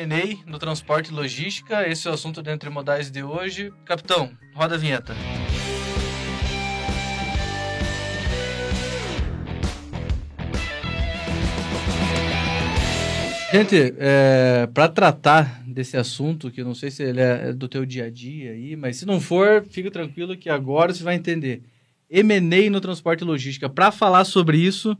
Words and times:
M&A 0.00 0.50
no 0.50 0.58
transporte 0.58 1.10
e 1.10 1.14
logística. 1.14 1.86
Esse 1.86 2.08
é 2.08 2.10
o 2.10 2.14
assunto 2.14 2.40
do 2.40 2.50
Entre 2.50 2.70
Modais 2.70 3.10
de 3.10 3.22
hoje. 3.22 3.70
Capitão, 3.84 4.30
roda 4.54 4.76
a 4.76 4.78
vinheta. 4.78 5.14
Gente, 13.52 13.94
é, 13.98 14.66
para 14.72 14.88
tratar 14.88 15.62
desse 15.66 15.98
assunto, 15.98 16.50
que 16.50 16.62
eu 16.62 16.64
não 16.64 16.74
sei 16.74 16.90
se 16.90 17.02
ele 17.02 17.20
é 17.20 17.52
do 17.52 17.68
teu 17.68 17.84
dia 17.84 18.04
a 18.04 18.10
dia 18.10 18.52
aí, 18.52 18.76
mas 18.76 18.96
se 18.96 19.04
não 19.04 19.20
for, 19.20 19.64
fica 19.68 19.90
tranquilo 19.90 20.36
que 20.36 20.48
agora 20.48 20.94
você 20.94 21.02
vai 21.02 21.16
entender. 21.16 21.62
M&A 22.08 22.70
no 22.70 22.80
transporte 22.80 23.20
e 23.20 23.26
logística. 23.26 23.68
Para 23.68 23.92
falar 23.92 24.24
sobre 24.24 24.56
isso, 24.56 24.96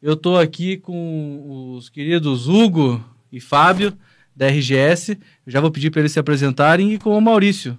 eu 0.00 0.14
estou 0.14 0.36
aqui 0.36 0.78
com 0.78 1.76
os 1.76 1.88
queridos 1.88 2.48
Hugo 2.48 3.04
e 3.30 3.38
Fábio, 3.40 3.96
da 4.34 4.48
RGS. 4.48 5.18
Eu 5.46 5.52
já 5.52 5.60
vou 5.60 5.70
pedir 5.70 5.90
para 5.90 6.00
eles 6.00 6.12
se 6.12 6.18
apresentarem 6.18 6.92
e 6.92 6.98
com 6.98 7.16
o 7.16 7.20
Maurício, 7.20 7.78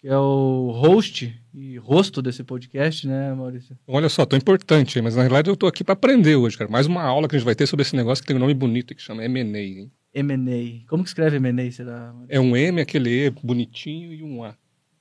que 0.00 0.08
é 0.08 0.16
o 0.16 0.70
host 0.74 1.38
e 1.54 1.76
rosto 1.76 2.22
desse 2.22 2.42
podcast, 2.42 3.06
né, 3.06 3.34
Maurício? 3.34 3.76
Olha 3.86 4.08
só, 4.08 4.24
tão 4.24 4.38
importante, 4.38 5.00
mas 5.02 5.14
na 5.14 5.22
realidade 5.22 5.50
eu 5.50 5.54
estou 5.54 5.68
aqui 5.68 5.84
para 5.84 5.92
aprender 5.92 6.36
hoje, 6.36 6.56
cara. 6.56 6.70
Mais 6.70 6.86
uma 6.86 7.02
aula 7.02 7.28
que 7.28 7.36
a 7.36 7.38
gente 7.38 7.46
vai 7.46 7.54
ter 7.54 7.66
sobre 7.66 7.82
esse 7.82 7.94
negócio 7.94 8.22
que 8.22 8.28
tem 8.28 8.36
um 8.36 8.40
nome 8.40 8.54
bonito 8.54 8.94
que 8.94 9.02
chama 9.02 9.24
M&A, 9.24 9.58
hein? 9.58 9.90
M&A. 10.14 10.88
Como 10.88 11.02
que 11.02 11.08
escreve 11.08 11.36
M&A, 11.36 11.70
será? 11.70 12.14
É 12.28 12.40
um 12.40 12.56
M, 12.56 12.80
aquele 12.80 13.26
E 13.26 13.30
bonitinho 13.30 14.12
e 14.12 14.22
um 14.22 14.44
A. 14.44 14.54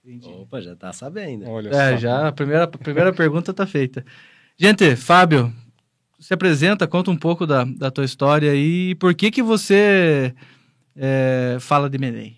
Entendi. 0.04 0.30
Opa, 0.30 0.60
já 0.62 0.76
tá 0.76 0.92
sabendo. 0.92 1.48
Olha 1.48 1.70
é, 1.70 1.92
só. 1.92 1.98
já 1.98 2.28
a 2.28 2.32
primeira, 2.32 2.64
a 2.64 2.68
primeira 2.68 3.14
pergunta 3.14 3.54
tá 3.54 3.68
feita. 3.68 4.04
Gente, 4.58 4.96
Fábio, 4.96 5.54
se 6.20 6.34
apresenta, 6.34 6.88
conta 6.88 7.12
um 7.12 7.18
pouco 7.18 7.46
da, 7.46 7.64
da 7.64 7.92
tua 7.92 8.06
história 8.06 8.54
e 8.56 8.96
por 8.96 9.14
que 9.14 9.32
que 9.32 9.42
você 9.42 10.34
é, 10.96 11.58
fala 11.60 11.90
de 11.90 11.98
M&A. 11.98 12.32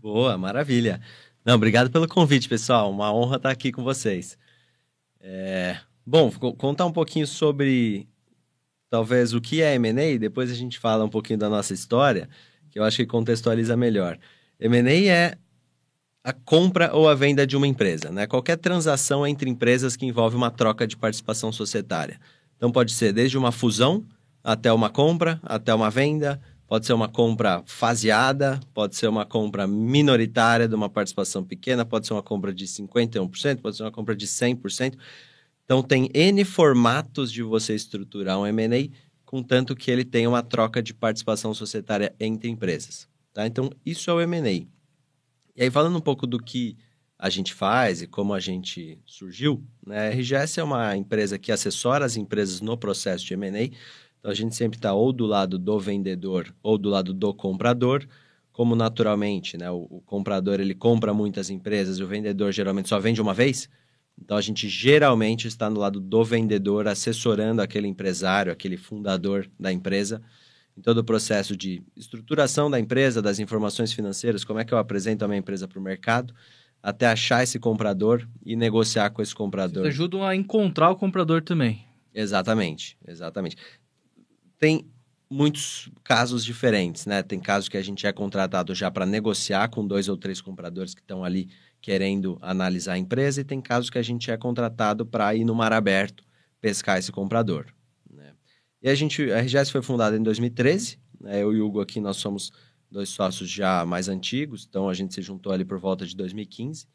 Boa, 0.00 0.38
maravilha. 0.38 1.00
Não, 1.44 1.54
obrigado 1.54 1.90
pelo 1.90 2.06
convite, 2.06 2.48
pessoal. 2.48 2.90
Uma 2.90 3.12
honra 3.12 3.36
estar 3.36 3.50
aqui 3.50 3.72
com 3.72 3.82
vocês. 3.82 4.38
É, 5.20 5.76
bom, 6.06 6.30
contar 6.30 6.86
um 6.86 6.92
pouquinho 6.92 7.26
sobre 7.26 8.08
talvez 8.90 9.34
o 9.34 9.40
que 9.40 9.62
é 9.62 9.74
M&A, 9.74 10.18
depois 10.18 10.50
a 10.50 10.54
gente 10.54 10.78
fala 10.78 11.04
um 11.04 11.08
pouquinho 11.08 11.38
da 11.38 11.48
nossa 11.48 11.74
história, 11.74 12.28
que 12.70 12.78
eu 12.78 12.84
acho 12.84 12.96
que 12.98 13.06
contextualiza 13.06 13.76
melhor. 13.76 14.18
M&A 14.60 15.10
é 15.10 15.38
a 16.24 16.32
compra 16.32 16.94
ou 16.94 17.08
a 17.08 17.14
venda 17.14 17.46
de 17.46 17.56
uma 17.56 17.66
empresa, 17.66 18.10
né? 18.10 18.26
Qualquer 18.26 18.56
transação 18.56 19.26
entre 19.26 19.48
empresas 19.48 19.96
que 19.96 20.04
envolve 20.04 20.36
uma 20.36 20.50
troca 20.50 20.86
de 20.86 20.96
participação 20.96 21.52
societária. 21.52 22.20
Então 22.56 22.70
pode 22.70 22.92
ser 22.92 23.12
desde 23.12 23.38
uma 23.38 23.52
fusão 23.52 24.04
até 24.42 24.72
uma 24.72 24.90
compra, 24.90 25.40
até 25.42 25.72
uma 25.72 25.90
venda, 25.90 26.40
pode 26.68 26.84
ser 26.84 26.92
uma 26.92 27.08
compra 27.08 27.62
faseada, 27.64 28.60
pode 28.74 28.94
ser 28.94 29.08
uma 29.08 29.24
compra 29.24 29.66
minoritária 29.66 30.68
de 30.68 30.74
uma 30.74 30.90
participação 30.90 31.42
pequena, 31.42 31.84
pode 31.84 32.06
ser 32.06 32.12
uma 32.12 32.22
compra 32.22 32.52
de 32.52 32.66
51%, 32.66 33.60
pode 33.60 33.76
ser 33.76 33.82
uma 33.84 33.90
compra 33.90 34.14
de 34.14 34.26
100%. 34.26 34.96
Então 35.64 35.82
tem 35.82 36.10
N 36.12 36.44
formatos 36.44 37.32
de 37.32 37.42
você 37.42 37.74
estruturar 37.74 38.38
um 38.38 38.46
M&A, 38.46 38.94
contanto 39.24 39.74
que 39.74 39.90
ele 39.90 40.04
tenha 40.04 40.28
uma 40.28 40.42
troca 40.42 40.82
de 40.82 40.92
participação 40.92 41.54
societária 41.54 42.14
entre 42.20 42.50
empresas. 42.50 43.08
Tá? 43.32 43.46
Então 43.46 43.70
isso 43.84 44.10
é 44.10 44.14
o 44.14 44.20
M&A. 44.20 44.50
E 44.50 45.62
aí, 45.62 45.70
falando 45.70 45.96
um 45.96 46.00
pouco 46.00 46.26
do 46.26 46.38
que 46.38 46.76
a 47.18 47.28
gente 47.28 47.52
faz 47.52 48.00
e 48.00 48.06
como 48.06 48.32
a 48.32 48.38
gente 48.38 48.96
surgiu, 49.04 49.64
né? 49.84 50.08
a 50.08 50.10
RGS 50.10 50.60
é 50.60 50.62
uma 50.62 50.96
empresa 50.96 51.38
que 51.38 51.50
assessora 51.50 52.04
as 52.04 52.16
empresas 52.16 52.60
no 52.60 52.76
processo 52.76 53.24
de 53.24 53.34
M&A. 53.34 53.70
Então, 54.18 54.30
a 54.30 54.34
gente 54.34 54.54
sempre 54.54 54.78
está 54.78 54.92
ou 54.92 55.12
do 55.12 55.26
lado 55.26 55.58
do 55.58 55.78
vendedor 55.78 56.54
ou 56.62 56.76
do 56.76 56.88
lado 56.88 57.14
do 57.14 57.32
comprador, 57.32 58.06
como 58.52 58.74
naturalmente, 58.74 59.56
né? 59.56 59.70
O, 59.70 59.86
o, 59.88 60.02
comprador, 60.04 60.60
ele 60.60 60.74
compra 60.74 61.14
muitas 61.14 61.48
empresas 61.50 61.98
e 61.98 62.02
o 62.02 62.06
vendedor 62.06 62.52
geralmente 62.52 62.88
só 62.88 62.98
vende 62.98 63.20
uma 63.20 63.32
vez. 63.32 63.68
Então, 64.20 64.36
a 64.36 64.40
gente 64.40 64.68
geralmente 64.68 65.46
está 65.46 65.70
no 65.70 65.78
lado 65.78 66.00
do 66.00 66.24
vendedor, 66.24 66.88
assessorando 66.88 67.62
aquele 67.62 67.86
empresário, 67.86 68.50
aquele 68.50 68.76
fundador 68.76 69.48
da 69.58 69.72
empresa, 69.72 70.20
em 70.76 70.80
todo 70.80 70.98
o 70.98 71.04
processo 71.04 71.56
de 71.56 71.82
estruturação 71.96 72.68
da 72.68 72.80
empresa, 72.80 73.22
das 73.22 73.38
informações 73.38 73.92
financeiras, 73.92 74.44
como 74.44 74.58
é 74.58 74.64
que 74.64 74.74
eu 74.74 74.78
apresento 74.78 75.24
a 75.24 75.28
minha 75.28 75.38
empresa 75.38 75.68
para 75.68 75.78
o 75.78 75.82
mercado, 75.82 76.34
até 76.82 77.06
achar 77.06 77.42
esse 77.42 77.58
comprador 77.58 78.26
e 78.44 78.56
negociar 78.56 79.10
com 79.10 79.22
esse 79.22 79.34
comprador. 79.34 79.84
Vocês 79.84 79.94
ajudam 79.94 80.24
a 80.24 80.34
encontrar 80.34 80.90
o 80.90 80.96
comprador 80.96 81.42
também. 81.42 81.84
Exatamente, 82.14 82.96
exatamente. 83.06 83.56
Tem 84.58 84.86
muitos 85.30 85.90
casos 86.02 86.44
diferentes, 86.44 87.06
né? 87.06 87.22
Tem 87.22 87.38
casos 87.38 87.68
que 87.68 87.76
a 87.76 87.82
gente 87.82 88.06
é 88.06 88.12
contratado 88.12 88.74
já 88.74 88.90
para 88.90 89.06
negociar 89.06 89.68
com 89.68 89.86
dois 89.86 90.08
ou 90.08 90.16
três 90.16 90.40
compradores 90.40 90.94
que 90.94 91.00
estão 91.00 91.22
ali 91.22 91.48
querendo 91.80 92.38
analisar 92.40 92.94
a 92.94 92.98
empresa 92.98 93.40
e 93.40 93.44
tem 93.44 93.60
casos 93.60 93.90
que 93.90 93.98
a 93.98 94.02
gente 94.02 94.30
é 94.30 94.36
contratado 94.36 95.06
para 95.06 95.34
ir 95.34 95.44
no 95.44 95.54
mar 95.54 95.72
aberto 95.72 96.24
pescar 96.60 96.98
esse 96.98 97.12
comprador. 97.12 97.66
E 98.80 98.88
a 98.88 98.94
gente, 98.94 99.30
a 99.32 99.40
RGS 99.40 99.72
foi 99.72 99.82
fundada 99.82 100.16
em 100.16 100.22
2013, 100.22 100.98
né? 101.20 101.42
eu 101.42 101.52
e 101.52 101.60
o 101.60 101.66
Hugo 101.66 101.80
aqui, 101.80 102.00
nós 102.00 102.16
somos 102.16 102.52
dois 102.90 103.08
sócios 103.08 103.50
já 103.50 103.84
mais 103.84 104.08
antigos, 104.08 104.66
então 104.68 104.88
a 104.88 104.94
gente 104.94 105.14
se 105.14 105.20
juntou 105.20 105.52
ali 105.52 105.64
por 105.64 105.78
volta 105.78 106.06
de 106.06 106.14
2015. 106.16 106.86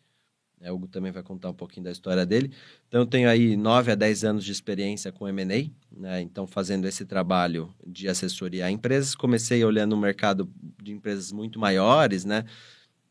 Né? 0.64 0.72
O 0.72 0.76
Hugo 0.76 0.88
também 0.88 1.12
vai 1.12 1.22
contar 1.22 1.50
um 1.50 1.54
pouquinho 1.54 1.84
da 1.84 1.92
história 1.92 2.26
dele. 2.26 2.52
Então 2.88 3.02
eu 3.02 3.06
tenho 3.06 3.30
aí 3.30 3.58
9 3.58 3.92
a 3.92 3.96
10 3.96 4.24
anos 4.24 4.46
de 4.46 4.52
experiência 4.52 5.12
com 5.12 5.28
M&A, 5.28 5.70
né? 5.92 6.22
então 6.22 6.48
fazendo 6.48 6.88
esse 6.88 7.06
trabalho 7.06 7.72
de 7.86 8.08
assessoria 8.08 8.66
a 8.66 8.72
empresas. 8.72 9.14
Comecei 9.14 9.64
olhando 9.66 9.94
o 9.94 9.98
mercado 9.98 10.50
de 10.82 10.94
empresas 10.94 11.32
muito 11.34 11.60
maiores, 11.60 12.24
né? 12.24 12.46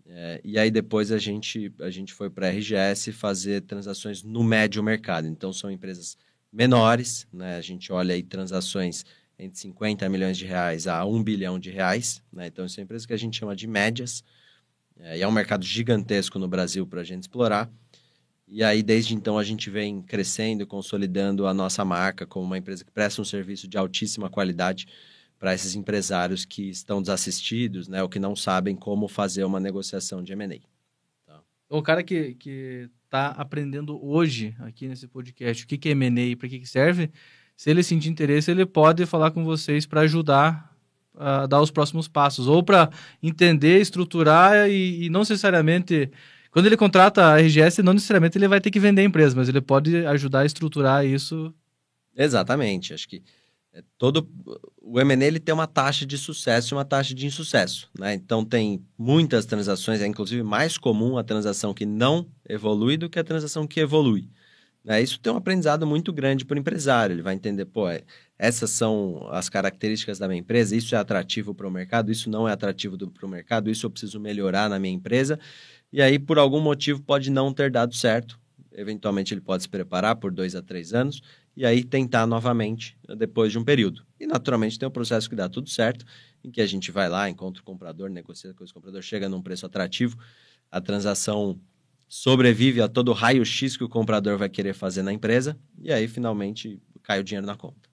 É, 0.05 0.41
e 0.43 0.59
aí 0.59 0.71
depois 0.71 1.13
a 1.13 1.19
gente, 1.19 1.73
a 1.81 1.89
gente 1.89 2.13
foi 2.13 2.29
para 2.29 2.49
a 2.49 2.51
RGS 2.51 3.13
fazer 3.13 3.61
transações 3.63 4.23
no 4.23 4.43
médio 4.43 4.83
mercado. 4.83 5.29
Então 5.29 5.53
são 5.53 5.71
empresas 5.71 6.17
menores, 6.51 7.27
né? 7.33 7.57
A 7.57 7.61
gente 7.61 7.93
olha 7.93 8.15
aí 8.15 8.23
transações 8.23 9.05
entre 9.39 9.59
50 9.59 10.09
milhões 10.09 10.37
de 10.37 10.45
reais 10.45 10.87
a 10.87 11.05
1 11.05 11.23
bilhão 11.23 11.59
de 11.59 11.71
reais, 11.71 12.23
né? 12.33 12.47
Então, 12.47 12.69
são 12.69 12.85
empresas 12.85 13.07
que 13.07 13.13
a 13.13 13.17
gente 13.17 13.39
chama 13.39 13.57
de 13.57 13.67
médias. 13.67 14.23
É, 14.99 15.19
e 15.19 15.23
é 15.23 15.29
um 15.29 15.33
mercado 15.33 15.65
gigantesco 15.65 16.39
no 16.39 16.49
Brasil 16.49 16.87
para 16.87 17.01
a 17.01 17.05
gente 17.05 17.23
explorar. 17.23 17.71
E 18.47 18.63
aí, 18.63 18.83
desde 18.83 19.15
então, 19.15 19.39
a 19.39 19.45
gente 19.45 19.71
vem 19.71 20.03
crescendo, 20.03 20.67
consolidando 20.67 21.47
a 21.47 21.55
nossa 21.55 21.85
marca 21.85 22.27
como 22.27 22.45
uma 22.45 22.59
empresa 22.59 22.85
que 22.85 22.91
presta 22.91 23.23
um 23.23 23.25
serviço 23.25 23.67
de 23.67 23.79
altíssima 23.79 24.29
qualidade 24.29 24.87
para 25.39 25.55
esses 25.55 25.75
empresários 25.75 26.45
que 26.45 26.69
estão 26.69 27.01
desassistidos, 27.01 27.89
né? 27.89 28.03
Ou 28.03 28.09
que 28.09 28.19
não 28.19 28.37
sabem 28.37 28.77
como 28.77 29.09
fazer 29.09 29.43
uma 29.45 29.59
negociação 29.59 30.23
de 30.23 30.33
M&A. 30.33 30.61
Tá? 31.27 31.41
O 31.69 31.83
cara 31.83 32.03
que, 32.03 32.35
que 32.35 32.89
está 33.05 33.29
aprendendo 33.29 33.99
hoje 34.05 34.55
aqui 34.61 34.87
nesse 34.87 35.09
podcast 35.09 35.65
o 35.65 35.67
que, 35.67 35.77
que 35.77 35.89
é 35.89 35.93
M&A 35.93 36.21
e 36.21 36.37
para 36.37 36.49
que, 36.49 36.61
que 36.61 36.69
serve, 36.69 37.11
se 37.57 37.71
ele 37.71 37.83
sentir 37.83 38.09
interesse, 38.09 38.51
ele 38.51 38.67
pode 38.67 39.05
falar 39.07 39.31
com 39.31 39.45
vocês 39.45 39.85
para 39.85 40.03
ajudar 40.03 40.72
a 41.17 41.47
dar 41.47 41.61
os 41.61 41.71
próximos 41.71 42.09
passos, 42.09 42.49
ou 42.49 42.63
para 42.63 42.91
entender, 43.23 43.81
estruturar 43.81 44.69
e, 44.69 45.07
e, 45.07 45.11
não 45.11 45.21
necessariamente... 45.21 46.11
Quando 46.51 46.67
ele 46.67 46.77
contrata 46.77 47.25
a 47.25 47.39
RGS, 47.39 47.83
não 47.83 47.95
necessariamente 47.95 48.37
ele 48.37 48.47
vai 48.47 48.61
ter 48.61 48.71
que 48.71 48.79
vender 48.79 49.01
a 49.01 49.05
empresa, 49.05 49.35
mas 49.35 49.49
ele 49.49 49.61
pode 49.61 50.05
ajudar 50.07 50.41
a 50.41 50.45
estruturar 50.45 51.05
isso. 51.05 51.53
Exatamente. 52.15 52.93
Acho 52.93 53.09
que 53.09 53.23
é 53.73 53.83
todo 53.97 54.29
o 54.83 55.01
M&A 55.01 55.25
ele 55.25 55.41
tem 55.41 55.55
uma 55.55 55.67
taxa 55.67 56.05
de 56.05 56.19
sucesso 56.19 56.75
e 56.75 56.77
uma 56.77 56.85
taxa 56.85 57.15
de 57.15 57.25
insucesso, 57.25 57.89
né? 57.99 58.13
Então 58.13 58.45
tem 58.45 58.85
muitas 58.99 59.47
transações, 59.47 60.03
é 60.03 60.07
inclusive 60.07 60.43
mais 60.43 60.77
comum 60.77 61.17
a 61.17 61.25
transação 61.25 61.73
que 61.73 61.87
não 61.87 62.27
evolui 62.47 62.99
do 62.99 63.09
que 63.09 63.19
a 63.19 63.25
transação 63.25 63.67
que 63.67 63.81
evolui. 63.81 64.29
Né? 64.85 65.01
Isso 65.01 65.19
tem 65.21 65.33
um 65.33 65.37
aprendizado 65.37 65.87
muito 65.87 66.13
grande 66.13 66.45
para 66.45 66.57
o 66.57 66.59
empresário. 66.59 67.15
Ele 67.15 67.23
vai 67.23 67.35
entender, 67.35 67.65
pô, 67.65 67.89
é, 67.89 68.03
essas 68.43 68.71
são 68.71 69.29
as 69.31 69.49
características 69.49 70.19
da 70.19 70.27
minha 70.27 70.41
empresa, 70.41 70.75
isso 70.75 70.97
é 70.97 70.99
atrativo 70.99 71.55
para 71.55 71.69
o 71.69 71.71
mercado, 71.71 72.11
isso 72.11 72.29
não 72.29 72.49
é 72.49 72.53
atrativo 72.53 72.99
para 73.09 73.25
o 73.25 73.29
mercado, 73.29 73.71
isso 73.71 73.87
eu 73.87 73.91
preciso 73.91 74.19
melhorar 74.19 74.69
na 74.69 74.81
minha 74.81 74.93
empresa. 74.93 75.39
E 75.93 76.03
aí, 76.03 76.19
por 76.19 76.41
algum 76.41 76.61
motivo, 76.61 77.01
pode 77.01 77.31
não 77.31 77.55
ter 77.55 77.71
dado 77.71 77.95
certo. 77.95 78.41
Eventualmente, 78.73 79.33
ele 79.33 79.41
pode 79.41 79.63
se 79.63 79.69
preparar 79.69 80.17
por 80.17 80.33
dois 80.33 80.57
a 80.57 80.63
três 80.63 80.93
anos 80.93 81.23
e 81.57 81.65
aí 81.65 81.85
tentar 81.85 82.27
novamente 82.27 82.99
depois 83.17 83.53
de 83.53 83.61
um 83.61 83.65
período. 83.65 84.05
E 84.19 84.27
naturalmente 84.27 84.77
tem 84.77 84.89
um 84.89 84.93
processo 84.93 85.31
que 85.31 85.37
dá 85.37 85.49
tudo 85.49 85.71
certo, 85.71 86.05
em 86.43 86.51
que 86.51 86.61
a 86.61 86.67
gente 86.67 86.91
vai 86.91 87.09
lá, 87.09 87.31
encontra 87.31 87.63
o 87.63 87.65
comprador, 87.65 88.11
negocia 88.11 88.53
com 88.55 88.65
o 88.65 88.75
comprador, 88.75 89.03
chega 89.03 89.29
num 89.29 89.41
preço 89.41 89.67
atrativo, 89.67 90.19
a 90.69 90.81
transação 90.81 91.61
sobrevive 92.09 92.83
a 92.83 92.89
todo 92.89 93.11
o 93.11 93.15
raio-x 93.15 93.77
que 93.77 93.85
o 93.85 93.89
comprador 93.89 94.37
vai 94.37 94.49
querer 94.49 94.75
fazer 94.75 95.05
na 95.05 95.13
empresa, 95.13 95.57
e 95.81 95.93
aí 95.93 96.09
finalmente 96.09 96.83
cai 97.05 97.21
o 97.21 97.25
dinheiro 97.25 97.47
na 97.47 97.55
conta. 97.55 97.92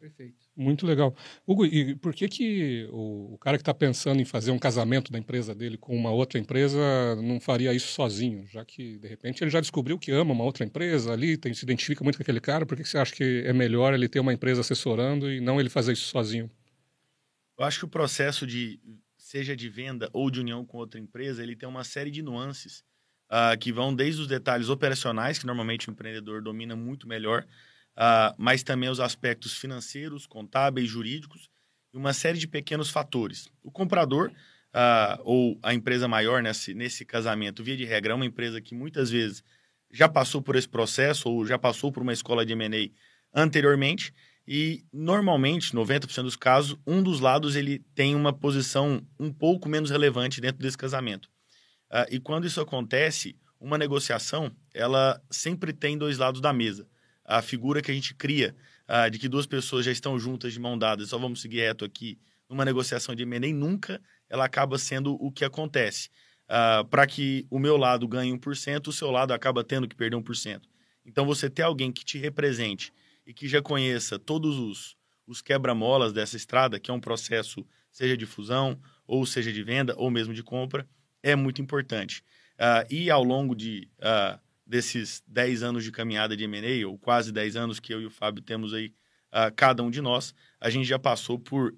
Perfeito. 0.00 0.46
Muito 0.56 0.86
legal. 0.86 1.14
Hugo, 1.46 1.66
e 1.66 1.94
por 1.94 2.14
que, 2.14 2.28
que 2.28 2.88
o, 2.90 3.34
o 3.34 3.38
cara 3.38 3.58
que 3.58 3.62
está 3.62 3.74
pensando 3.74 4.20
em 4.20 4.24
fazer 4.24 4.50
um 4.50 4.58
casamento 4.58 5.12
da 5.12 5.18
empresa 5.18 5.54
dele 5.54 5.76
com 5.76 5.94
uma 5.94 6.10
outra 6.10 6.38
empresa 6.38 6.78
não 7.16 7.38
faria 7.38 7.74
isso 7.74 7.88
sozinho? 7.88 8.46
Já 8.46 8.64
que, 8.64 8.98
de 8.98 9.06
repente, 9.06 9.44
ele 9.44 9.50
já 9.50 9.60
descobriu 9.60 9.98
que 9.98 10.10
ama 10.10 10.32
uma 10.32 10.44
outra 10.44 10.64
empresa 10.64 11.12
ali, 11.12 11.36
tem, 11.36 11.52
se 11.52 11.64
identifica 11.64 12.02
muito 12.02 12.16
com 12.16 12.22
aquele 12.22 12.40
cara, 12.40 12.64
por 12.64 12.76
que, 12.76 12.82
que 12.82 12.88
você 12.88 12.98
acha 12.98 13.14
que 13.14 13.42
é 13.44 13.52
melhor 13.52 13.92
ele 13.92 14.08
ter 14.08 14.20
uma 14.20 14.32
empresa 14.32 14.62
assessorando 14.62 15.30
e 15.30 15.40
não 15.40 15.60
ele 15.60 15.68
fazer 15.68 15.92
isso 15.92 16.08
sozinho? 16.08 16.50
Eu 17.58 17.64
acho 17.64 17.80
que 17.80 17.84
o 17.84 17.88
processo 17.88 18.46
de 18.46 18.80
seja 19.18 19.54
de 19.54 19.68
venda 19.68 20.08
ou 20.12 20.30
de 20.30 20.40
união 20.40 20.64
com 20.64 20.78
outra 20.78 20.98
empresa, 20.98 21.42
ele 21.42 21.54
tem 21.54 21.68
uma 21.68 21.84
série 21.84 22.10
de 22.10 22.22
nuances 22.22 22.82
uh, 23.30 23.56
que 23.58 23.72
vão 23.72 23.94
desde 23.94 24.20
os 24.20 24.26
detalhes 24.26 24.68
operacionais, 24.68 25.38
que 25.38 25.46
normalmente 25.46 25.88
o 25.88 25.92
empreendedor 25.92 26.42
domina 26.42 26.74
muito 26.74 27.06
melhor, 27.06 27.46
uh, 27.96 28.34
mas 28.38 28.62
também 28.62 28.88
os 28.88 29.00
aspectos 29.00 29.56
financeiros, 29.56 30.26
contábeis, 30.26 30.88
jurídicos 30.88 31.50
e 31.92 31.96
uma 31.96 32.12
série 32.12 32.38
de 32.38 32.46
pequenos 32.46 32.90
fatores. 32.90 33.48
O 33.62 33.70
comprador 33.70 34.30
uh, 34.30 35.20
ou 35.24 35.58
a 35.62 35.74
empresa 35.74 36.08
maior 36.08 36.42
nesse, 36.42 36.74
nesse 36.74 37.04
casamento, 37.04 37.62
via 37.62 37.76
de 37.76 37.84
regra, 37.84 38.12
é 38.12 38.16
uma 38.16 38.26
empresa 38.26 38.60
que 38.60 38.74
muitas 38.74 39.10
vezes 39.10 39.42
já 39.90 40.08
passou 40.08 40.40
por 40.40 40.56
esse 40.56 40.68
processo 40.68 41.28
ou 41.28 41.46
já 41.46 41.58
passou 41.58 41.90
por 41.90 42.02
uma 42.02 42.12
escola 42.12 42.46
de 42.46 42.52
M&A 42.52 42.90
anteriormente 43.34 44.14
e 44.46 44.84
normalmente, 44.92 45.74
90% 45.74 46.22
dos 46.22 46.36
casos, 46.36 46.76
um 46.86 47.02
dos 47.02 47.20
lados 47.20 47.54
ele 47.54 47.80
tem 47.94 48.14
uma 48.14 48.32
posição 48.32 49.00
um 49.18 49.32
pouco 49.32 49.68
menos 49.68 49.90
relevante 49.90 50.40
dentro 50.40 50.62
desse 50.62 50.78
casamento. 50.78 51.28
Uh, 51.90 52.06
e 52.10 52.20
quando 52.20 52.46
isso 52.46 52.60
acontece, 52.60 53.36
uma 53.60 53.76
negociação, 53.76 54.50
ela 54.72 55.20
sempre 55.30 55.72
tem 55.72 55.98
dois 55.98 56.18
lados 56.18 56.40
da 56.40 56.52
mesa. 56.52 56.88
A 57.24 57.42
figura 57.42 57.82
que 57.82 57.90
a 57.90 57.94
gente 57.94 58.14
cria 58.14 58.54
uh, 58.88 59.10
de 59.10 59.18
que 59.18 59.28
duas 59.28 59.46
pessoas 59.46 59.84
já 59.84 59.92
estão 59.92 60.18
juntas 60.18 60.52
de 60.52 60.60
mão 60.60 60.76
dada, 60.78 61.04
só 61.06 61.18
vamos 61.18 61.40
seguir 61.40 61.60
reto 61.60 61.84
aqui, 61.84 62.18
numa 62.48 62.64
negociação 62.64 63.14
de 63.14 63.22
M&A, 63.22 63.54
nunca 63.54 64.00
ela 64.28 64.44
acaba 64.44 64.76
sendo 64.78 65.14
o 65.14 65.30
que 65.30 65.44
acontece. 65.44 66.08
Uh, 66.48 66.84
para 66.86 67.06
que 67.06 67.46
o 67.48 67.60
meu 67.60 67.76
lado 67.76 68.08
ganhe 68.08 68.32
1%, 68.32 68.88
o 68.88 68.92
seu 68.92 69.10
lado 69.10 69.32
acaba 69.32 69.62
tendo 69.62 69.86
que 69.86 69.94
perder 69.94 70.16
1%. 70.16 70.62
Então, 71.06 71.24
você 71.24 71.48
ter 71.48 71.62
alguém 71.62 71.92
que 71.92 72.04
te 72.04 72.18
represente 72.18 72.92
e 73.24 73.32
que 73.32 73.46
já 73.46 73.62
conheça 73.62 74.18
todos 74.18 74.58
os, 74.58 74.96
os 75.26 75.40
quebra-molas 75.40 76.12
dessa 76.12 76.36
estrada, 76.36 76.80
que 76.80 76.90
é 76.90 76.94
um 76.94 77.00
processo, 77.00 77.64
seja 77.92 78.16
de 78.16 78.26
fusão, 78.26 78.80
ou 79.06 79.24
seja 79.24 79.52
de 79.52 79.62
venda, 79.62 79.94
ou 79.96 80.10
mesmo 80.10 80.34
de 80.34 80.42
compra, 80.42 80.88
é 81.22 81.36
muito 81.36 81.62
importante. 81.62 82.24
Uh, 82.54 82.84
e 82.90 83.10
ao 83.10 83.22
longo 83.22 83.54
de, 83.54 83.88
desses 84.70 85.20
10 85.26 85.64
anos 85.64 85.82
de 85.82 85.90
caminhada 85.90 86.36
de 86.36 86.44
M&A, 86.44 86.86
ou 86.86 86.96
quase 86.96 87.32
10 87.32 87.56
anos 87.56 87.80
que 87.80 87.92
eu 87.92 88.00
e 88.00 88.06
o 88.06 88.10
Fábio 88.10 88.40
temos 88.40 88.72
aí, 88.72 88.94
uh, 89.32 89.52
cada 89.56 89.82
um 89.82 89.90
de 89.90 90.00
nós, 90.00 90.32
a 90.60 90.70
gente 90.70 90.86
já 90.86 90.96
passou 90.96 91.40
por 91.40 91.74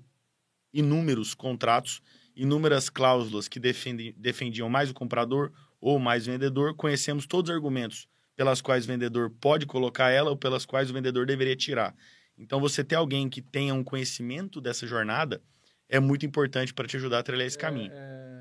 inúmeros 0.74 1.32
contratos, 1.32 2.02
inúmeras 2.36 2.90
cláusulas 2.90 3.48
que 3.48 3.58
defendem, 3.58 4.14
defendiam 4.18 4.68
mais 4.68 4.90
o 4.90 4.94
comprador 4.94 5.50
ou 5.80 5.98
mais 5.98 6.28
o 6.28 6.32
vendedor. 6.32 6.74
Conhecemos 6.74 7.26
todos 7.26 7.48
os 7.48 7.56
argumentos 7.56 8.06
pelas 8.36 8.60
quais 8.60 8.84
o 8.84 8.88
vendedor 8.88 9.30
pode 9.40 9.64
colocar 9.64 10.10
ela 10.10 10.28
ou 10.28 10.36
pelas 10.36 10.66
quais 10.66 10.90
o 10.90 10.92
vendedor 10.92 11.24
deveria 11.24 11.56
tirar. 11.56 11.96
Então, 12.36 12.60
você 12.60 12.84
ter 12.84 12.96
alguém 12.96 13.26
que 13.26 13.40
tenha 13.40 13.72
um 13.72 13.82
conhecimento 13.82 14.60
dessa 14.60 14.86
jornada 14.86 15.42
é 15.88 15.98
muito 15.98 16.26
importante 16.26 16.74
para 16.74 16.86
te 16.86 16.98
ajudar 16.98 17.20
a 17.20 17.22
trilhar 17.22 17.46
esse 17.46 17.56
caminho. 17.56 17.90
É, 17.90 17.96
é... 17.96 18.32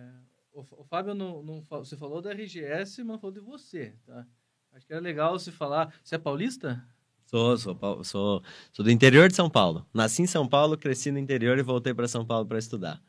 O, 0.53 0.83
Fábio, 0.83 1.13
não, 1.13 1.41
não, 1.41 1.61
você 1.61 1.95
falou 1.95 2.21
da 2.21 2.33
RGS, 2.33 3.01
mas 3.05 3.21
falou 3.21 3.33
de 3.33 3.39
você, 3.39 3.95
tá? 4.05 4.27
Acho 4.71 4.87
que 4.87 4.93
era 4.93 5.01
legal 5.01 5.37
você 5.37 5.51
falar. 5.51 5.93
Você 6.03 6.15
é 6.15 6.17
paulista? 6.17 6.83
Sou, 7.25 7.57
sou, 7.57 8.03
sou, 8.03 8.43
sou 8.73 8.85
do 8.85 8.91
interior 8.91 9.29
de 9.29 9.35
São 9.35 9.49
Paulo. 9.49 9.85
Nasci 9.93 10.21
em 10.21 10.27
São 10.27 10.47
Paulo, 10.47 10.77
cresci 10.77 11.11
no 11.11 11.19
interior 11.19 11.57
e 11.57 11.61
voltei 11.61 11.93
para 11.93 12.07
São 12.07 12.25
Paulo 12.25 12.45
para 12.45 12.59
estudar. 12.59 13.01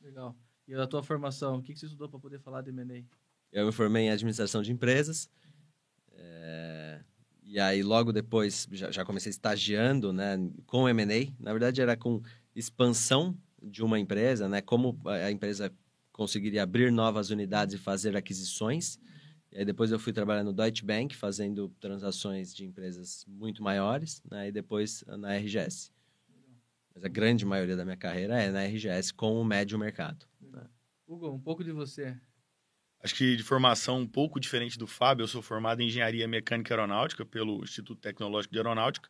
Legal. 0.00 0.34
E 0.66 0.74
a 0.74 0.86
tua 0.86 1.02
formação, 1.02 1.58
o 1.58 1.62
que, 1.62 1.72
que 1.72 1.78
você 1.78 1.86
estudou 1.86 2.08
para 2.08 2.18
poder 2.18 2.40
falar 2.40 2.62
de 2.62 2.70
M&A? 2.70 3.04
Eu 3.52 3.66
me 3.66 3.72
formei 3.72 4.04
em 4.04 4.10
administração 4.10 4.62
de 4.62 4.72
empresas. 4.72 5.30
É... 6.12 7.00
E 7.42 7.58
aí, 7.58 7.82
logo 7.82 8.12
depois, 8.12 8.68
já, 8.72 8.90
já 8.90 9.04
comecei 9.04 9.30
estagiando 9.30 10.12
né, 10.12 10.36
com 10.66 10.88
M&A. 10.88 11.32
Na 11.40 11.52
verdade, 11.52 11.80
era 11.80 11.96
com 11.96 12.20
expansão 12.54 13.34
de 13.62 13.82
uma 13.82 13.98
empresa, 13.98 14.48
né? 14.48 14.60
Como 14.60 15.00
a 15.06 15.30
empresa 15.30 15.72
conseguiria 16.12 16.62
abrir 16.62 16.92
novas 16.92 17.30
unidades 17.30 17.76
e 17.76 17.78
fazer 17.78 18.16
aquisições. 18.16 18.98
E 19.50 19.58
aí 19.58 19.64
depois 19.64 19.90
eu 19.90 19.98
fui 19.98 20.12
trabalhar 20.12 20.44
no 20.44 20.52
Deutsche 20.52 20.84
Bank, 20.84 21.16
fazendo 21.16 21.68
transações 21.80 22.54
de 22.54 22.64
empresas 22.64 23.24
muito 23.26 23.62
maiores, 23.62 24.22
né? 24.30 24.48
e 24.48 24.52
depois 24.52 25.02
na 25.06 25.34
RGS. 25.34 25.90
Mas 26.94 27.04
a 27.04 27.08
grande 27.08 27.46
maioria 27.46 27.76
da 27.76 27.84
minha 27.84 27.96
carreira 27.96 28.40
é 28.40 28.50
na 28.50 28.64
RGS 28.64 29.12
com 29.12 29.40
o 29.40 29.44
médio 29.44 29.78
mercado. 29.78 30.26
Hugo, 31.06 31.30
um 31.30 31.40
pouco 31.40 31.64
de 31.64 31.72
você. 31.72 32.14
Acho 33.02 33.14
que 33.14 33.36
de 33.36 33.42
formação 33.42 34.00
um 34.00 34.06
pouco 34.06 34.40
diferente 34.40 34.78
do 34.78 34.86
Fábio, 34.86 35.22
eu 35.22 35.28
sou 35.28 35.40
formado 35.40 35.80
em 35.80 35.86
Engenharia 35.86 36.26
Mecânica 36.26 36.74
Aeronáutica 36.74 37.24
pelo 37.24 37.62
Instituto 37.62 38.00
Tecnológico 38.00 38.52
de 38.52 38.58
Aeronáutica. 38.58 39.08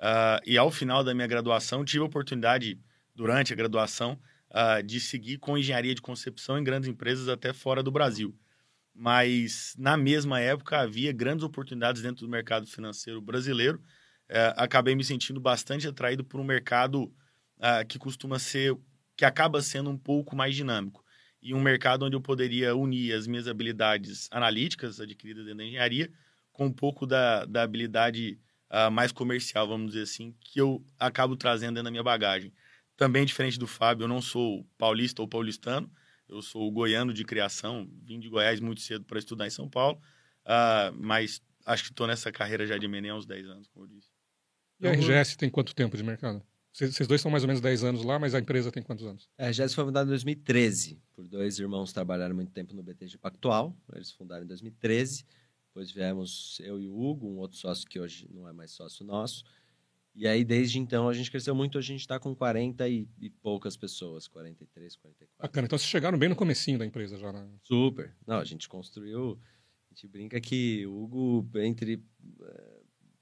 Uh, 0.00 0.40
e 0.46 0.56
ao 0.56 0.70
final 0.70 1.04
da 1.04 1.14
minha 1.14 1.26
graduação, 1.26 1.84
tive 1.84 2.02
a 2.02 2.06
oportunidade, 2.06 2.80
durante 3.14 3.52
a 3.52 3.56
graduação, 3.56 4.18
uh, 4.50 4.82
de 4.82 4.98
seguir 4.98 5.38
com 5.38 5.58
engenharia 5.58 5.94
de 5.94 6.00
concepção 6.00 6.58
em 6.58 6.64
grandes 6.64 6.88
empresas 6.88 7.28
até 7.28 7.52
fora 7.52 7.82
do 7.82 7.90
Brasil. 7.90 8.34
Mas, 9.00 9.76
na 9.78 9.96
mesma 9.96 10.40
época, 10.40 10.80
havia 10.80 11.12
grandes 11.12 11.44
oportunidades 11.44 12.02
dentro 12.02 12.26
do 12.26 12.28
mercado 12.28 12.66
financeiro 12.66 13.20
brasileiro. 13.20 13.78
Uh, 14.28 14.52
acabei 14.56 14.96
me 14.96 15.04
sentindo 15.04 15.40
bastante 15.40 15.86
atraído 15.86 16.24
por 16.24 16.40
um 16.40 16.44
mercado 16.44 17.14
ah, 17.60 17.84
que 17.84 17.98
costuma 17.98 18.38
ser, 18.38 18.76
que 19.16 19.24
acaba 19.24 19.60
sendo 19.60 19.90
um 19.90 19.98
pouco 19.98 20.36
mais 20.36 20.54
dinâmico. 20.54 21.04
E 21.42 21.54
um 21.54 21.60
mercado 21.60 22.04
onde 22.04 22.16
eu 22.16 22.20
poderia 22.20 22.74
unir 22.74 23.12
as 23.12 23.26
minhas 23.26 23.48
habilidades 23.48 24.28
analíticas 24.30 25.00
adquiridas 25.00 25.44
dentro 25.44 25.58
da 25.58 25.64
engenharia 25.64 26.10
com 26.52 26.66
um 26.66 26.72
pouco 26.72 27.06
da, 27.06 27.44
da 27.44 27.62
habilidade 27.62 28.38
uh, 28.70 28.90
mais 28.90 29.12
comercial, 29.12 29.66
vamos 29.66 29.92
dizer 29.92 30.02
assim, 30.02 30.34
que 30.40 30.60
eu 30.60 30.84
acabo 30.98 31.36
trazendo 31.36 31.74
dentro 31.74 31.84
da 31.84 31.90
minha 31.90 32.02
bagagem. 32.02 32.52
Também 32.96 33.24
diferente 33.24 33.58
do 33.58 33.66
Fábio, 33.66 34.04
eu 34.04 34.08
não 34.08 34.20
sou 34.20 34.64
paulista 34.76 35.22
ou 35.22 35.28
paulistano, 35.28 35.88
eu 36.28 36.42
sou 36.42 36.70
goiano 36.70 37.12
de 37.12 37.24
criação, 37.24 37.88
vim 38.04 38.20
de 38.20 38.28
Goiás 38.28 38.60
muito 38.60 38.80
cedo 38.80 39.04
para 39.04 39.18
estudar 39.18 39.46
em 39.46 39.50
São 39.50 39.68
Paulo, 39.68 40.00
uh, 40.44 40.94
mas 40.98 41.40
acho 41.64 41.84
que 41.84 41.90
estou 41.90 42.06
nessa 42.06 42.30
carreira 42.30 42.66
já 42.66 42.76
de 42.76 42.86
Menem 42.86 43.10
há 43.10 43.16
uns 43.16 43.26
10 43.26 43.46
anos, 43.46 43.68
como 43.68 43.86
eu 43.86 43.90
disse. 43.90 44.10
E 44.80 44.86
a 44.86 44.92
RGS 44.92 45.36
tem 45.36 45.50
quanto 45.50 45.74
tempo 45.74 45.96
de 45.96 46.02
mercado? 46.02 46.42
Vocês 46.72 47.08
dois 47.08 47.20
são 47.20 47.30
mais 47.30 47.42
ou 47.42 47.48
menos 47.48 47.60
10 47.60 47.82
anos 47.82 48.04
lá, 48.04 48.18
mas 48.18 48.34
a 48.34 48.38
empresa 48.38 48.70
tem 48.70 48.82
quantos 48.82 49.04
anos? 49.04 49.28
A 49.36 49.48
RGS 49.48 49.74
foi 49.74 49.84
fundada 49.84 50.06
em 50.06 50.10
2013, 50.10 51.02
por 51.12 51.26
dois 51.26 51.58
irmãos 51.58 51.90
que 51.90 51.94
trabalharam 51.94 52.36
muito 52.36 52.52
tempo 52.52 52.74
no 52.74 52.82
BTG 52.82 53.18
Pactual. 53.18 53.76
Eles 53.92 54.12
fundaram 54.12 54.44
em 54.44 54.46
2013. 54.46 55.24
Depois 55.66 55.90
viemos 55.90 56.60
eu 56.60 56.80
e 56.80 56.88
o 56.88 56.96
Hugo, 56.96 57.28
um 57.28 57.38
outro 57.38 57.58
sócio 57.58 57.88
que 57.88 57.98
hoje 57.98 58.28
não 58.32 58.48
é 58.48 58.52
mais 58.52 58.70
sócio 58.70 59.04
nosso. 59.04 59.44
E 60.18 60.26
aí, 60.26 60.44
desde 60.44 60.80
então, 60.80 61.08
a 61.08 61.12
gente 61.14 61.30
cresceu 61.30 61.54
muito. 61.54 61.78
A 61.78 61.80
gente 61.80 62.00
está 62.00 62.18
com 62.18 62.34
40 62.34 62.88
e, 62.88 63.08
e, 63.20 63.30
poucas 63.30 63.76
pessoas, 63.76 64.26
43, 64.26 64.96
44. 64.96 65.32
Bacana. 65.38 65.66
Então, 65.66 65.78
vocês 65.78 65.88
chegaram 65.88 66.18
bem 66.18 66.28
no 66.28 66.34
comecinho 66.34 66.76
da 66.76 66.84
empresa 66.84 67.16
já, 67.16 67.32
né? 67.32 67.48
Super. 67.62 68.12
Não, 68.26 68.38
a 68.38 68.44
gente 68.44 68.68
construiu... 68.68 69.38
A 69.88 69.94
gente 69.94 70.08
brinca 70.08 70.40
que 70.40 70.84
o 70.88 71.04
Hugo, 71.04 71.48
entre 71.60 72.02
eh, 72.42 72.77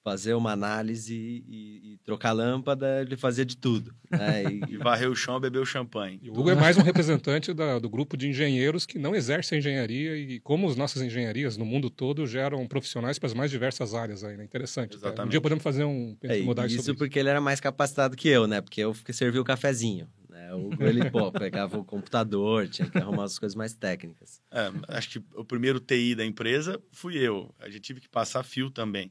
fazer 0.07 0.35
uma 0.35 0.53
análise 0.53 1.17
e, 1.17 1.95
e, 1.95 1.99
trocar 2.05 2.31
lâmpada, 2.31 3.03
ele 3.03 3.17
fazia 3.17 3.45
de 3.45 3.57
tudo. 3.57 3.93
Né? 4.09 4.45
E, 4.45 4.61
e 4.75 4.77
varrer 4.77 5.11
o 5.11 5.17
chão, 5.17 5.41
beber 5.41 5.59
o 5.59 5.67
champanhe. 5.67 6.21
E 6.23 6.31
o 6.31 6.33
Hugo 6.33 6.49
é 6.49 6.55
mais 6.55 6.79
um 6.79 6.83
representante 6.83 7.53
da, 7.53 7.81
do 7.81 7.91
grupo 7.91 8.17
de 8.17 8.29
engenheiros 8.29 8.87
que 8.87 9.01
não 9.01 9.17
exerce 9.17 9.57
a 9.57 9.59
engenharia 9.59 10.17
e 10.17 10.39
como 10.39 10.69
as 10.69 10.77
nossas 10.77 11.03
engenharias 11.03 11.57
no 11.57 11.65
mundo 11.65 11.91
todo 11.91 12.25
geram 12.25 12.65
profissionais 12.69 13.19
para 13.19 13.27
as 13.27 13.35
mais 13.35 13.51
diversas 13.51 13.95
áreas 13.95 14.23
aí, 14.23 14.37
né? 14.37 14.45
Interessante. 14.45 14.95
Exatamente. 14.95 15.27
Um 15.27 15.31
dia 15.31 15.41
podemos 15.41 15.65
fazer 15.65 15.83
um... 15.83 16.17
É, 16.23 16.39
isso, 16.39 16.83
isso 16.83 16.95
porque 16.95 17.19
ele 17.19 17.29
era 17.29 17.41
mais 17.41 17.59
capacitado 17.59 18.17
que 18.17 18.29
eu, 18.29 18.47
né? 18.47 18.61
Porque 18.61 18.83
eu 18.83 18.95
servi 19.11 19.41
o 19.41 19.45
cafezinho. 19.45 20.07
Né? 20.37 20.55
O 20.55 20.71
ele, 20.83 21.11
pô, 21.11 21.33
pegava 21.33 21.79
o 21.79 21.85
computador, 21.85 22.69
tinha 22.69 22.91
que 22.91 22.99
arrumar 22.99 23.25
as 23.25 23.39
coisas 23.39 23.57
mais 23.57 23.73
técnicas. 23.73 24.43
É, 24.51 24.71
acho 24.89 25.09
que 25.09 25.25
o 25.35 25.45
primeiro 25.45 25.81
TI 25.81 26.15
da 26.15 26.27
empresa 26.27 26.79
fui 26.93 27.17
eu. 27.17 27.55
A 27.59 27.71
gente 27.71 27.81
tive 27.81 28.01
que 28.03 28.09
passar 28.09 28.43
fio 28.43 28.71
também. 28.71 29.09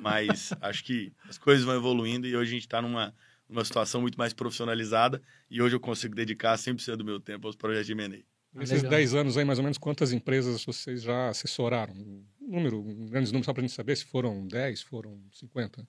Mas 0.00 0.52
acho 0.62 0.84
que 0.84 1.12
as 1.28 1.36
coisas 1.36 1.64
vão 1.64 1.74
evoluindo 1.74 2.28
e 2.28 2.36
hoje 2.36 2.50
a 2.50 2.54
gente 2.54 2.66
está 2.66 2.80
numa, 2.80 3.12
numa 3.48 3.64
situação 3.64 4.00
muito 4.00 4.16
mais 4.16 4.32
profissionalizada 4.32 5.20
e 5.50 5.60
hoje 5.60 5.74
eu 5.74 5.80
consigo 5.80 6.14
dedicar 6.14 6.56
100% 6.56 6.94
do 6.94 7.04
meu 7.04 7.18
tempo 7.18 7.48
aos 7.48 7.56
projetos 7.56 7.86
de 7.86 7.92
M&A. 7.92 8.22
Nesses 8.54 8.82
10 8.82 9.14
anos 9.14 9.36
aí, 9.36 9.44
mais 9.44 9.58
ou 9.58 9.64
menos, 9.64 9.78
quantas 9.78 10.12
empresas 10.12 10.64
vocês 10.64 11.02
já 11.02 11.28
assessoraram? 11.28 11.92
Um 11.92 12.24
número, 12.40 12.80
um 12.80 13.06
grandes 13.06 13.32
números, 13.32 13.46
só 13.46 13.52
para 13.52 13.62
a 13.62 13.66
gente 13.66 13.74
saber 13.74 13.96
se 13.96 14.04
foram 14.04 14.46
10, 14.46 14.82
foram 14.82 15.20
50? 15.32 15.86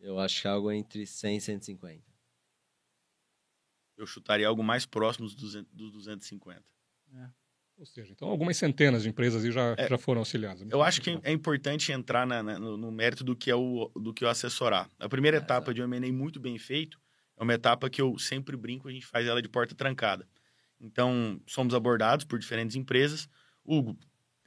Eu 0.00 0.18
acho 0.18 0.42
que 0.42 0.48
algo 0.48 0.70
entre 0.70 1.06
100 1.06 1.36
e 1.36 1.40
150 1.40 2.17
eu 3.98 4.06
chutaria 4.06 4.46
algo 4.46 4.62
mais 4.62 4.86
próximo 4.86 5.26
dos, 5.26 5.34
200, 5.34 5.72
dos 5.72 5.92
250. 5.92 6.62
É. 7.14 7.28
Ou 7.76 7.86
seja, 7.86 8.10
então 8.10 8.28
algumas 8.28 8.56
centenas 8.56 9.04
de 9.04 9.08
empresas 9.08 9.42
já, 9.52 9.74
é, 9.76 9.88
já 9.88 9.98
foram 9.98 10.20
auxiliadas. 10.20 10.66
Eu 10.68 10.82
acho 10.82 11.00
que 11.00 11.18
é 11.22 11.30
importante 11.30 11.92
entrar 11.92 12.26
na, 12.26 12.42
na, 12.42 12.58
no, 12.58 12.76
no, 12.76 12.90
mérito 12.90 13.22
do 13.22 13.36
que 13.36 13.50
é 13.50 13.54
o, 13.54 13.90
do 13.94 14.12
que 14.12 14.24
é 14.24 14.26
o 14.26 14.30
assessorar. 14.30 14.90
A 14.98 15.08
primeira 15.08 15.36
é, 15.36 15.40
etapa 15.40 15.72
de 15.72 15.80
um 15.80 15.84
M&A 15.84 16.12
muito 16.12 16.40
bem 16.40 16.58
feito 16.58 16.98
é 17.36 17.42
uma 17.42 17.54
etapa 17.54 17.88
que 17.88 18.02
eu 18.02 18.18
sempre 18.18 18.56
brinco, 18.56 18.88
a 18.88 18.92
gente 18.92 19.06
faz 19.06 19.26
ela 19.26 19.40
de 19.40 19.48
porta 19.48 19.76
trancada. 19.76 20.26
Então, 20.80 21.40
somos 21.46 21.72
abordados 21.72 22.24
por 22.24 22.38
diferentes 22.38 22.74
empresas. 22.74 23.28
Hugo, 23.64 23.96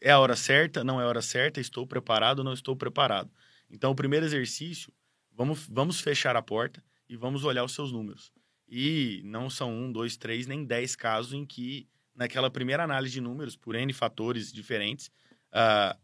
é 0.01 0.11
a 0.11 0.19
hora 0.19 0.35
certa? 0.35 0.83
Não 0.83 0.99
é 0.99 1.03
a 1.03 1.07
hora 1.07 1.21
certa? 1.21 1.61
Estou 1.61 1.87
preparado? 1.87 2.43
Não 2.43 2.53
estou 2.53 2.75
preparado? 2.75 3.31
Então, 3.69 3.91
o 3.91 3.95
primeiro 3.95 4.25
exercício, 4.25 4.91
vamos, 5.31 5.67
vamos 5.69 6.01
fechar 6.01 6.35
a 6.35 6.41
porta 6.41 6.83
e 7.07 7.15
vamos 7.15 7.45
olhar 7.45 7.63
os 7.63 7.73
seus 7.73 7.93
números. 7.93 8.31
E 8.71 9.21
não 9.25 9.49
são 9.49 9.69
um, 9.69 9.91
dois, 9.91 10.15
três, 10.15 10.47
nem 10.47 10.63
dez 10.63 10.95
casos 10.95 11.33
em 11.33 11.45
que 11.45 11.89
naquela 12.15 12.49
primeira 12.49 12.83
análise 12.83 13.13
de 13.13 13.19
números, 13.19 13.57
por 13.57 13.75
N 13.75 13.91
fatores 13.91 14.51
diferentes, 14.51 15.11
uh, 15.51 15.99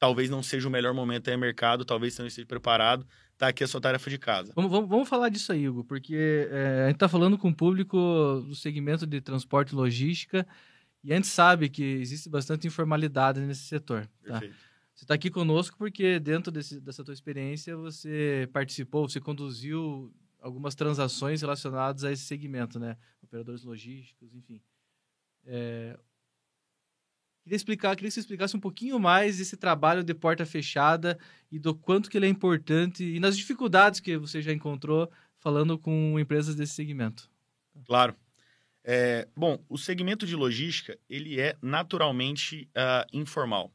talvez 0.00 0.28
não 0.28 0.42
seja 0.42 0.66
o 0.66 0.70
melhor 0.70 0.92
momento 0.92 1.30
aí 1.30 1.36
mercado, 1.36 1.84
talvez 1.84 2.14
você 2.14 2.22
não 2.22 2.26
esteja 2.26 2.46
preparado, 2.46 3.06
tá 3.38 3.48
aqui 3.48 3.62
a 3.62 3.68
sua 3.68 3.80
tarefa 3.80 4.10
de 4.10 4.18
casa. 4.18 4.52
Vamos, 4.56 4.70
vamos, 4.70 4.88
vamos 4.88 5.08
falar 5.08 5.28
disso 5.28 5.52
aí, 5.52 5.68
Hugo, 5.68 5.84
porque 5.84 6.48
é, 6.50 6.82
a 6.84 6.86
gente 6.86 6.96
está 6.96 7.08
falando 7.08 7.38
com 7.38 7.50
o 7.50 7.54
público 7.54 7.96
do 8.48 8.54
segmento 8.56 9.06
de 9.06 9.20
transporte 9.20 9.70
e 9.70 9.76
logística 9.76 10.44
e 11.04 11.12
a 11.12 11.16
gente 11.16 11.28
sabe 11.28 11.68
que 11.68 11.82
existe 11.82 12.28
bastante 12.28 12.66
informalidade 12.66 13.40
nesse 13.40 13.62
setor. 13.62 14.08
Tá? 14.26 14.40
Você 14.94 15.04
está 15.04 15.14
aqui 15.14 15.30
conosco 15.30 15.76
porque 15.78 16.18
dentro 16.18 16.50
desse, 16.50 16.80
dessa 16.80 17.04
tua 17.04 17.14
experiência 17.14 17.76
você 17.76 18.48
participou, 18.52 19.08
você 19.08 19.20
conduziu 19.20 20.12
algumas 20.40 20.74
transações 20.74 21.40
relacionadas 21.40 22.04
a 22.04 22.12
esse 22.12 22.24
segmento, 22.24 22.78
né? 22.78 22.96
Operadores 23.22 23.62
logísticos, 23.62 24.34
enfim. 24.34 24.60
É... 25.44 25.98
Queria 27.42 27.56
explicar, 27.56 27.96
queria 27.96 28.08
que 28.08 28.14
você 28.14 28.20
explicasse 28.20 28.56
um 28.56 28.60
pouquinho 28.60 28.98
mais 28.98 29.40
esse 29.40 29.56
trabalho 29.56 30.04
de 30.04 30.14
porta 30.14 30.44
fechada 30.44 31.18
e 31.50 31.58
do 31.58 31.74
quanto 31.74 32.10
que 32.10 32.16
ele 32.16 32.26
é 32.26 32.28
importante 32.28 33.02
e 33.02 33.18
nas 33.18 33.36
dificuldades 33.36 33.98
que 33.98 34.16
você 34.16 34.42
já 34.42 34.52
encontrou 34.52 35.10
falando 35.38 35.78
com 35.78 36.18
empresas 36.20 36.54
desse 36.54 36.74
segmento. 36.74 37.30
Claro. 37.86 38.14
É, 38.84 39.26
bom, 39.36 39.62
o 39.68 39.76
segmento 39.76 40.26
de 40.26 40.36
logística 40.36 40.98
ele 41.08 41.40
é 41.40 41.56
naturalmente 41.62 42.68
uh, 42.76 43.06
informal. 43.12 43.72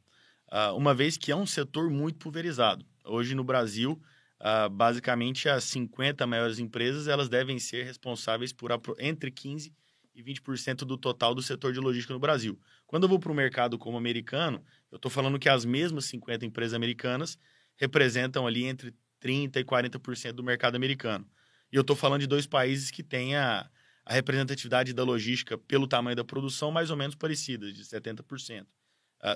Uh, 0.51 0.75
uma 0.75 0.93
vez 0.93 1.17
que 1.17 1.31
é 1.31 1.35
um 1.35 1.45
setor 1.45 1.89
muito 1.89 2.19
pulverizado. 2.19 2.85
Hoje 3.03 3.35
no 3.35 3.43
Brasil, 3.43 4.01
uh, 4.45 4.69
basicamente 4.69 5.49
as 5.49 5.63
50 5.63 6.27
maiores 6.27 6.59
empresas 6.59 7.07
elas 7.07 7.27
devem 7.27 7.57
ser 7.57 7.83
responsáveis 7.83 8.53
por 8.53 8.71
entre 8.99 9.31
15 9.31 9.73
e 10.13 10.23
20% 10.23 10.85
do 10.85 10.97
total 10.97 11.33
do 11.33 11.41
setor 11.41 11.73
de 11.73 11.79
logística 11.79 12.13
no 12.13 12.19
Brasil. 12.19 12.57
Quando 12.85 13.03
eu 13.03 13.09
vou 13.09 13.19
para 13.19 13.31
o 13.31 13.35
mercado 13.35 13.77
como 13.77 13.97
americano, 13.97 14.63
eu 14.91 14.95
estou 14.97 15.11
falando 15.11 15.39
que 15.39 15.49
as 15.49 15.65
mesmas 15.65 16.05
50 16.05 16.45
empresas 16.45 16.73
americanas 16.73 17.37
representam 17.75 18.47
ali 18.47 18.63
entre 18.65 18.93
30% 19.21 19.57
e 19.57 19.65
40% 19.65 20.31
do 20.33 20.43
mercado 20.43 20.75
americano. 20.75 21.27
E 21.71 21.75
eu 21.75 21.81
estou 21.81 21.95
falando 21.95 22.21
de 22.21 22.27
dois 22.27 22.45
países 22.45 22.91
que 22.91 23.03
têm 23.03 23.35
a, 23.35 23.69
a 24.05 24.13
representatividade 24.13 24.93
da 24.93 25.03
logística 25.03 25.57
pelo 25.57 25.87
tamanho 25.87 26.15
da 26.15 26.23
produção 26.23 26.71
mais 26.71 26.89
ou 26.89 26.95
menos 26.95 27.15
parecida, 27.15 27.73
de 27.73 27.83
70%. 27.83 28.61
Uh, 28.61 28.67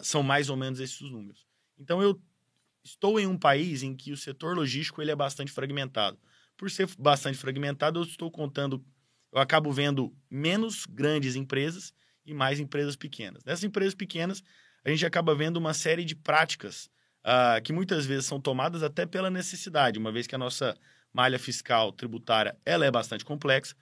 são 0.03 0.23
mais 0.23 0.49
ou 0.49 0.55
menos 0.55 0.79
esses 0.79 1.01
os 1.01 1.11
números. 1.11 1.45
Então, 1.77 2.01
eu 2.01 2.21
estou 2.89 3.19
em 3.19 3.27
um 3.27 3.37
país 3.37 3.83
em 3.83 3.95
que 3.95 4.11
o 4.11 4.17
setor 4.17 4.55
logístico 4.55 5.01
ele 5.01 5.11
é 5.11 5.15
bastante 5.15 5.51
fragmentado. 5.51 6.19
Por 6.57 6.69
ser 6.69 6.89
bastante 6.97 7.37
fragmentado, 7.37 7.99
eu 7.99 8.03
estou 8.03 8.29
contando, 8.29 8.83
eu 9.31 9.39
acabo 9.39 9.71
vendo 9.71 10.13
menos 10.29 10.85
grandes 10.85 11.35
empresas 11.35 11.93
e 12.25 12.33
mais 12.33 12.59
empresas 12.59 12.95
pequenas. 12.95 13.43
Nessas 13.43 13.63
empresas 13.63 13.95
pequenas, 13.95 14.43
a 14.83 14.89
gente 14.89 15.05
acaba 15.05 15.35
vendo 15.35 15.57
uma 15.57 15.73
série 15.73 16.03
de 16.03 16.15
práticas 16.15 16.89
uh, 17.25 17.61
que 17.63 17.71
muitas 17.71 18.05
vezes 18.05 18.25
são 18.25 18.39
tomadas 18.39 18.83
até 18.83 19.05
pela 19.05 19.29
necessidade, 19.29 19.99
uma 19.99 20.11
vez 20.11 20.27
que 20.27 20.35
a 20.35 20.39
nossa 20.39 20.77
malha 21.13 21.39
fiscal 21.39 21.91
tributária 21.91 22.57
ela 22.65 22.85
é 22.85 22.91
bastante 22.91 23.23
complexa. 23.23 23.75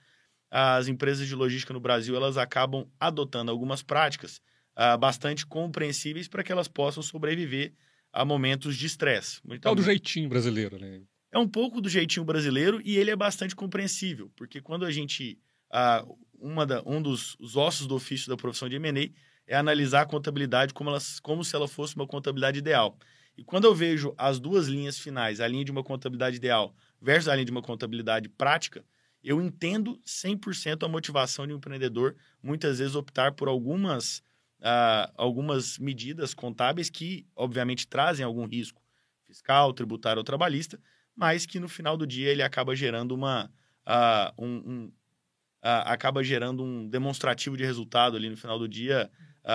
As 0.50 0.88
empresas 0.88 1.26
de 1.26 1.34
logística 1.34 1.74
no 1.74 1.80
Brasil 1.80 2.16
elas 2.16 2.36
acabam 2.36 2.88
adotando 2.98 3.50
algumas 3.50 3.82
práticas 3.82 4.40
uh, 4.76 4.96
bastante 4.98 5.46
compreensíveis 5.46 6.28
para 6.28 6.42
que 6.42 6.52
elas 6.52 6.68
possam 6.68 7.02
sobreviver 7.02 7.74
a 8.12 8.24
momentos 8.24 8.76
de 8.76 8.86
estresse. 8.86 9.40
Então, 9.48 9.72
é 9.72 9.74
do 9.74 9.82
jeitinho 9.82 10.28
brasileiro, 10.28 10.78
né? 10.78 11.02
É 11.30 11.38
um 11.38 11.48
pouco 11.48 11.80
do 11.80 11.88
jeitinho 11.88 12.24
brasileiro 12.24 12.80
e 12.84 12.96
ele 12.96 13.10
é 13.10 13.16
bastante 13.16 13.54
compreensível, 13.54 14.30
porque 14.36 14.60
quando 14.60 14.84
a 14.84 14.90
gente. 14.90 15.38
Uh, 15.70 16.16
uma 16.40 16.64
da, 16.64 16.82
um 16.86 17.02
dos 17.02 17.36
ossos 17.56 17.86
do 17.86 17.94
ofício 17.94 18.28
da 18.28 18.36
profissão 18.36 18.68
de 18.68 18.76
M&A 18.76 19.10
é 19.46 19.56
analisar 19.56 20.02
a 20.02 20.06
contabilidade 20.06 20.72
como, 20.72 20.90
ela, 20.90 20.98
como 21.22 21.44
se 21.44 21.54
ela 21.56 21.66
fosse 21.66 21.96
uma 21.96 22.06
contabilidade 22.06 22.58
ideal. 22.58 22.96
E 23.36 23.44
quando 23.44 23.64
eu 23.64 23.74
vejo 23.74 24.14
as 24.16 24.38
duas 24.38 24.66
linhas 24.66 24.98
finais, 24.98 25.40
a 25.40 25.48
linha 25.48 25.64
de 25.64 25.70
uma 25.70 25.82
contabilidade 25.82 26.36
ideal 26.36 26.74
versus 27.00 27.28
a 27.28 27.34
linha 27.34 27.44
de 27.44 27.50
uma 27.50 27.62
contabilidade 27.62 28.28
prática, 28.28 28.84
eu 29.22 29.40
entendo 29.40 30.00
100% 30.06 30.84
a 30.84 30.88
motivação 30.88 31.46
de 31.46 31.52
um 31.52 31.56
empreendedor 31.56 32.16
muitas 32.42 32.78
vezes 32.78 32.94
optar 32.94 33.32
por 33.32 33.48
algumas 33.48 34.22
algumas 35.16 35.78
medidas 35.78 36.34
contábeis 36.34 36.90
que, 36.90 37.26
obviamente, 37.36 37.86
trazem 37.86 38.24
algum 38.24 38.46
risco 38.46 38.82
fiscal, 39.26 39.72
tributário 39.72 40.20
ou 40.20 40.24
trabalhista, 40.24 40.80
mas 41.14 41.44
que 41.46 41.60
no 41.60 41.68
final 41.68 41.96
do 41.96 42.06
dia 42.06 42.30
ele 42.30 42.42
acaba 42.42 42.74
gerando 42.74 43.14
uma 43.14 43.50
um, 44.38 44.56
um 44.56 44.92
acaba 45.60 46.22
gerando 46.22 46.62
um 46.62 46.88
demonstrativo 46.88 47.56
de 47.56 47.64
resultado 47.64 48.16
ali 48.16 48.30
no 48.30 48.36
final 48.36 48.58
do 48.58 48.68
dia 48.68 49.10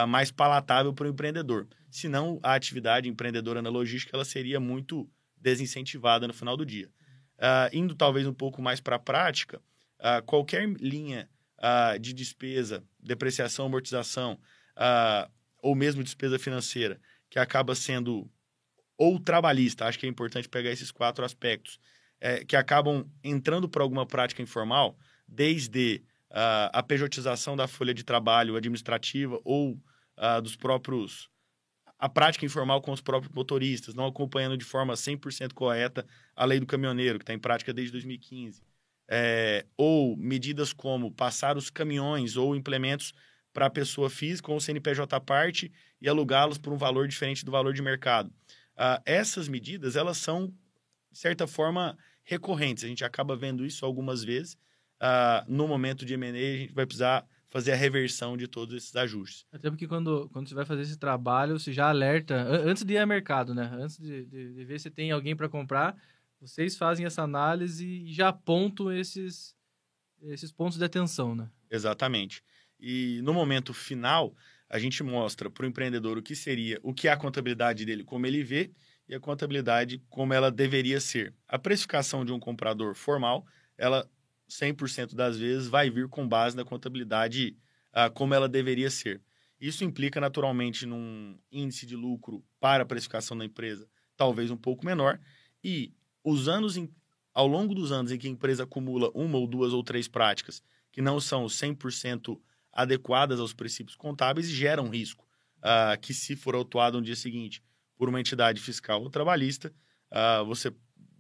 mais 0.07 0.31
palatável 0.31 0.93
para 0.93 1.07
o 1.07 1.09
empreendedor. 1.09 1.67
Senão 1.89 2.39
a 2.43 2.53
atividade 2.53 3.07
empreendedora 3.07 3.61
na 3.61 3.69
logística 3.69 4.15
ela 4.15 4.25
seria 4.25 4.59
muito 4.59 5.09
desincentivada 5.37 6.27
no 6.27 6.33
final 6.33 6.57
do 6.57 6.65
dia. 6.65 6.89
indo 7.71 7.95
talvez 7.95 8.27
um 8.27 8.33
pouco 8.33 8.61
mais 8.61 8.79
para 8.79 8.95
a 8.95 8.99
prática, 8.99 9.61
qualquer 10.25 10.67
linha 10.79 11.29
de 12.01 12.13
despesa, 12.13 12.83
depreciação, 12.99 13.65
amortização, 13.65 14.39
uh, 14.77 15.31
ou 15.61 15.75
mesmo 15.75 16.03
despesa 16.03 16.37
financeira, 16.37 16.99
que 17.29 17.39
acaba 17.39 17.73
sendo 17.75 18.29
ou 18.97 19.19
trabalhista, 19.19 19.85
acho 19.85 19.97
que 19.97 20.05
é 20.05 20.09
importante 20.09 20.47
pegar 20.47 20.71
esses 20.71 20.91
quatro 20.91 21.25
aspectos, 21.25 21.79
é, 22.21 22.45
que 22.45 22.55
acabam 22.55 23.05
entrando 23.23 23.67
para 23.67 23.83
alguma 23.83 24.05
prática 24.05 24.41
informal, 24.41 24.97
desde 25.27 26.03
uh, 26.31 26.69
a 26.71 26.83
pejotização 26.83 27.55
da 27.55 27.67
folha 27.67 27.93
de 27.93 28.03
trabalho 28.03 28.55
administrativa 28.55 29.39
ou 29.43 29.71
uh, 29.71 30.41
dos 30.41 30.55
próprios 30.55 31.29
a 31.99 32.09
prática 32.09 32.45
informal 32.45 32.81
com 32.81 32.91
os 32.91 32.99
próprios 32.99 33.33
motoristas, 33.33 33.93
não 33.93 34.05
acompanhando 34.05 34.57
de 34.57 34.65
forma 34.65 34.93
100% 34.93 35.53
correta 35.53 36.05
a 36.35 36.43
lei 36.43 36.59
do 36.59 36.65
caminhoneiro, 36.65 37.17
que 37.17 37.23
está 37.23 37.33
em 37.33 37.39
prática 37.39 37.73
desde 37.73 37.93
2015. 37.93 38.61
É, 39.07 39.65
ou 39.77 40.17
medidas 40.17 40.73
como 40.73 41.11
passar 41.11 41.55
os 41.55 41.69
caminhões 41.69 42.35
ou 42.35 42.57
implementos 42.57 43.13
para 43.53 43.67
a 43.67 43.69
pessoa 43.69 44.09
física 44.09 44.51
ou 44.51 44.59
CNPJ 44.59 45.15
à 45.15 45.19
parte 45.19 45.71
e 46.01 46.09
alugá-los 46.09 46.57
por 46.57 46.73
um 46.73 46.77
valor 46.77 47.07
diferente 47.07 47.45
do 47.45 47.51
valor 47.51 47.73
de 47.73 47.81
mercado. 47.81 48.29
Uh, 48.75 48.99
essas 49.05 49.47
medidas, 49.47 49.95
elas 49.95 50.17
são, 50.17 50.47
de 51.11 51.19
certa 51.19 51.45
forma, 51.45 51.97
recorrentes. 52.23 52.83
A 52.83 52.87
gente 52.87 53.05
acaba 53.05 53.35
vendo 53.35 53.65
isso 53.65 53.85
algumas 53.85 54.23
vezes. 54.23 54.55
Uh, 54.99 55.45
no 55.47 55.67
momento 55.67 56.05
de 56.05 56.15
M&A, 56.15 56.29
a 56.31 56.57
gente 56.57 56.73
vai 56.73 56.85
precisar 56.85 57.25
fazer 57.49 57.71
a 57.71 57.75
reversão 57.75 58.35
de 58.35 58.47
todos 58.47 58.73
esses 58.73 58.95
ajustes. 58.95 59.45
Até 59.51 59.69
porque 59.69 59.87
quando, 59.87 60.27
quando 60.33 60.49
você 60.49 60.55
vai 60.55 60.65
fazer 60.65 60.81
esse 60.81 60.97
trabalho, 60.97 61.59
você 61.59 61.71
já 61.71 61.87
alerta, 61.87 62.35
antes 62.35 62.83
de 62.83 62.93
ir 62.93 62.97
ao 62.97 63.05
mercado, 63.05 63.53
né? 63.53 63.69
Antes 63.73 63.99
de, 63.99 64.25
de, 64.25 64.53
de 64.55 64.65
ver 64.65 64.79
se 64.79 64.89
tem 64.89 65.11
alguém 65.11 65.35
para 65.35 65.47
comprar, 65.47 65.95
vocês 66.41 66.75
fazem 66.75 67.05
essa 67.05 67.21
análise 67.21 67.85
e 67.85 68.11
já 68.11 68.29
apontam 68.29 68.91
esses, 68.91 69.55
esses 70.23 70.51
pontos 70.51 70.79
de 70.79 70.83
atenção, 70.83 71.35
né? 71.35 71.47
Exatamente. 71.69 72.43
E 72.85 73.21
no 73.21 73.33
momento 73.33 73.73
final, 73.73 74.35
a 74.69 74.77
gente 74.77 75.01
mostra 75.01 75.49
para 75.49 75.63
o 75.63 75.65
empreendedor 75.65 76.17
o 76.17 76.21
que 76.21 76.35
seria, 76.35 76.77
o 76.83 76.93
que 76.93 77.07
é 77.07 77.11
a 77.11 77.17
contabilidade 77.17 77.85
dele, 77.85 78.03
como 78.03 78.27
ele 78.27 78.43
vê, 78.43 78.71
e 79.07 79.15
a 79.15 79.19
contabilidade 79.21 80.03
como 80.09 80.33
ela 80.33 80.51
deveria 80.51 80.99
ser. 80.99 81.33
A 81.47 81.57
precificação 81.57 82.25
de 82.25 82.33
um 82.33 82.39
comprador 82.39 82.93
formal, 82.93 83.45
ela 83.77 84.05
100% 84.49 85.15
das 85.15 85.39
vezes 85.39 85.69
vai 85.69 85.89
vir 85.89 86.09
com 86.09 86.27
base 86.27 86.57
na 86.57 86.65
contabilidade 86.65 87.57
uh, 87.93 88.11
como 88.11 88.33
ela 88.33 88.49
deveria 88.49 88.89
ser. 88.89 89.21
Isso 89.61 89.85
implica 89.85 90.19
naturalmente 90.19 90.85
num 90.85 91.39
índice 91.49 91.85
de 91.85 91.95
lucro 91.95 92.43
para 92.59 92.83
a 92.83 92.85
precificação 92.85 93.37
da 93.37 93.45
empresa 93.45 93.87
talvez 94.17 94.51
um 94.51 94.57
pouco 94.57 94.85
menor 94.85 95.19
e 95.63 95.93
os 96.23 96.47
anos 96.47 96.77
em, 96.77 96.93
ao 97.33 97.47
longo 97.47 97.73
dos 97.73 97.91
anos 97.91 98.11
em 98.11 98.17
que 98.17 98.27
a 98.27 98.31
empresa 98.31 98.63
acumula 98.63 99.09
uma 99.13 99.37
ou 99.37 99.47
duas 99.47 99.73
ou 99.73 99.83
três 99.83 100.07
práticas 100.07 100.61
que 100.91 101.01
não 101.01 101.19
são 101.19 101.45
100% 101.45 102.39
adequadas 102.73 103.39
aos 103.39 103.53
princípios 103.53 103.95
contábeis 103.95 104.49
e 104.49 104.53
geram 104.53 104.89
risco 104.89 105.25
uh, 105.59 105.99
que, 106.01 106.13
se 106.13 106.35
for 106.35 106.55
autuado 106.55 106.97
no 106.97 107.05
dia 107.05 107.15
seguinte 107.15 107.63
por 107.95 108.09
uma 108.09 108.19
entidade 108.19 108.59
fiscal 108.59 109.01
ou 109.01 109.09
trabalhista, 109.09 109.73
uh, 110.11 110.43
você 110.45 110.73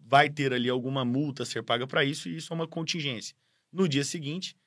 vai 0.05 0.29
ter 0.29 0.51
ali 0.51 0.67
alguma 0.67 1.05
multa 1.05 1.43
a 1.43 1.45
ser 1.45 1.63
paga 1.63 1.87
para 1.87 2.03
isso 2.03 2.27
e 2.27 2.35
isso 2.35 2.51
é 2.51 2.55
uma 2.55 2.67
contingência. 2.67 3.35
No 3.71 3.87
dia 3.87 4.03
seguinte, 4.03 4.57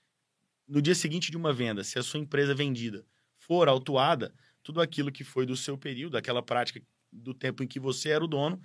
no 0.66 0.80
dia 0.80 0.94
seguinte 0.94 1.30
de 1.30 1.36
uma 1.36 1.52
venda, 1.52 1.84
se 1.84 1.98
a 1.98 2.02
sua 2.02 2.20
empresa 2.20 2.54
vendida 2.54 3.04
for 3.36 3.68
autuada, 3.68 4.34
tudo 4.62 4.80
aquilo 4.80 5.12
que 5.12 5.22
foi 5.22 5.46
do 5.46 5.56
seu 5.56 5.76
período, 5.76 6.16
aquela 6.16 6.42
prática 6.42 6.80
do 7.12 7.32
tempo 7.34 7.62
em 7.62 7.68
que 7.68 7.78
você 7.78 8.10
era 8.10 8.24
o 8.24 8.28
dono, 8.28 8.60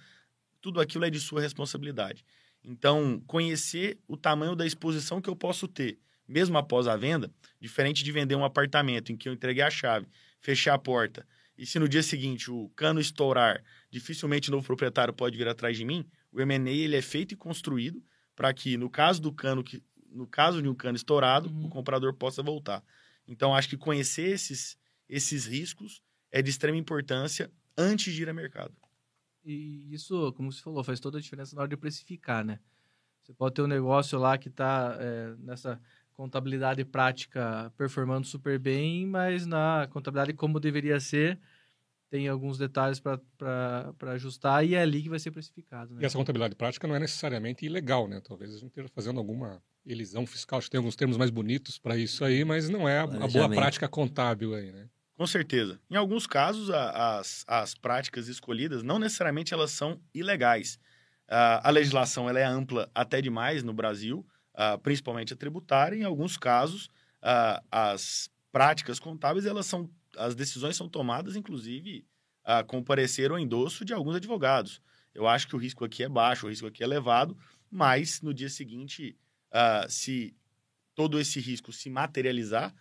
tudo 0.59 0.79
aquilo 0.79 1.05
é 1.05 1.09
de 1.09 1.19
sua 1.19 1.41
responsabilidade. 1.41 2.23
Então, 2.63 3.21
conhecer 3.27 3.99
o 4.07 4.15
tamanho 4.15 4.55
da 4.55 4.65
exposição 4.65 5.21
que 5.21 5.29
eu 5.29 5.35
posso 5.35 5.67
ter 5.67 5.99
mesmo 6.31 6.57
após 6.57 6.88
a 6.88 6.95
venda, 6.95 7.31
diferente 7.59 8.03
de 8.03 8.11
vender 8.11 8.35
um 8.35 8.45
apartamento 8.45 9.11
em 9.11 9.17
que 9.17 9.27
eu 9.27 9.33
entreguei 9.33 9.63
a 9.63 9.69
chave, 9.69 10.07
fechei 10.39 10.71
a 10.71 10.77
porta, 10.77 11.27
e 11.57 11.65
se 11.65 11.77
no 11.77 11.88
dia 11.88 12.01
seguinte 12.01 12.50
o 12.50 12.69
cano 12.69 13.00
estourar, 13.00 13.63
dificilmente 13.89 14.50
o 14.50 14.51
novo 14.51 14.65
proprietário 14.65 15.13
pode 15.13 15.38
vir 15.38 15.47
atrás 15.47 15.77
de 15.77 15.85
mim, 15.85 16.05
o 16.31 16.41
M&A 16.41 16.71
ele 16.71 16.95
é 16.95 17.01
feito 17.01 17.33
e 17.33 17.38
construído 17.38 18.03
para 18.35 18.53
que, 18.53 18.77
no 18.77 18.89
caso 18.89 19.21
do 19.21 19.31
cano, 19.31 19.63
que, 19.63 19.83
no 20.09 20.25
caso 20.25 20.61
de 20.61 20.67
um 20.67 20.73
cano 20.73 20.95
estourado, 20.95 21.50
uhum. 21.50 21.65
o 21.65 21.69
comprador 21.69 22.13
possa 22.13 22.41
voltar. 22.41 22.83
Então, 23.27 23.53
acho 23.53 23.69
que 23.69 23.77
conhecer 23.77 24.31
esses, 24.31 24.77
esses 25.07 25.45
riscos 25.45 26.01
é 26.31 26.41
de 26.41 26.50
extrema 26.50 26.77
importância 26.77 27.51
antes 27.77 28.13
de 28.13 28.23
ir 28.23 28.29
a 28.29 28.33
mercado. 28.33 28.73
E 29.43 29.93
isso, 29.93 30.33
como 30.33 30.51
você 30.51 30.61
falou, 30.61 30.83
faz 30.83 31.00
toda 31.00 31.17
a 31.17 31.21
diferença 31.21 31.55
na 31.55 31.61
hora 31.61 31.69
de 31.69 31.77
precificar, 31.77 32.43
né? 32.43 32.59
Você 33.21 33.33
pode 33.33 33.53
ter 33.53 33.61
um 33.61 33.67
negócio 33.67 34.17
lá 34.17 34.38
que 34.38 34.47
está 34.47 34.97
é, 35.00 35.35
nessa 35.38 35.79
contabilidade 36.21 36.85
prática 36.85 37.73
performando 37.75 38.27
super 38.27 38.59
bem, 38.59 39.07
mas 39.07 39.47
na 39.47 39.87
contabilidade 39.89 40.33
como 40.33 40.59
deveria 40.59 40.99
ser, 40.99 41.39
tem 42.11 42.27
alguns 42.27 42.59
detalhes 42.59 42.99
para 42.99 44.11
ajustar 44.11 44.63
e 44.63 44.75
é 44.75 44.81
ali 44.83 45.01
que 45.01 45.09
vai 45.09 45.17
ser 45.17 45.31
precificado. 45.31 45.95
Né? 45.95 46.03
E 46.03 46.05
essa 46.05 46.19
contabilidade 46.19 46.53
prática 46.55 46.87
não 46.87 46.95
é 46.95 46.99
necessariamente 46.99 47.65
ilegal, 47.65 48.07
né? 48.07 48.21
Talvez 48.23 48.51
a 48.51 48.59
gente 48.59 48.67
esteja 48.67 48.87
fazendo 48.93 49.17
alguma 49.17 49.63
elisão 49.83 50.27
fiscal, 50.27 50.59
acho 50.59 50.67
que 50.67 50.71
tem 50.71 50.77
alguns 50.77 50.95
termos 50.95 51.17
mais 51.17 51.31
bonitos 51.31 51.79
para 51.79 51.97
isso 51.97 52.23
aí, 52.23 52.45
mas 52.45 52.69
não 52.69 52.87
é 52.87 52.99
a, 52.99 53.03
a 53.03 53.27
boa 53.27 53.49
prática 53.49 53.87
contábil 53.87 54.53
aí, 54.53 54.71
né? 54.71 54.87
Com 55.15 55.25
certeza. 55.25 55.79
Em 55.89 55.95
alguns 55.95 56.27
casos, 56.27 56.69
a, 56.69 57.17
as, 57.17 57.43
as 57.47 57.73
práticas 57.73 58.27
escolhidas 58.27 58.83
não 58.83 58.99
necessariamente 58.99 59.55
elas 59.55 59.71
são 59.71 59.99
ilegais. 60.13 60.75
Uh, 61.27 61.63
a 61.63 61.69
legislação 61.71 62.29
ela 62.29 62.39
é 62.39 62.43
ampla 62.43 62.91
até 62.93 63.21
demais 63.21 63.63
no 63.63 63.73
Brasil, 63.73 64.23
uh, 64.53 64.77
principalmente 64.79 65.34
a 65.34 65.38
tributária. 65.38 65.96
Em 65.96 66.03
alguns 66.03 66.38
casos, 66.38 66.86
uh, 67.22 67.63
as 67.72 68.29
práticas 68.51 69.00
contábeis 69.00 69.46
elas 69.46 69.65
são 69.65 69.89
as 70.17 70.36
decisões 70.36 70.75
são 70.75 70.89
tomadas, 70.89 71.36
inclusive, 71.36 72.05
uh, 72.43 72.65
com 72.65 72.84
parecer 72.84 73.31
ou 73.31 73.39
endosso 73.39 73.86
de 73.86 73.93
alguns 73.93 74.15
advogados. 74.15 74.81
Eu 75.13 75.27
acho 75.27 75.48
que 75.48 75.55
o 75.55 75.60
risco 75.60 75.86
aqui 75.86 76.03
é 76.03 76.10
baixo, 76.10 76.46
o 76.46 76.50
risco 76.50 76.67
aqui 76.67 76.84
é 76.84 76.86
elevado, 76.86 77.38
mas 77.70 78.22
no 78.22 78.34
dia 78.34 78.50
seguinte, 78.50 79.17
uh, 79.51 79.89
se 79.89 80.36
todo 80.96 81.20
esse 81.20 81.39
risco 81.39 81.72
se 81.72 81.89
materializar, 81.89 82.74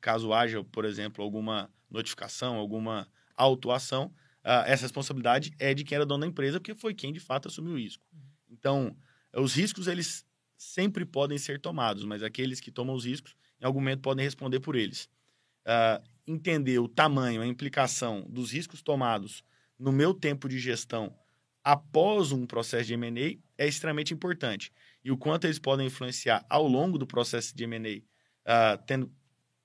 caso 0.00 0.32
haja, 0.32 0.62
por 0.64 0.84
exemplo, 0.84 1.22
alguma 1.24 1.70
notificação, 1.90 2.56
alguma 2.56 3.08
autuação, 3.36 4.06
uh, 4.44 4.64
essa 4.66 4.82
responsabilidade 4.82 5.52
é 5.58 5.74
de 5.74 5.84
quem 5.84 5.96
era 5.96 6.06
dono 6.06 6.22
da 6.22 6.26
empresa, 6.26 6.58
porque 6.58 6.74
foi 6.74 6.94
quem 6.94 7.12
de 7.12 7.20
fato 7.20 7.48
assumiu 7.48 7.74
o 7.74 7.78
risco. 7.78 8.04
Então, 8.50 8.96
os 9.34 9.54
riscos, 9.54 9.86
eles 9.86 10.26
sempre 10.62 11.04
podem 11.04 11.38
ser 11.38 11.60
tomados, 11.60 12.04
mas 12.04 12.22
aqueles 12.22 12.60
que 12.60 12.70
tomam 12.70 12.94
os 12.94 13.04
riscos, 13.04 13.34
em 13.60 13.64
algum 13.64 13.80
momento, 13.80 14.00
podem 14.00 14.24
responder 14.24 14.60
por 14.60 14.76
eles. 14.76 15.08
Uh, 15.66 16.02
entender 16.26 16.78
o 16.78 16.88
tamanho, 16.88 17.42
a 17.42 17.46
implicação 17.46 18.26
dos 18.28 18.52
riscos 18.52 18.82
tomados 18.82 19.44
no 19.78 19.92
meu 19.92 20.14
tempo 20.14 20.48
de 20.48 20.58
gestão 20.58 21.14
após 21.64 22.32
um 22.32 22.46
processo 22.46 22.86
de 22.86 22.94
M&A 22.94 23.38
é 23.56 23.66
extremamente 23.66 24.14
importante. 24.14 24.72
E 25.04 25.10
o 25.10 25.16
quanto 25.16 25.46
eles 25.46 25.58
podem 25.58 25.86
influenciar 25.86 26.44
ao 26.48 26.66
longo 26.66 26.98
do 26.98 27.06
processo 27.06 27.54
de 27.54 27.64
M&A, 27.64 27.98
uh, 27.98 28.02
ah, 28.44 28.76
tendo 28.86 29.12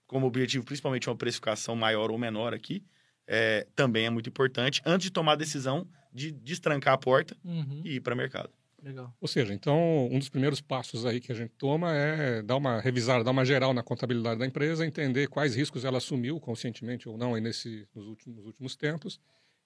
como 0.05 0.25
objetivo 0.25 0.65
principalmente 0.65 1.09
uma 1.09 1.15
precificação 1.15 1.75
maior 1.75 2.09
ou 2.11 2.17
menor 2.17 2.53
aqui, 2.53 2.83
é, 3.27 3.67
também 3.75 4.05
é 4.05 4.09
muito 4.09 4.29
importante, 4.29 4.81
antes 4.85 5.05
de 5.05 5.11
tomar 5.11 5.33
a 5.33 5.35
decisão 5.35 5.87
de 6.13 6.31
destrancar 6.31 6.93
a 6.93 6.97
porta 6.97 7.35
uhum. 7.43 7.81
e 7.83 7.95
ir 7.95 7.99
para 7.99 8.13
o 8.13 8.17
mercado. 8.17 8.49
Legal. 8.87 9.13
Ou 9.19 9.27
seja, 9.27 9.53
então, 9.53 10.07
um 10.09 10.17
dos 10.17 10.29
primeiros 10.29 10.61
passos 10.61 11.05
aí 11.05 11.19
que 11.19 11.29
a 11.29 11.35
gente 11.35 11.51
toma 11.57 11.93
é 11.93 12.41
dar 12.41 12.55
uma 12.55 12.79
revisada, 12.79 13.21
dar 13.21 13.31
uma 13.31 13.43
geral 13.43 13.73
na 13.73 13.83
contabilidade 13.83 14.39
da 14.39 14.45
empresa, 14.45 14.85
entender 14.85 15.27
quais 15.27 15.55
riscos 15.55 15.83
ela 15.83 15.97
assumiu, 15.97 16.39
conscientemente 16.39 17.09
ou 17.09 17.17
não, 17.17 17.35
aí 17.35 17.41
nesse, 17.41 17.85
nos, 17.93 18.07
últimos, 18.07 18.37
nos 18.37 18.45
últimos 18.45 18.75
tempos, 18.77 19.19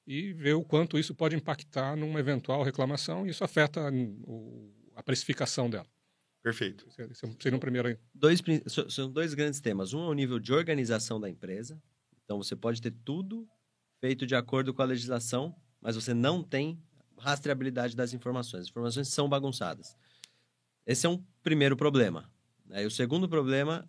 e 0.08 0.34
ver 0.34 0.54
o 0.54 0.64
quanto 0.64 0.98
isso 0.98 1.14
pode 1.14 1.36
impactar 1.36 1.96
numa 1.96 2.20
eventual 2.20 2.64
reclamação, 2.64 3.28
e 3.28 3.30
isso 3.30 3.44
afeta 3.44 3.92
o, 4.26 4.74
a 4.96 5.04
precificação 5.04 5.70
dela. 5.70 5.86
Perfeito. 6.42 6.88
Esse 7.12 7.32
seria 7.40 7.56
um 7.56 7.60
primeiro 7.60 7.90
aí. 7.90 8.00
Dois, 8.16 8.42
são 8.90 9.08
dois 9.08 9.36
grandes 9.36 9.62
temas. 9.62 9.94
Um 9.94 10.02
é 10.02 10.08
o 10.08 10.14
nível 10.14 10.40
de 10.40 10.52
organização 10.52 11.20
da 11.20 11.30
empresa. 11.30 11.80
Então, 12.26 12.42
você 12.42 12.56
pode 12.56 12.82
ter 12.82 12.92
tudo 13.06 13.48
feito 14.00 14.26
de 14.26 14.34
acordo 14.34 14.74
com 14.74 14.82
a 14.82 14.86
legislação, 14.86 15.56
mas 15.80 15.96
você 15.96 16.12
não 16.12 16.42
tem 16.42 16.82
rastreabilidade 17.22 17.96
das 17.96 18.14
informações. 18.14 18.64
As 18.64 18.70
informações 18.70 19.08
são 19.08 19.30
bagunçadas. 19.30 19.96
Esse 20.86 21.06
é 21.06 21.10
um 21.10 21.24
primeiro 21.44 21.78
problema. 21.78 22.30
Né? 22.66 22.84
E 22.84 22.86
o 22.86 22.92
segundo 22.92 23.30
problema 23.30 23.88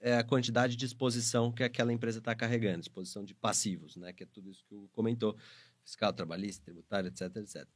é 0.00 0.16
a 0.16 0.24
quantidade 0.24 0.74
de 0.74 0.84
exposição 0.84 1.52
que 1.52 1.62
aquela 1.62 1.92
empresa 1.92 2.18
está 2.18 2.34
carregando, 2.34 2.80
exposição 2.80 3.24
de 3.24 3.34
passivos, 3.34 3.96
né? 3.96 4.12
que 4.12 4.24
é 4.24 4.26
tudo 4.26 4.50
isso 4.50 4.64
que 4.66 4.74
o 4.74 4.88
comentou, 4.88 5.36
fiscal, 5.84 6.12
trabalhista, 6.12 6.64
tributário, 6.64 7.08
etc, 7.08 7.36
etc. 7.36 7.66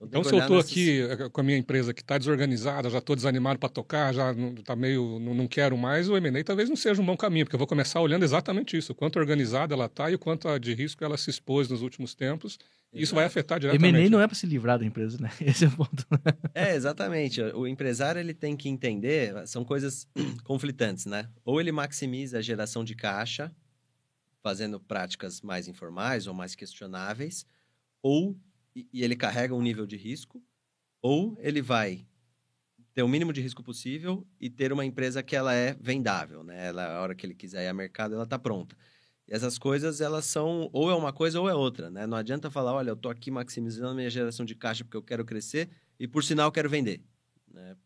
Então, 0.00 0.20
então 0.20 0.24
se 0.24 0.34
eu 0.34 0.38
estou 0.40 0.58
aqui 0.58 1.00
eh, 1.00 1.28
com 1.30 1.40
a 1.40 1.44
minha 1.44 1.56
empresa 1.56 1.94
que 1.94 2.02
está 2.02 2.18
desorganizada, 2.18 2.90
já 2.90 2.98
estou 2.98 3.16
desanimado 3.16 3.58
para 3.58 3.68
tocar, 3.68 4.12
já 4.12 4.32
não, 4.34 4.54
tá 4.56 4.76
meio, 4.76 5.18
não, 5.18 5.34
não 5.34 5.46
quero 5.46 5.76
mais, 5.78 6.08
o 6.08 6.16
M&A 6.16 6.44
talvez 6.44 6.68
não 6.68 6.76
seja 6.76 7.00
um 7.00 7.06
bom 7.06 7.16
caminho, 7.16 7.46
porque 7.46 7.54
eu 7.54 7.58
vou 7.58 7.66
começar 7.66 8.00
olhando 8.00 8.24
exatamente 8.24 8.76
isso, 8.76 8.92
o 8.92 8.94
quanto 8.94 9.18
organizada 9.18 9.74
ela 9.74 9.86
está 9.86 10.10
e 10.10 10.14
o 10.14 10.18
quanto 10.18 10.58
de 10.58 10.74
risco 10.74 11.02
ela 11.04 11.16
se 11.16 11.30
expôs 11.30 11.68
nos 11.68 11.80
últimos 11.80 12.14
tempos. 12.14 12.58
E 12.92 13.02
isso 13.02 13.14
vai 13.14 13.24
afetar 13.24 13.58
diretamente. 13.58 13.96
M&A 13.96 14.08
não 14.08 14.20
é 14.20 14.26
para 14.26 14.36
se 14.36 14.46
livrar 14.46 14.78
da 14.78 14.84
empresa, 14.84 15.18
né? 15.20 15.28
Esse 15.40 15.64
é 15.64 15.68
o 15.68 15.72
ponto. 15.72 16.06
é, 16.54 16.76
exatamente. 16.76 17.42
O 17.42 17.66
empresário 17.66 18.20
ele 18.20 18.32
tem 18.32 18.56
que 18.56 18.68
entender, 18.68 19.34
são 19.48 19.64
coisas 19.64 20.06
conflitantes, 20.44 21.06
né? 21.06 21.28
Ou 21.44 21.60
ele 21.60 21.72
maximiza 21.72 22.38
a 22.38 22.42
geração 22.42 22.84
de 22.84 22.94
caixa, 22.94 23.50
fazendo 24.40 24.78
práticas 24.78 25.40
mais 25.40 25.66
informais 25.66 26.28
ou 26.28 26.34
mais 26.34 26.54
questionáveis, 26.54 27.44
ou 28.00 28.36
e, 28.74 29.02
ele 29.02 29.16
carrega 29.16 29.54
um 29.54 29.62
nível 29.62 29.86
de 29.86 29.96
risco, 29.96 30.42
ou 31.00 31.36
ele 31.40 31.62
vai 31.62 32.06
ter 32.94 33.02
o 33.02 33.08
mínimo 33.08 33.32
de 33.32 33.40
risco 33.40 33.62
possível 33.62 34.26
e 34.40 34.48
ter 34.48 34.72
uma 34.72 34.84
empresa 34.84 35.22
que 35.22 35.34
ela 35.34 35.52
é 35.52 35.74
vendável, 35.74 36.44
né? 36.44 36.68
Ela, 36.68 36.96
a 36.96 37.00
hora 37.02 37.14
que 37.14 37.26
ele 37.26 37.34
quiser 37.34 37.64
ir 37.64 37.68
ao 37.68 37.74
mercado, 37.74 38.14
ela 38.14 38.24
está 38.24 38.38
pronta. 38.38 38.76
E 39.26 39.34
essas 39.34 39.58
coisas, 39.58 40.00
elas 40.00 40.24
são 40.26 40.68
ou 40.72 40.90
é 40.90 40.94
uma 40.94 41.12
coisa 41.12 41.40
ou 41.40 41.48
é 41.48 41.54
outra, 41.54 41.90
né? 41.90 42.06
Não 42.06 42.16
adianta 42.16 42.50
falar, 42.50 42.72
olha, 42.72 42.90
eu 42.90 42.94
estou 42.94 43.10
aqui 43.10 43.30
maximizando 43.30 43.94
minha 43.94 44.10
geração 44.10 44.46
de 44.46 44.54
caixa 44.54 44.84
porque 44.84 44.96
eu 44.96 45.02
quero 45.02 45.24
crescer 45.24 45.68
e, 45.98 46.06
por 46.06 46.22
sinal, 46.22 46.48
eu 46.48 46.52
quero 46.52 46.70
vender. 46.70 47.02
Né? 47.52 47.76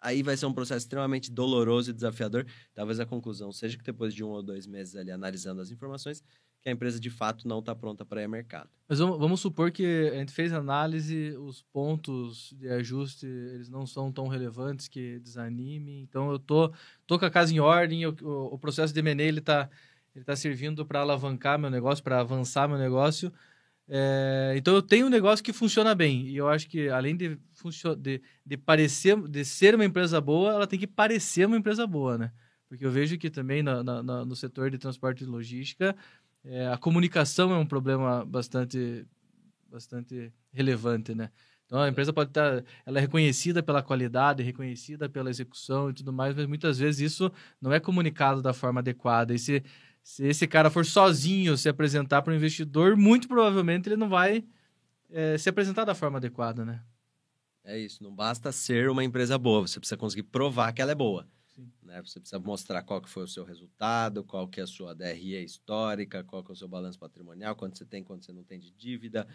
Aí 0.00 0.22
vai 0.22 0.36
ser 0.36 0.46
um 0.46 0.52
processo 0.52 0.84
extremamente 0.84 1.30
doloroso 1.30 1.90
e 1.90 1.92
desafiador. 1.92 2.46
Talvez 2.74 3.00
a 3.00 3.06
conclusão 3.06 3.50
seja 3.52 3.76
que 3.76 3.82
depois 3.82 4.14
de 4.14 4.22
um 4.22 4.28
ou 4.28 4.42
dois 4.42 4.66
meses 4.66 4.94
ali 4.94 5.10
analisando 5.10 5.60
as 5.60 5.70
informações, 5.70 6.22
que 6.60 6.68
a 6.68 6.72
empresa 6.72 6.98
de 6.98 7.10
fato 7.10 7.46
não 7.46 7.60
está 7.60 7.74
pronta 7.74 8.04
para 8.04 8.20
ir 8.20 8.24
ao 8.24 8.30
mercado. 8.30 8.68
Mas 8.88 8.98
vamos, 8.98 9.40
supor 9.40 9.70
que 9.70 10.10
a 10.12 10.18
gente 10.18 10.32
fez 10.32 10.52
análise, 10.52 11.36
os 11.38 11.62
pontos 11.62 12.54
de 12.58 12.68
ajuste 12.68 13.26
eles 13.26 13.68
não 13.68 13.86
são 13.86 14.10
tão 14.10 14.28
relevantes 14.28 14.88
que 14.88 15.18
desanime. 15.20 16.00
Então 16.00 16.30
eu 16.30 16.38
tô, 16.38 16.72
tô 17.06 17.18
com 17.18 17.24
a 17.24 17.30
casa 17.30 17.52
em 17.52 17.60
ordem, 17.60 18.06
o, 18.06 18.14
o 18.22 18.58
processo 18.58 18.92
de 18.92 19.00
M&A 19.00 19.22
ele 19.22 19.38
está 19.40 19.68
ele 20.14 20.24
tá 20.24 20.34
servindo 20.34 20.84
para 20.84 21.00
alavancar 21.00 21.58
meu 21.58 21.70
negócio, 21.70 22.02
para 22.02 22.18
avançar 22.18 22.68
meu 22.68 22.78
negócio. 22.78 23.32
É, 23.90 24.52
então 24.56 24.74
eu 24.74 24.82
tenho 24.82 25.06
um 25.06 25.10
negócio 25.10 25.42
que 25.42 25.52
funciona 25.52 25.94
bem 25.94 26.26
e 26.26 26.36
eu 26.36 26.46
acho 26.46 26.68
que 26.68 26.90
além 26.90 27.16
de, 27.16 27.38
de, 27.98 28.22
de 28.44 28.56
parecer 28.58 29.16
de 29.28 29.44
ser 29.46 29.74
uma 29.74 29.84
empresa 29.84 30.20
boa, 30.20 30.52
ela 30.52 30.66
tem 30.66 30.78
que 30.78 30.86
parecer 30.86 31.46
uma 31.46 31.56
empresa 31.56 31.86
boa, 31.86 32.18
né? 32.18 32.32
Porque 32.68 32.84
eu 32.84 32.90
vejo 32.90 33.16
que 33.16 33.30
também 33.30 33.62
na, 33.62 33.82
na, 33.82 34.24
no 34.26 34.36
setor 34.36 34.70
de 34.70 34.76
transporte 34.76 35.24
e 35.24 35.26
logística 35.26 35.96
é, 36.44 36.68
a 36.68 36.76
comunicação 36.76 37.52
é 37.52 37.56
um 37.56 37.66
problema 37.66 38.24
bastante, 38.24 39.06
bastante 39.70 40.32
relevante, 40.52 41.14
né? 41.14 41.30
Então 41.66 41.80
a 41.80 41.88
empresa 41.88 42.12
pode 42.14 42.30
estar, 42.30 42.64
ela 42.86 42.98
é 42.98 43.00
reconhecida 43.02 43.62
pela 43.62 43.82
qualidade, 43.82 44.42
reconhecida 44.42 45.06
pela 45.08 45.28
execução 45.28 45.90
e 45.90 45.92
tudo 45.92 46.12
mais, 46.12 46.34
mas 46.34 46.46
muitas 46.46 46.78
vezes 46.78 47.12
isso 47.12 47.30
não 47.60 47.72
é 47.72 47.78
comunicado 47.78 48.40
da 48.40 48.54
forma 48.54 48.80
adequada. 48.80 49.34
E 49.34 49.38
se, 49.38 49.62
se 50.08 50.24
esse 50.24 50.46
cara 50.46 50.70
for 50.70 50.86
sozinho 50.86 51.54
se 51.54 51.68
apresentar 51.68 52.22
para 52.22 52.32
o 52.32 52.34
investidor, 52.34 52.96
muito 52.96 53.28
provavelmente 53.28 53.90
ele 53.90 53.96
não 53.96 54.08
vai 54.08 54.42
é, 55.10 55.36
se 55.36 55.50
apresentar 55.50 55.84
da 55.84 55.94
forma 55.94 56.16
adequada, 56.16 56.64
né? 56.64 56.82
É 57.62 57.78
isso, 57.78 58.02
não 58.02 58.14
basta 58.14 58.50
ser 58.50 58.88
uma 58.88 59.04
empresa 59.04 59.36
boa, 59.36 59.60
você 59.60 59.78
precisa 59.78 59.98
conseguir 59.98 60.22
provar 60.22 60.72
que 60.72 60.80
ela 60.80 60.92
é 60.92 60.94
boa. 60.94 61.28
Né? 61.82 62.00
Você 62.00 62.18
precisa 62.20 62.38
mostrar 62.38 62.82
qual 62.84 63.02
que 63.02 63.10
foi 63.10 63.24
o 63.24 63.28
seu 63.28 63.44
resultado, 63.44 64.24
qual 64.24 64.48
que 64.48 64.60
é 64.60 64.62
a 64.62 64.66
sua 64.66 64.94
DRE 64.94 65.44
histórica, 65.44 66.24
qual 66.24 66.42
que 66.42 66.52
é 66.52 66.54
o 66.54 66.56
seu 66.56 66.68
balanço 66.68 66.98
patrimonial, 66.98 67.54
quanto 67.54 67.76
você 67.76 67.84
tem, 67.84 68.02
quanto 68.02 68.24
você 68.24 68.32
não 68.32 68.42
tem 68.42 68.58
de 68.58 68.70
dívida. 68.70 69.28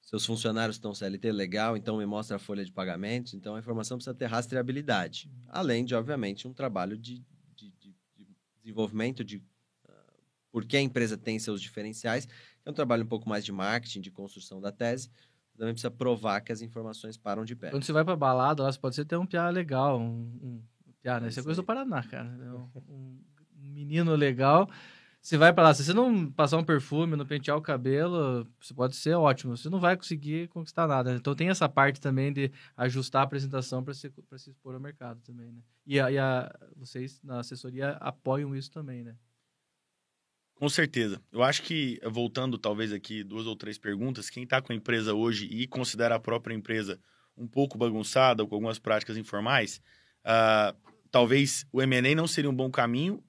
Seus 0.00 0.24
funcionários 0.24 0.76
estão 0.76 0.94
CLT 0.94 1.30
legal, 1.32 1.76
então 1.76 1.98
me 1.98 2.06
mostra 2.06 2.36
a 2.36 2.40
folha 2.40 2.64
de 2.64 2.72
pagamentos. 2.72 3.34
Então 3.34 3.56
a 3.56 3.58
informação 3.58 3.98
precisa 3.98 4.14
ter 4.14 4.24
rastreabilidade. 4.24 5.30
Além 5.48 5.84
de, 5.84 5.94
obviamente, 5.94 6.48
um 6.48 6.54
trabalho 6.54 6.96
de, 6.96 7.22
de, 7.54 7.70
de, 7.72 7.94
de 8.16 8.26
desenvolvimento 8.62 9.22
de 9.22 9.42
uh, 10.52 10.62
por 10.62 10.64
que 10.64 10.76
a 10.76 10.80
empresa 10.80 11.16
tem 11.16 11.38
seus 11.38 11.60
diferenciais. 11.60 12.28
É 12.64 12.70
um 12.70 12.74
trabalho 12.74 13.02
um 13.04 13.08
pouco 13.08 13.28
mais 13.28 13.44
de 13.44 13.50
marketing, 13.50 14.00
de 14.00 14.10
construção 14.10 14.60
da 14.60 14.70
tese. 14.70 15.10
Você 15.50 15.58
também 15.58 15.74
precisa 15.74 15.90
provar 15.90 16.40
que 16.40 16.52
as 16.52 16.62
informações 16.62 17.16
param 17.16 17.44
de 17.44 17.56
pé. 17.56 17.70
Quando 17.70 17.84
você 17.84 17.92
vai 17.92 18.04
para 18.04 18.16
balada, 18.16 18.62
você 18.62 18.78
pode 18.78 18.94
ser 18.94 19.04
ter 19.04 19.16
um 19.16 19.26
piá 19.26 19.48
legal, 19.50 19.98
um, 19.98 20.38
um 20.42 20.62
ah, 21.04 21.20
né? 21.20 21.28
Isso 21.28 21.40
é 21.40 21.42
coisa 21.42 21.60
do 21.60 21.66
Paraná, 21.66 22.02
cara. 22.04 22.28
É 22.28 22.52
um, 22.52 22.68
um 22.88 23.18
menino 23.60 24.14
legal. 24.14 24.70
você 25.20 25.36
vai 25.36 25.52
para 25.52 25.64
lá, 25.64 25.74
se 25.74 25.84
você 25.84 25.92
não 25.92 26.30
passar 26.30 26.58
um 26.58 26.64
perfume, 26.64 27.16
não 27.16 27.26
pentear 27.26 27.56
o 27.56 27.62
cabelo, 27.62 28.46
você 28.60 28.72
pode 28.72 28.94
ser 28.96 29.14
ótimo, 29.14 29.56
você 29.56 29.68
não 29.68 29.80
vai 29.80 29.96
conseguir 29.96 30.48
conquistar 30.48 30.86
nada. 30.86 31.14
Então 31.14 31.34
tem 31.34 31.48
essa 31.48 31.68
parte 31.68 32.00
também 32.00 32.32
de 32.32 32.52
ajustar 32.76 33.22
a 33.22 33.24
apresentação 33.24 33.82
para 33.82 33.94
se, 33.94 34.10
pra 34.10 34.38
se 34.38 34.50
expor 34.50 34.74
ao 34.74 34.80
mercado 34.80 35.20
também, 35.22 35.50
né? 35.50 35.60
E, 35.84 35.98
a, 35.98 36.10
e 36.10 36.18
a, 36.18 36.54
vocês 36.76 37.20
na 37.22 37.40
assessoria 37.40 37.96
apoiam 38.00 38.54
isso 38.54 38.70
também, 38.70 39.02
né? 39.02 39.16
Com 40.62 40.68
certeza. 40.68 41.20
Eu 41.32 41.42
acho 41.42 41.60
que, 41.64 42.00
voltando 42.04 42.56
talvez 42.56 42.92
aqui 42.92 43.24
duas 43.24 43.48
ou 43.48 43.56
três 43.56 43.78
perguntas, 43.78 44.30
quem 44.30 44.44
está 44.44 44.62
com 44.62 44.72
a 44.72 44.76
empresa 44.76 45.12
hoje 45.12 45.46
e 45.46 45.66
considera 45.66 46.14
a 46.14 46.20
própria 46.20 46.54
empresa 46.54 47.00
um 47.36 47.48
pouco 47.48 47.76
bagunçada 47.76 48.44
ou 48.44 48.48
com 48.48 48.54
algumas 48.54 48.78
práticas 48.78 49.16
informais, 49.16 49.80
uh, 50.24 50.72
talvez 51.10 51.66
o 51.72 51.82
M&A 51.82 52.14
não 52.14 52.28
seria 52.28 52.48
um 52.48 52.54
bom 52.54 52.70
caminho 52.70 53.20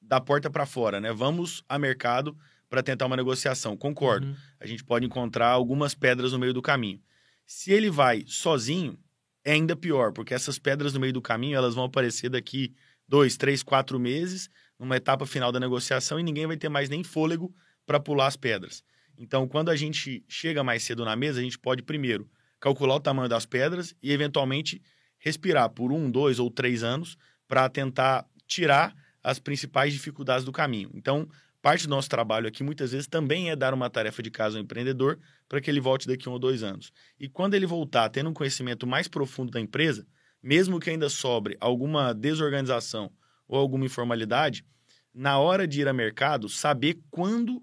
da 0.00 0.18
porta 0.18 0.48
para 0.48 0.64
fora, 0.64 0.98
né? 0.98 1.12
Vamos 1.12 1.62
a 1.68 1.78
mercado 1.78 2.34
para 2.70 2.82
tentar 2.82 3.04
uma 3.04 3.18
negociação. 3.18 3.76
Concordo. 3.76 4.26
Uhum. 4.26 4.36
A 4.58 4.66
gente 4.66 4.82
pode 4.82 5.04
encontrar 5.04 5.48
algumas 5.48 5.94
pedras 5.94 6.32
no 6.32 6.38
meio 6.38 6.54
do 6.54 6.62
caminho. 6.62 7.02
Se 7.44 7.70
ele 7.70 7.90
vai 7.90 8.24
sozinho, 8.26 8.98
é 9.44 9.52
ainda 9.52 9.76
pior, 9.76 10.10
porque 10.10 10.32
essas 10.32 10.58
pedras 10.58 10.94
no 10.94 11.00
meio 11.00 11.12
do 11.12 11.20
caminho 11.20 11.54
elas 11.54 11.74
vão 11.74 11.84
aparecer 11.84 12.30
daqui 12.30 12.74
dois, 13.06 13.36
três, 13.36 13.62
quatro 13.62 14.00
meses, 14.00 14.48
numa 14.78 14.96
etapa 14.96 15.26
final 15.26 15.50
da 15.50 15.58
negociação, 15.60 16.20
e 16.20 16.22
ninguém 16.22 16.46
vai 16.46 16.56
ter 16.56 16.68
mais 16.68 16.88
nem 16.88 17.02
fôlego 17.02 17.54
para 17.86 17.98
pular 17.98 18.26
as 18.26 18.36
pedras. 18.36 18.82
Então, 19.16 19.48
quando 19.48 19.70
a 19.70 19.76
gente 19.76 20.24
chega 20.28 20.62
mais 20.62 20.82
cedo 20.84 21.04
na 21.04 21.16
mesa, 21.16 21.40
a 21.40 21.42
gente 21.42 21.58
pode 21.58 21.82
primeiro 21.82 22.30
calcular 22.60 22.96
o 22.96 23.00
tamanho 23.00 23.28
das 23.28 23.44
pedras 23.44 23.94
e, 24.02 24.12
eventualmente, 24.12 24.80
respirar 25.18 25.70
por 25.70 25.92
um, 25.92 26.10
dois 26.10 26.38
ou 26.38 26.50
três 26.50 26.82
anos 26.82 27.16
para 27.46 27.68
tentar 27.68 28.26
tirar 28.46 28.94
as 29.22 29.38
principais 29.38 29.92
dificuldades 29.92 30.44
do 30.44 30.52
caminho. 30.52 30.90
Então, 30.94 31.28
parte 31.60 31.86
do 31.86 31.90
nosso 31.90 32.08
trabalho 32.08 32.46
aqui 32.46 32.62
muitas 32.62 32.92
vezes 32.92 33.06
também 33.06 33.50
é 33.50 33.56
dar 33.56 33.74
uma 33.74 33.90
tarefa 33.90 34.22
de 34.22 34.30
casa 34.30 34.56
ao 34.56 34.62
empreendedor 34.62 35.18
para 35.48 35.60
que 35.60 35.70
ele 35.70 35.80
volte 35.80 36.06
daqui 36.06 36.28
a 36.28 36.30
um 36.30 36.34
ou 36.34 36.38
dois 36.38 36.62
anos. 36.62 36.92
E 37.18 37.28
quando 37.28 37.54
ele 37.54 37.66
voltar 37.66 38.08
tendo 38.10 38.30
um 38.30 38.34
conhecimento 38.34 38.86
mais 38.86 39.08
profundo 39.08 39.50
da 39.50 39.60
empresa, 39.60 40.06
mesmo 40.42 40.78
que 40.78 40.90
ainda 40.90 41.08
sobre 41.08 41.56
alguma 41.60 42.12
desorganização 42.14 43.10
ou 43.48 43.58
alguma 43.58 43.86
informalidade, 43.86 44.64
na 45.12 45.38
hora 45.38 45.66
de 45.66 45.80
ir 45.80 45.88
a 45.88 45.92
mercado, 45.92 46.48
saber 46.48 47.00
quando, 47.10 47.62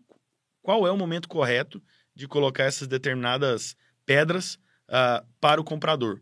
qual 0.62 0.86
é 0.86 0.91
o 0.91 0.98
momento 0.98 1.30
correto 1.30 1.82
de 2.13 2.28
colocar 2.28 2.63
essas 2.63 2.88
determinadas 2.88 3.78
pedras 4.06 4.56
uh, 4.89 5.26
para 5.39 5.62
o 5.62 5.63
comprador, 5.63 6.21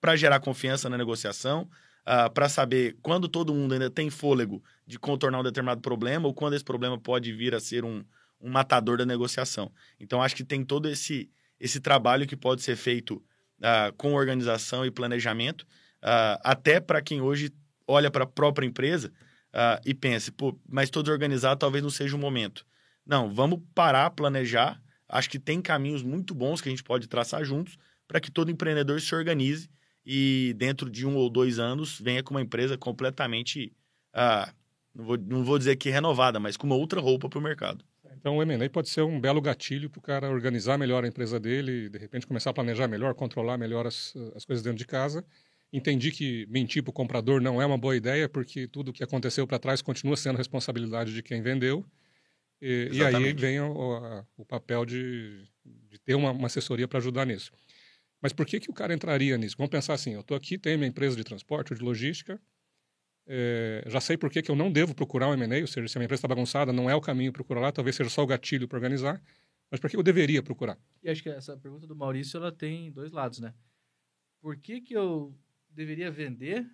para 0.00 0.16
gerar 0.16 0.40
confiança 0.40 0.88
na 0.88 0.98
negociação, 0.98 1.62
uh, 1.62 1.68
ah, 2.06 2.30
para 2.30 2.48
saber 2.48 2.96
quando 3.02 3.28
todo 3.28 3.54
mundo 3.54 3.72
ainda 3.72 3.90
tem 3.90 4.10
fôlego 4.10 4.62
de 4.86 4.98
contornar 4.98 5.40
um 5.40 5.44
determinado 5.44 5.80
problema 5.80 6.26
ou 6.26 6.34
quando 6.34 6.54
esse 6.54 6.64
problema 6.64 6.98
pode 6.98 7.32
vir 7.32 7.54
a 7.54 7.60
ser 7.60 7.84
um, 7.84 8.04
um 8.40 8.50
matador 8.50 8.98
da 8.98 9.06
negociação. 9.06 9.70
Então, 9.98 10.22
acho 10.22 10.34
que 10.34 10.44
tem 10.44 10.64
todo 10.64 10.88
esse, 10.88 11.30
esse 11.58 11.80
trabalho 11.80 12.26
que 12.26 12.36
pode 12.36 12.62
ser 12.62 12.76
feito 12.76 13.16
uh, 13.58 13.92
com 13.96 14.14
organização 14.14 14.84
e 14.84 14.90
planejamento, 14.90 15.66
até 16.42 16.80
para 16.80 17.02
quem 17.02 17.20
hoje 17.20 17.52
olha 17.90 18.10
para 18.10 18.24
a 18.24 18.26
própria 18.26 18.66
empresa 18.66 19.12
e 19.84 19.92
pensa, 19.92 20.30
pô, 20.30 20.58
mas 20.68 20.90
todo 20.90 21.10
organizado 21.10 21.58
talvez 21.58 21.82
não 21.82 21.90
seja 21.90 22.14
o 22.16 22.18
momento. 22.18 22.64
Não, 23.04 23.32
vamos 23.34 23.60
parar, 23.74 24.10
planejar. 24.10 24.80
Acho 25.08 25.28
que 25.28 25.38
tem 25.38 25.60
caminhos 25.60 26.02
muito 26.02 26.34
bons 26.34 26.60
que 26.60 26.68
a 26.68 26.70
gente 26.70 26.84
pode 26.84 27.08
traçar 27.08 27.44
juntos 27.44 27.76
para 28.06 28.20
que 28.20 28.30
todo 28.30 28.50
empreendedor 28.50 29.00
se 29.00 29.14
organize 29.14 29.68
e 30.04 30.54
dentro 30.56 30.88
de 30.88 31.06
um 31.06 31.16
ou 31.16 31.28
dois 31.28 31.58
anos 31.58 32.00
venha 32.00 32.22
com 32.22 32.34
uma 32.34 32.40
empresa 32.40 32.78
completamente, 32.78 33.72
ah, 34.12 34.52
não, 34.94 35.04
vou, 35.04 35.18
não 35.18 35.44
vou 35.44 35.58
dizer 35.58 35.76
que 35.76 35.90
renovada, 35.90 36.38
mas 36.38 36.56
com 36.56 36.66
uma 36.66 36.76
outra 36.76 37.00
roupa 37.00 37.28
para 37.28 37.38
o 37.38 37.42
mercado. 37.42 37.84
Então 38.16 38.36
o 38.36 38.42
M&A 38.42 38.68
pode 38.68 38.88
ser 38.88 39.02
um 39.02 39.20
belo 39.20 39.40
gatilho 39.40 39.88
para 39.88 39.98
o 39.98 40.02
cara 40.02 40.30
organizar 40.30 40.76
melhor 40.76 41.04
a 41.04 41.08
empresa 41.08 41.40
dele, 41.40 41.88
de 41.88 41.98
repente 41.98 42.26
começar 42.26 42.50
a 42.50 42.52
planejar 42.52 42.86
melhor, 42.86 43.14
controlar 43.14 43.56
melhor 43.56 43.86
as, 43.86 44.14
as 44.34 44.44
coisas 44.44 44.62
dentro 44.62 44.78
de 44.78 44.86
casa. 44.86 45.24
Entendi 45.72 46.10
que 46.10 46.46
mentir 46.48 46.82
para 46.82 46.90
o 46.90 46.92
comprador 46.92 47.40
não 47.40 47.62
é 47.62 47.66
uma 47.66 47.78
boa 47.78 47.96
ideia, 47.96 48.28
porque 48.28 48.66
tudo 48.66 48.88
o 48.88 48.92
que 48.92 49.04
aconteceu 49.04 49.46
para 49.46 49.58
trás 49.58 49.80
continua 49.80 50.16
sendo 50.16 50.36
responsabilidade 50.36 51.14
de 51.14 51.22
quem 51.22 51.42
vendeu. 51.42 51.84
E, 52.60 52.90
e 52.92 53.04
aí 53.04 53.32
vem 53.32 53.60
o, 53.60 53.92
a, 53.94 54.26
o 54.36 54.44
papel 54.44 54.84
de, 54.84 55.44
de 55.64 55.98
ter 56.00 56.14
uma, 56.14 56.32
uma 56.32 56.46
assessoria 56.46 56.88
para 56.88 56.98
ajudar 56.98 57.24
nisso. 57.24 57.52
Mas 58.20 58.32
por 58.32 58.44
que, 58.44 58.60
que 58.60 58.70
o 58.70 58.74
cara 58.74 58.92
entraria 58.92 59.38
nisso? 59.38 59.56
Vamos 59.56 59.70
pensar 59.70 59.94
assim: 59.94 60.12
eu 60.12 60.20
estou 60.20 60.36
aqui, 60.36 60.58
tenho 60.58 60.76
minha 60.76 60.88
empresa 60.88 61.16
de 61.16 61.24
transporte 61.24 61.72
ou 61.72 61.78
de 61.78 61.84
logística, 61.84 62.40
é, 63.26 63.84
já 63.86 64.00
sei 64.00 64.16
por 64.16 64.28
que, 64.28 64.42
que 64.42 64.50
eu 64.50 64.56
não 64.56 64.72
devo 64.72 64.92
procurar 64.92 65.28
um 65.28 65.34
M&A, 65.34 65.60
ou 65.60 65.66
seja, 65.68 65.86
se 65.86 65.96
a 65.96 66.00
minha 66.00 66.06
empresa 66.06 66.18
está 66.18 66.28
bagunçada, 66.28 66.72
não 66.72 66.90
é 66.90 66.94
o 66.96 67.00
caminho 67.00 67.32
procurar 67.32 67.60
lá, 67.60 67.72
talvez 67.72 67.94
seja 67.94 68.10
só 68.10 68.24
o 68.24 68.26
gatilho 68.26 68.66
para 68.66 68.76
organizar, 68.76 69.22
mas 69.70 69.78
por 69.78 69.88
que 69.88 69.96
eu 69.96 70.02
deveria 70.02 70.42
procurar? 70.42 70.76
E 71.00 71.08
acho 71.08 71.22
que 71.22 71.28
essa 71.28 71.56
pergunta 71.56 71.86
do 71.86 71.94
Maurício 71.94 72.38
ela 72.38 72.50
tem 72.50 72.90
dois 72.90 73.12
lados, 73.12 73.38
né? 73.38 73.54
Por 74.40 74.56
que, 74.56 74.80
que 74.80 74.94
eu 74.94 75.32
deveria 75.72 76.10
vender 76.10 76.66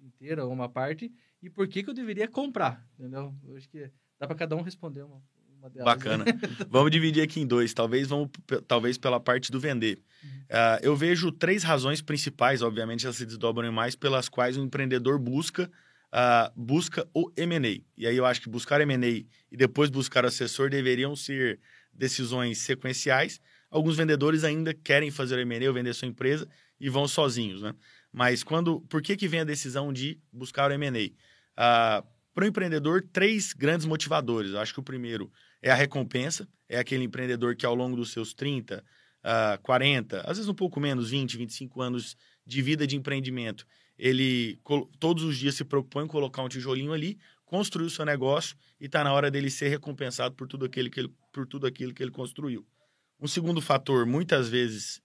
inteira 0.00 0.44
ou 0.44 0.52
uma 0.52 0.68
parte 0.68 1.12
e 1.42 1.50
por 1.50 1.68
que, 1.68 1.82
que 1.82 1.90
eu 1.90 1.94
deveria 1.94 2.28
comprar, 2.28 2.86
entendeu? 2.98 3.34
Eu 3.44 3.56
acho 3.56 3.68
que 3.68 3.90
dá 4.18 4.26
para 4.26 4.36
cada 4.36 4.56
um 4.56 4.62
responder 4.62 5.02
uma, 5.02 5.22
uma 5.58 5.70
delas. 5.70 5.94
Bacana. 5.94 6.24
vamos 6.68 6.90
dividir 6.90 7.22
aqui 7.22 7.40
em 7.40 7.46
dois, 7.46 7.72
talvez 7.72 8.08
vamos 8.08 8.30
talvez 8.66 8.98
pela 8.98 9.20
parte 9.20 9.50
do 9.50 9.60
vender. 9.60 10.02
Uhum. 10.22 10.30
Uh, 10.30 10.78
eu 10.82 10.96
vejo 10.96 11.32
três 11.32 11.62
razões 11.62 12.00
principais, 12.00 12.62
obviamente 12.62 13.04
elas 13.04 13.16
se 13.16 13.26
desdobram 13.26 13.70
mais, 13.72 13.94
pelas 13.96 14.28
quais 14.28 14.56
o 14.56 14.62
empreendedor 14.62 15.18
busca 15.18 15.70
uh, 16.14 16.52
busca 16.54 17.06
o 17.12 17.30
M&A. 17.36 17.82
E 17.96 18.06
aí 18.06 18.16
eu 18.16 18.24
acho 18.24 18.40
que 18.40 18.48
buscar 18.48 18.80
M&A 18.80 19.08
e 19.08 19.56
depois 19.56 19.90
buscar 19.90 20.24
assessor 20.24 20.70
deveriam 20.70 21.16
ser 21.16 21.60
decisões 21.92 22.58
sequenciais. 22.58 23.40
Alguns 23.70 23.96
vendedores 23.96 24.44
ainda 24.44 24.72
querem 24.72 25.10
fazer 25.10 25.38
M&A 25.40 25.68
ou 25.68 25.74
vender 25.74 25.92
sua 25.94 26.06
empresa 26.06 26.48
e 26.78 26.88
vão 26.88 27.08
sozinhos, 27.08 27.60
né? 27.60 27.74
Mas 28.14 28.44
quando, 28.44 28.80
por 28.82 29.02
que 29.02 29.16
que 29.16 29.26
vem 29.26 29.40
a 29.40 29.44
decisão 29.44 29.92
de 29.92 30.20
buscar 30.32 30.70
o 30.70 30.74
M&A? 30.74 31.10
Uh, 32.00 32.06
para 32.32 32.44
o 32.44 32.46
empreendedor, 32.46 33.02
três 33.12 33.52
grandes 33.52 33.84
motivadores. 33.84 34.52
Eu 34.52 34.60
acho 34.60 34.72
que 34.72 34.78
o 34.78 34.84
primeiro 34.84 35.32
é 35.60 35.68
a 35.68 35.74
recompensa, 35.74 36.48
é 36.68 36.78
aquele 36.78 37.02
empreendedor 37.02 37.56
que 37.56 37.66
ao 37.66 37.74
longo 37.74 37.96
dos 37.96 38.12
seus 38.12 38.32
30, 38.32 38.84
uh, 39.24 39.60
40, 39.62 40.20
às 40.20 40.36
vezes 40.36 40.48
um 40.48 40.54
pouco 40.54 40.78
menos, 40.78 41.10
20, 41.10 41.36
25 41.36 41.82
anos 41.82 42.16
de 42.46 42.62
vida 42.62 42.86
de 42.86 42.96
empreendimento, 42.96 43.66
ele 43.98 44.60
todos 45.00 45.24
os 45.24 45.36
dias 45.36 45.56
se 45.56 45.64
propõe 45.64 46.06
colocar 46.06 46.42
um 46.42 46.48
tijolinho 46.48 46.92
ali, 46.92 47.18
construir 47.44 47.86
o 47.86 47.90
seu 47.90 48.04
negócio 48.04 48.56
e 48.80 48.86
está 48.86 49.02
na 49.02 49.12
hora 49.12 49.28
dele 49.28 49.50
ser 49.50 49.68
recompensado 49.68 50.36
por 50.36 50.46
tudo, 50.46 50.66
aquele 50.66 50.88
que 50.88 51.00
ele, 51.00 51.12
por 51.32 51.48
tudo 51.48 51.66
aquilo 51.66 51.92
que 51.92 52.02
ele 52.02 52.12
construiu. 52.12 52.64
Um 53.20 53.26
segundo 53.26 53.60
fator, 53.60 54.06
muitas 54.06 54.48
vezes 54.48 55.02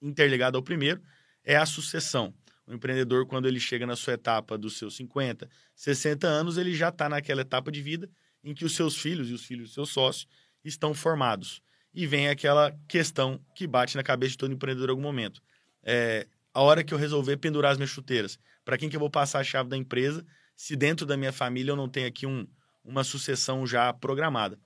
interligado 0.00 0.56
ao 0.56 0.62
primeiro, 0.62 1.02
é 1.44 1.56
a 1.56 1.66
sucessão. 1.66 2.32
O 2.66 2.72
empreendedor, 2.72 3.26
quando 3.26 3.46
ele 3.46 3.60
chega 3.60 3.86
na 3.86 3.94
sua 3.94 4.14
etapa 4.14 4.56
dos 4.56 4.78
seus 4.78 4.96
50, 4.96 5.48
60 5.74 6.26
anos, 6.26 6.56
ele 6.56 6.74
já 6.74 6.88
está 6.88 7.08
naquela 7.08 7.42
etapa 7.42 7.70
de 7.70 7.82
vida 7.82 8.10
em 8.42 8.54
que 8.54 8.64
os 8.64 8.74
seus 8.74 8.96
filhos 8.96 9.30
e 9.30 9.32
os 9.32 9.44
filhos 9.44 9.66
dos 9.66 9.74
seus 9.74 9.90
sócios 9.90 10.26
estão 10.64 10.94
formados. 10.94 11.62
E 11.92 12.06
vem 12.06 12.28
aquela 12.28 12.76
questão 12.88 13.40
que 13.54 13.66
bate 13.66 13.96
na 13.96 14.02
cabeça 14.02 14.32
de 14.32 14.38
todo 14.38 14.52
empreendedor 14.52 14.88
em 14.88 14.92
algum 14.92 15.02
momento. 15.02 15.42
É, 15.82 16.26
a 16.52 16.60
hora 16.62 16.82
que 16.82 16.92
eu 16.92 16.98
resolver 16.98 17.36
pendurar 17.36 17.72
as 17.72 17.78
minhas 17.78 17.90
chuteiras, 17.90 18.38
para 18.64 18.78
quem 18.78 18.88
que 18.88 18.96
eu 18.96 19.00
vou 19.00 19.10
passar 19.10 19.40
a 19.40 19.44
chave 19.44 19.68
da 19.68 19.76
empresa, 19.76 20.24
se 20.56 20.74
dentro 20.74 21.06
da 21.06 21.16
minha 21.16 21.32
família 21.32 21.72
eu 21.72 21.76
não 21.76 21.88
tenho 21.88 22.06
aqui 22.06 22.26
um, 22.26 22.46
uma 22.84 23.04
sucessão 23.04 23.66
já 23.66 23.92
programada. 23.92 24.58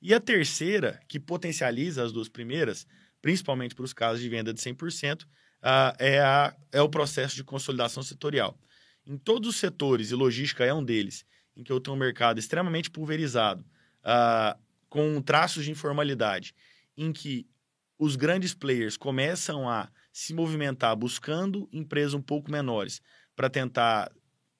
E 0.00 0.12
a 0.12 0.20
terceira, 0.20 1.00
que 1.08 1.18
potencializa 1.18 2.02
as 2.02 2.12
duas 2.12 2.28
primeiras, 2.28 2.86
principalmente 3.22 3.74
para 3.74 3.84
os 3.84 3.92
casos 3.92 4.20
de 4.20 4.28
venda 4.28 4.52
de 4.52 4.60
100%, 4.60 5.24
uh, 5.64 5.96
é, 5.98 6.20
a, 6.20 6.54
é 6.70 6.82
o 6.82 6.88
processo 6.88 7.34
de 7.34 7.42
consolidação 7.42 8.02
setorial. 8.02 8.58
Em 9.06 9.16
todos 9.16 9.48
os 9.48 9.56
setores, 9.56 10.10
e 10.10 10.14
logística 10.14 10.64
é 10.64 10.72
um 10.72 10.84
deles, 10.84 11.24
em 11.56 11.64
que 11.64 11.72
eu 11.72 11.80
tenho 11.80 11.96
um 11.96 11.98
mercado 11.98 12.38
extremamente 12.38 12.90
pulverizado, 12.90 13.64
uh, 14.02 14.58
com 14.88 15.20
traços 15.22 15.64
de 15.64 15.70
informalidade, 15.70 16.54
em 16.96 17.12
que 17.12 17.46
os 17.98 18.16
grandes 18.16 18.54
players 18.54 18.96
começam 18.96 19.68
a 19.68 19.88
se 20.12 20.34
movimentar 20.34 20.94
buscando 20.94 21.68
empresas 21.72 22.14
um 22.14 22.22
pouco 22.22 22.50
menores 22.50 23.00
para 23.34 23.50
tentar 23.50 24.12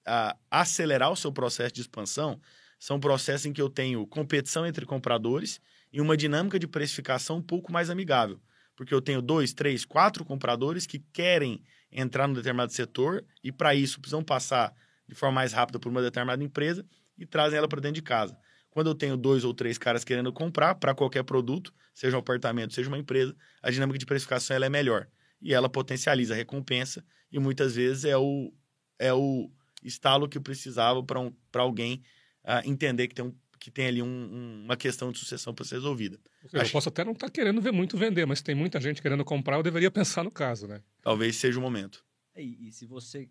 uh, 0.09 0.39
acelerar 0.51 1.11
o 1.13 1.17
seu 1.17 1.33
processo 1.33 1.75
de 1.75 1.81
expansão, 1.81 2.41
são 2.79 2.99
processos 2.99 3.47
em 3.47 3.53
que 3.53 3.63
eu 3.63 3.71
tenho 3.71 4.07
competição 4.07 4.67
entre 4.67 4.85
compradores 4.85 5.61
e 5.93 6.01
uma 6.01 6.17
dinâmica 6.17 6.59
de 6.59 6.67
precificação 6.67 7.37
um 7.37 7.43
pouco 7.43 7.73
mais 7.73 7.89
amigável. 7.89 8.41
Porque 8.77 8.93
eu 8.93 9.01
tenho 9.01 9.23
dois, 9.23 9.53
três, 9.53 9.85
quatro 9.85 10.25
compradores 10.25 10.87
que 10.87 10.99
querem 11.13 11.63
entrar 11.91 12.27
num 12.27 12.35
determinado 12.35 12.73
setor 12.73 13.25
e, 13.43 13.53
para 13.53 13.75
isso, 13.75 14.01
precisam 14.01 14.23
passar 14.23 14.75
de 15.07 15.15
forma 15.15 15.37
mais 15.37 15.53
rápida 15.53 15.79
por 15.79 15.89
uma 15.89 16.03
determinada 16.03 16.43
empresa 16.43 16.85
e 17.17 17.25
trazem 17.25 17.59
ela 17.59 17.69
para 17.69 17.81
dentro 17.81 17.97
de 17.97 18.03
casa. 18.03 18.37
Quando 18.71 18.89
eu 18.89 18.95
tenho 18.95 19.17
dois 19.17 19.45
ou 19.45 19.55
três 19.55 19.79
caras 19.79 20.03
querendo 20.03 20.33
comprar 20.33 20.75
para 20.75 20.95
qualquer 20.95 21.23
produto, 21.23 21.73
seja 21.95 22.17
um 22.17 22.21
apartamento, 22.21 22.75
seja 22.75 22.89
uma 22.89 22.99
empresa, 22.99 23.35
a 23.63 23.71
dinâmica 23.71 23.99
de 23.99 24.07
precificação 24.07 24.57
ela 24.57 24.67
é 24.67 24.69
melhor. 24.69 25.07
E 25.41 25.55
ela 25.55 25.69
potencializa 25.69 26.35
a 26.35 26.37
recompensa 26.37 27.05
e 27.31 27.39
muitas 27.39 27.77
vezes 27.77 28.05
é 28.05 28.17
o, 28.17 28.53
é 28.99 29.15
o 29.15 29.49
estalo 29.83 30.29
que 30.29 30.41
precisava 30.41 31.03
para 31.05 31.21
um, 31.21 31.33
alguém 31.55 32.03
uh, 32.45 32.69
entender 32.69 33.07
que 33.07 33.15
tem, 33.15 33.25
um, 33.25 33.35
que 33.65 33.71
tem 33.71 33.87
ali 33.87 34.03
um, 34.03 34.07
um, 34.07 34.65
uma 34.65 34.77
questão 34.77 35.11
de 35.11 35.19
sucessão 35.19 35.55
para 35.55 35.65
ser 35.65 35.77
resolvida. 35.77 36.21
Seja, 36.43 36.61
Acho... 36.61 36.69
Eu 36.69 36.73
posso 36.73 36.91
até 36.91 37.03
não 37.03 37.13
estar 37.13 37.29
tá 37.29 37.33
querendo 37.33 37.63
ver 37.63 37.73
muito 37.73 37.97
vender, 37.97 38.27
mas 38.27 38.43
tem 38.43 38.55
muita 38.55 38.79
gente 38.79 39.01
querendo 39.01 39.25
comprar, 39.25 39.57
eu 39.57 39.63
deveria 39.63 39.91
pensar 39.91 40.23
no 40.23 40.31
caso, 40.31 40.67
né? 40.69 40.83
Talvez 41.01 41.37
seja 41.37 41.59
o 41.59 41.63
momento. 41.63 42.05
E, 42.37 42.69
e 42.69 42.73
se 42.73 42.85
você 42.85 43.31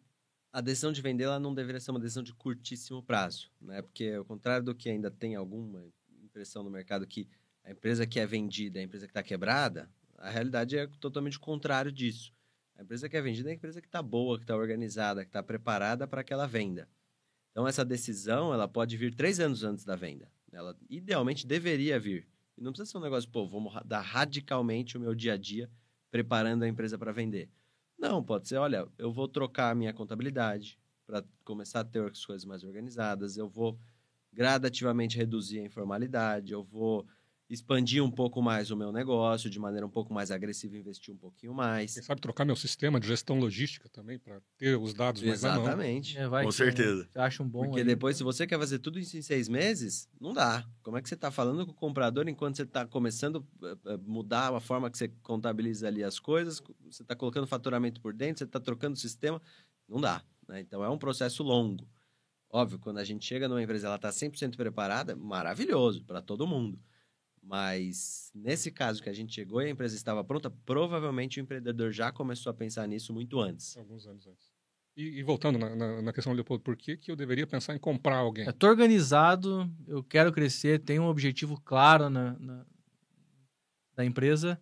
a 0.51 0.59
decisão 0.59 0.91
de 0.91 1.03
vender 1.03 1.25
ela 1.25 1.39
não 1.39 1.53
deveria 1.53 1.79
ser 1.79 1.91
uma 1.91 1.99
decisão 1.99 2.23
de 2.23 2.33
curtíssimo 2.33 3.03
prazo, 3.03 3.51
né? 3.61 3.83
Porque 3.83 4.09
ao 4.09 4.25
contrário 4.25 4.65
do 4.65 4.73
que 4.73 4.89
ainda 4.89 5.11
tem 5.11 5.35
alguma 5.35 5.85
impressão 6.23 6.63
no 6.63 6.71
mercado 6.71 7.05
que 7.05 7.29
a 7.63 7.69
empresa 7.69 8.07
que 8.07 8.19
é 8.19 8.25
vendida 8.25 8.79
é 8.79 8.81
a 8.81 8.85
empresa 8.85 9.05
que 9.05 9.11
está 9.11 9.21
quebrada, 9.21 9.87
a 10.17 10.31
realidade 10.31 10.75
é 10.75 10.87
totalmente 10.99 11.37
o 11.37 11.41
contrário 11.41 11.91
disso. 11.91 12.33
A 12.75 12.81
empresa 12.81 13.07
que 13.07 13.15
é 13.15 13.21
vendida 13.21 13.49
é 13.49 13.51
a 13.51 13.55
empresa 13.55 13.79
que 13.79 13.87
está 13.87 14.01
boa, 14.01 14.39
que 14.39 14.45
está 14.45 14.55
organizada, 14.55 15.21
que 15.23 15.29
está 15.29 15.43
preparada 15.43 16.07
para 16.07 16.21
aquela 16.21 16.47
venda. 16.47 16.89
Então 17.53 17.67
essa 17.67 17.85
decisão 17.85 18.51
ela 18.51 18.67
pode 18.67 18.97
vir 18.97 19.13
três 19.13 19.39
anos 19.39 19.63
antes 19.63 19.85
da 19.85 19.95
venda. 19.95 20.27
Ela 20.51 20.75
idealmente 20.89 21.45
deveria 21.45 21.99
vir. 21.99 22.27
E 22.57 22.61
não 22.61 22.71
precisa 22.71 22.91
ser 22.91 22.97
um 22.97 23.01
negócio, 23.01 23.29
pô, 23.29 23.47
vamos 23.47 23.73
dar 23.85 24.01
radicalmente 24.01 24.97
o 24.97 24.99
meu 24.99 25.13
dia 25.13 25.33
a 25.33 25.37
dia 25.37 25.69
preparando 26.11 26.63
a 26.63 26.67
empresa 26.67 26.97
para 26.97 27.11
vender. 27.11 27.49
Não, 27.97 28.23
pode 28.23 28.47
ser, 28.47 28.57
olha, 28.57 28.87
eu 28.97 29.11
vou 29.13 29.27
trocar 29.27 29.71
a 29.71 29.75
minha 29.75 29.93
contabilidade 29.93 30.79
para 31.05 31.23
começar 31.43 31.81
a 31.81 31.85
ter 31.85 32.03
as 32.03 32.25
coisas 32.25 32.43
mais 32.43 32.63
organizadas, 32.63 33.37
eu 33.37 33.47
vou 33.47 33.79
gradativamente 34.31 35.17
reduzir 35.17 35.59
a 35.59 35.65
informalidade, 35.65 36.53
eu 36.53 36.63
vou 36.63 37.07
expandir 37.53 38.03
um 38.03 38.09
pouco 38.09 38.41
mais 38.41 38.71
o 38.71 38.75
meu 38.75 38.91
negócio 38.91 39.49
de 39.49 39.59
maneira 39.59 39.85
um 39.85 39.89
pouco 39.89 40.13
mais 40.13 40.31
agressiva, 40.31 40.77
investir 40.77 41.13
um 41.13 41.17
pouquinho 41.17 41.53
mais. 41.53 41.93
Quem 41.93 42.03
sabe 42.03 42.19
trocar 42.19 42.45
meu 42.45 42.55
sistema 42.55 42.99
de 42.99 43.07
gestão 43.07 43.39
logística 43.39 43.87
também 43.89 44.17
para 44.17 44.41
ter 44.57 44.77
os 44.77 44.93
dados 44.93 45.21
mais 45.21 45.43
Exatamente. 45.43 46.17
É, 46.17 46.27
Com 46.27 46.51
certeza. 46.51 47.07
Você 47.11 47.19
acha 47.19 47.43
um 47.43 47.47
bom 47.47 47.65
Porque 47.65 47.79
aí. 47.79 47.85
depois, 47.85 48.17
se 48.17 48.23
você 48.23 48.47
quer 48.47 48.57
fazer 48.57 48.79
tudo 48.79 48.99
isso 48.99 49.15
em 49.15 49.21
seis 49.21 49.47
meses, 49.47 50.09
não 50.19 50.33
dá. 50.33 50.65
Como 50.81 50.97
é 50.97 51.01
que 51.01 51.07
você 51.07 51.15
está 51.15 51.29
falando 51.29 51.65
com 51.65 51.71
o 51.71 51.75
comprador 51.75 52.27
enquanto 52.27 52.57
você 52.57 52.63
está 52.63 52.85
começando 52.85 53.45
a 53.61 53.67
eh, 53.67 53.77
eh, 53.93 53.97
mudar 54.03 54.53
a 54.53 54.59
forma 54.59 54.89
que 54.89 54.97
você 54.97 55.07
contabiliza 55.21 55.87
ali 55.87 56.03
as 56.03 56.19
coisas, 56.19 56.61
você 56.89 57.03
está 57.03 57.15
colocando 57.15 57.45
faturamento 57.45 58.01
por 58.01 58.13
dentro, 58.13 58.39
você 58.39 58.45
está 58.45 58.59
trocando 58.59 58.95
o 58.95 58.99
sistema? 58.99 59.41
Não 59.87 60.01
dá. 60.01 60.23
Né? 60.47 60.61
Então, 60.61 60.83
é 60.83 60.89
um 60.89 60.97
processo 60.97 61.43
longo. 61.43 61.87
Óbvio, 62.49 62.79
quando 62.79 62.99
a 62.99 63.03
gente 63.03 63.25
chega 63.25 63.47
numa 63.47 63.61
empresa 63.61 63.87
ela 63.87 63.95
está 63.95 64.09
100% 64.09 64.55
preparada, 64.55 65.15
maravilhoso 65.15 66.03
para 66.03 66.21
todo 66.21 66.45
mundo. 66.45 66.79
Mas 67.45 68.31
nesse 68.33 68.71
caso 68.71 69.03
que 69.03 69.09
a 69.09 69.13
gente 69.13 69.33
chegou 69.33 69.61
e 69.61 69.65
a 69.65 69.69
empresa 69.69 69.95
estava 69.95 70.23
pronta, 70.23 70.49
provavelmente 70.49 71.39
o 71.39 71.41
empreendedor 71.41 71.91
já 71.91 72.11
começou 72.11 72.49
a 72.49 72.53
pensar 72.53 72.87
nisso 72.87 73.13
muito 73.13 73.39
antes. 73.39 73.75
Alguns 73.77 74.07
anos 74.07 74.25
antes. 74.25 74.53
E, 74.95 75.19
e 75.19 75.23
voltando 75.23 75.59
na, 75.59 75.75
na, 75.75 76.01
na, 76.01 76.13
questão 76.13 76.31
do 76.31 76.35
Leopoldo, 76.35 76.63
por 76.63 76.77
que, 76.77 76.95
que 76.95 77.11
eu 77.11 77.15
deveria 77.15 77.47
pensar 77.47 77.75
em 77.75 77.79
comprar 77.79 78.17
alguém? 78.17 78.47
Estou 78.47 78.69
organizado, 78.69 79.69
eu 79.87 80.03
quero 80.03 80.31
crescer, 80.31 80.79
tenho 80.79 81.03
um 81.03 81.07
objetivo 81.07 81.59
claro 81.59 82.09
na, 82.09 82.37
na, 82.39 82.65
da 83.95 84.05
empresa. 84.05 84.61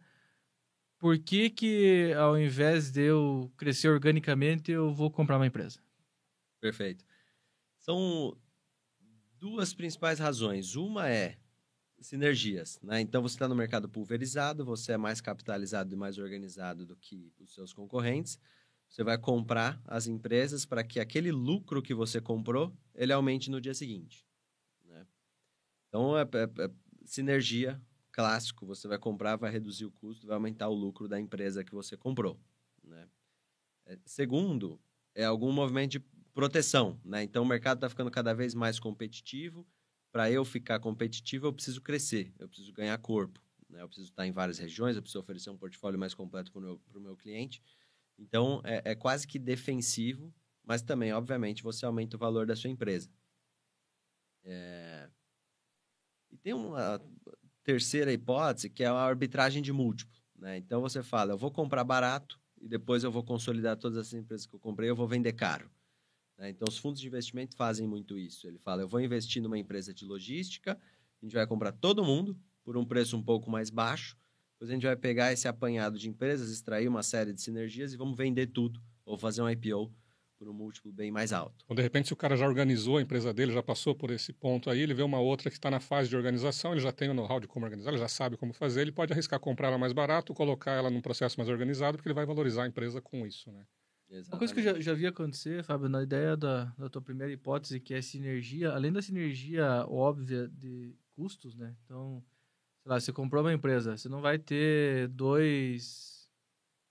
Por 0.97 1.19
que, 1.19 1.49
que, 1.49 2.13
ao 2.13 2.39
invés 2.39 2.91
de 2.91 3.01
eu 3.01 3.51
crescer 3.57 3.89
organicamente, 3.89 4.71
eu 4.71 4.93
vou 4.93 5.11
comprar 5.11 5.37
uma 5.37 5.47
empresa? 5.47 5.79
Perfeito. 6.61 7.03
São 7.79 8.37
duas 9.37 9.73
principais 9.73 10.19
razões. 10.19 10.75
Uma 10.75 11.09
é 11.09 11.37
sinergias, 12.01 12.79
né? 12.81 12.99
Então 12.99 13.21
você 13.21 13.35
está 13.35 13.47
no 13.47 13.55
mercado 13.55 13.87
pulverizado, 13.87 14.65
você 14.65 14.93
é 14.93 14.97
mais 14.97 15.21
capitalizado 15.21 15.93
e 15.93 15.97
mais 15.97 16.17
organizado 16.17 16.85
do 16.85 16.95
que 16.95 17.31
os 17.39 17.53
seus 17.53 17.73
concorrentes. 17.73 18.39
Você 18.89 19.03
vai 19.03 19.17
comprar 19.17 19.81
as 19.85 20.07
empresas 20.07 20.65
para 20.65 20.83
que 20.83 20.99
aquele 20.99 21.31
lucro 21.31 21.81
que 21.81 21.93
você 21.93 22.19
comprou 22.19 22.75
ele 22.93 23.13
aumente 23.13 23.49
no 23.49 23.61
dia 23.61 23.73
seguinte. 23.73 24.27
Né? 24.83 25.05
Então 25.87 26.17
é, 26.17 26.23
é, 26.23 26.65
é 26.65 26.71
sinergia 27.05 27.81
clássico. 28.11 28.65
Você 28.65 28.87
vai 28.87 28.97
comprar, 28.97 29.37
vai 29.37 29.51
reduzir 29.51 29.85
o 29.85 29.91
custo, 29.91 30.27
vai 30.27 30.35
aumentar 30.35 30.67
o 30.67 30.73
lucro 30.73 31.07
da 31.07 31.19
empresa 31.19 31.63
que 31.63 31.73
você 31.73 31.95
comprou. 31.95 32.37
Né? 32.83 33.07
É, 33.85 33.97
segundo, 34.05 34.79
é 35.15 35.23
algum 35.23 35.51
movimento 35.51 35.91
de 35.91 35.99
proteção. 36.33 36.99
Né? 37.05 37.23
Então 37.23 37.43
o 37.43 37.47
mercado 37.47 37.77
está 37.77 37.89
ficando 37.89 38.11
cada 38.11 38.33
vez 38.33 38.53
mais 38.53 38.79
competitivo 38.79 39.65
para 40.11 40.29
eu 40.29 40.43
ficar 40.43 40.79
competitivo, 40.79 41.47
eu 41.47 41.53
preciso 41.53 41.81
crescer, 41.81 42.33
eu 42.37 42.47
preciso 42.47 42.73
ganhar 42.73 42.97
corpo. 42.97 43.41
Né? 43.69 43.81
Eu 43.81 43.87
preciso 43.87 44.09
estar 44.09 44.27
em 44.27 44.31
várias 44.31 44.59
regiões, 44.59 44.95
eu 44.95 45.01
preciso 45.01 45.19
oferecer 45.19 45.49
um 45.49 45.57
portfólio 45.57 45.97
mais 45.97 46.13
completo 46.13 46.51
para 46.51 46.59
o 46.59 46.61
meu, 46.61 46.81
meu 46.95 47.15
cliente. 47.15 47.63
Então, 48.19 48.61
é, 48.63 48.91
é 48.91 48.95
quase 48.95 49.25
que 49.25 49.39
defensivo, 49.39 50.33
mas 50.63 50.81
também, 50.81 51.13
obviamente, 51.13 51.63
você 51.63 51.85
aumenta 51.85 52.15
o 52.15 52.19
valor 52.19 52.45
da 52.45 52.55
sua 52.55 52.69
empresa. 52.69 53.09
É... 54.43 55.09
E 56.29 56.37
tem 56.37 56.53
uma 56.53 57.01
terceira 57.63 58.11
hipótese, 58.11 58.69
que 58.69 58.83
é 58.83 58.87
a 58.87 58.93
arbitragem 58.93 59.61
de 59.61 59.71
múltiplo. 59.71 60.19
Né? 60.35 60.57
Então, 60.57 60.81
você 60.81 61.01
fala, 61.01 61.33
eu 61.33 61.37
vou 61.37 61.51
comprar 61.51 61.83
barato 61.83 62.39
e 62.59 62.67
depois 62.67 63.03
eu 63.03 63.11
vou 63.11 63.23
consolidar 63.23 63.77
todas 63.77 63.97
as 63.97 64.13
empresas 64.13 64.45
que 64.45 64.53
eu 64.53 64.59
comprei, 64.59 64.89
eu 64.89 64.95
vou 64.95 65.07
vender 65.07 65.33
caro. 65.33 65.69
Né? 66.41 66.49
Então, 66.49 66.65
os 66.67 66.79
fundos 66.79 66.99
de 66.99 67.05
investimento 67.05 67.55
fazem 67.55 67.87
muito 67.87 68.17
isso. 68.17 68.47
Ele 68.47 68.57
fala: 68.57 68.81
eu 68.81 68.87
vou 68.87 68.99
investir 68.99 69.41
numa 69.41 69.59
empresa 69.59 69.93
de 69.93 70.03
logística, 70.03 70.73
a 70.73 71.25
gente 71.25 71.35
vai 71.35 71.45
comprar 71.45 71.71
todo 71.71 72.03
mundo 72.03 72.35
por 72.63 72.75
um 72.75 72.83
preço 72.83 73.15
um 73.15 73.21
pouco 73.21 73.49
mais 73.49 73.69
baixo, 73.69 74.17
depois 74.53 74.71
a 74.71 74.73
gente 74.73 74.85
vai 74.85 74.95
pegar 74.95 75.31
esse 75.31 75.47
apanhado 75.47 75.99
de 75.99 76.09
empresas, 76.09 76.49
extrair 76.49 76.87
uma 76.87 77.03
série 77.03 77.31
de 77.31 77.41
sinergias 77.41 77.93
e 77.93 77.97
vamos 77.97 78.17
vender 78.17 78.47
tudo, 78.47 78.81
ou 79.05 79.17
fazer 79.17 79.41
um 79.41 79.49
IPO 79.49 79.93
por 80.37 80.49
um 80.49 80.53
múltiplo 80.53 80.91
bem 80.91 81.11
mais 81.11 81.31
alto. 81.31 81.63
Ou 81.67 81.75
de 81.75 81.83
repente, 81.83 82.07
se 82.07 82.13
o 82.13 82.15
cara 82.15 82.35
já 82.35 82.47
organizou 82.47 82.97
a 82.97 83.01
empresa 83.01 83.31
dele, 83.31 83.53
já 83.53 83.61
passou 83.61 83.93
por 83.93 84.09
esse 84.09 84.33
ponto 84.33 84.71
aí, 84.71 84.79
ele 84.79 84.95
vê 84.95 85.03
uma 85.03 85.19
outra 85.19 85.51
que 85.51 85.57
está 85.57 85.69
na 85.69 85.79
fase 85.79 86.09
de 86.09 86.15
organização, 86.15 86.71
ele 86.71 86.81
já 86.81 86.91
tem 86.91 87.09
o 87.09 87.13
know-how 87.13 87.39
de 87.39 87.47
como 87.47 87.65
organizar, 87.65 87.91
ele 87.91 87.99
já 87.99 88.07
sabe 88.07 88.37
como 88.37 88.51
fazer, 88.51 88.81
ele 88.81 88.91
pode 88.91 89.13
arriscar 89.13 89.39
comprar 89.39 89.67
ela 89.67 89.77
mais 89.77 89.93
barato, 89.93 90.33
colocar 90.33 90.71
ela 90.71 90.89
num 90.89 91.01
processo 91.01 91.39
mais 91.39 91.49
organizado, 91.49 91.97
porque 91.97 92.07
ele 92.07 92.15
vai 92.15 92.25
valorizar 92.25 92.63
a 92.63 92.67
empresa 92.67 92.99
com 92.99 93.27
isso, 93.27 93.51
né? 93.51 93.63
Exatamente. 94.11 94.33
Uma 94.33 94.37
coisa 94.37 94.53
que 94.53 94.59
eu 94.59 94.63
já, 94.63 94.79
já 94.79 94.93
vi 94.93 95.07
acontecer, 95.07 95.63
Fábio, 95.63 95.87
na 95.87 96.03
ideia 96.03 96.35
da, 96.35 96.65
da 96.77 96.89
tua 96.89 97.01
primeira 97.01 97.31
hipótese, 97.31 97.79
que 97.79 97.93
é 97.93 98.01
sinergia, 98.01 98.71
além 98.71 98.91
da 98.91 99.01
sinergia 99.01 99.85
óbvia 99.87 100.49
de 100.49 100.93
custos, 101.15 101.55
né? 101.55 101.73
Então, 101.85 102.21
sei 102.83 102.89
lá, 102.89 102.99
você 102.99 103.13
comprou 103.13 103.41
uma 103.41 103.53
empresa, 103.53 103.95
você 103.95 104.09
não 104.09 104.21
vai 104.21 104.37
ter 104.37 105.07
dois 105.07 106.29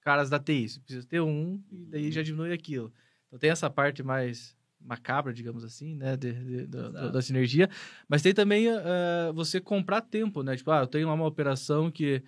caras 0.00 0.30
da 0.30 0.38
TI, 0.38 0.68
você 0.68 0.80
precisa 0.80 1.06
ter 1.06 1.20
um 1.20 1.62
e 1.70 1.84
daí 1.84 2.06
uhum. 2.06 2.12
já 2.12 2.22
diminui 2.22 2.52
aquilo. 2.54 2.92
Então 3.26 3.38
tem 3.38 3.50
essa 3.50 3.68
parte 3.68 4.02
mais 4.02 4.56
macabra, 4.80 5.30
digamos 5.30 5.62
assim, 5.62 5.94
né, 5.94 6.16
de, 6.16 6.32
de, 6.32 6.66
da, 6.66 7.10
da, 7.10 7.20
sinergia, 7.20 7.68
mas 8.08 8.22
tem 8.22 8.32
também 8.32 8.66
uh, 8.68 9.30
você 9.34 9.60
comprar 9.60 10.00
tempo, 10.00 10.42
né? 10.42 10.56
Tipo, 10.56 10.70
ah, 10.70 10.80
eu 10.80 10.86
tenho 10.86 11.12
uma 11.12 11.26
operação 11.26 11.90
que, 11.90 12.22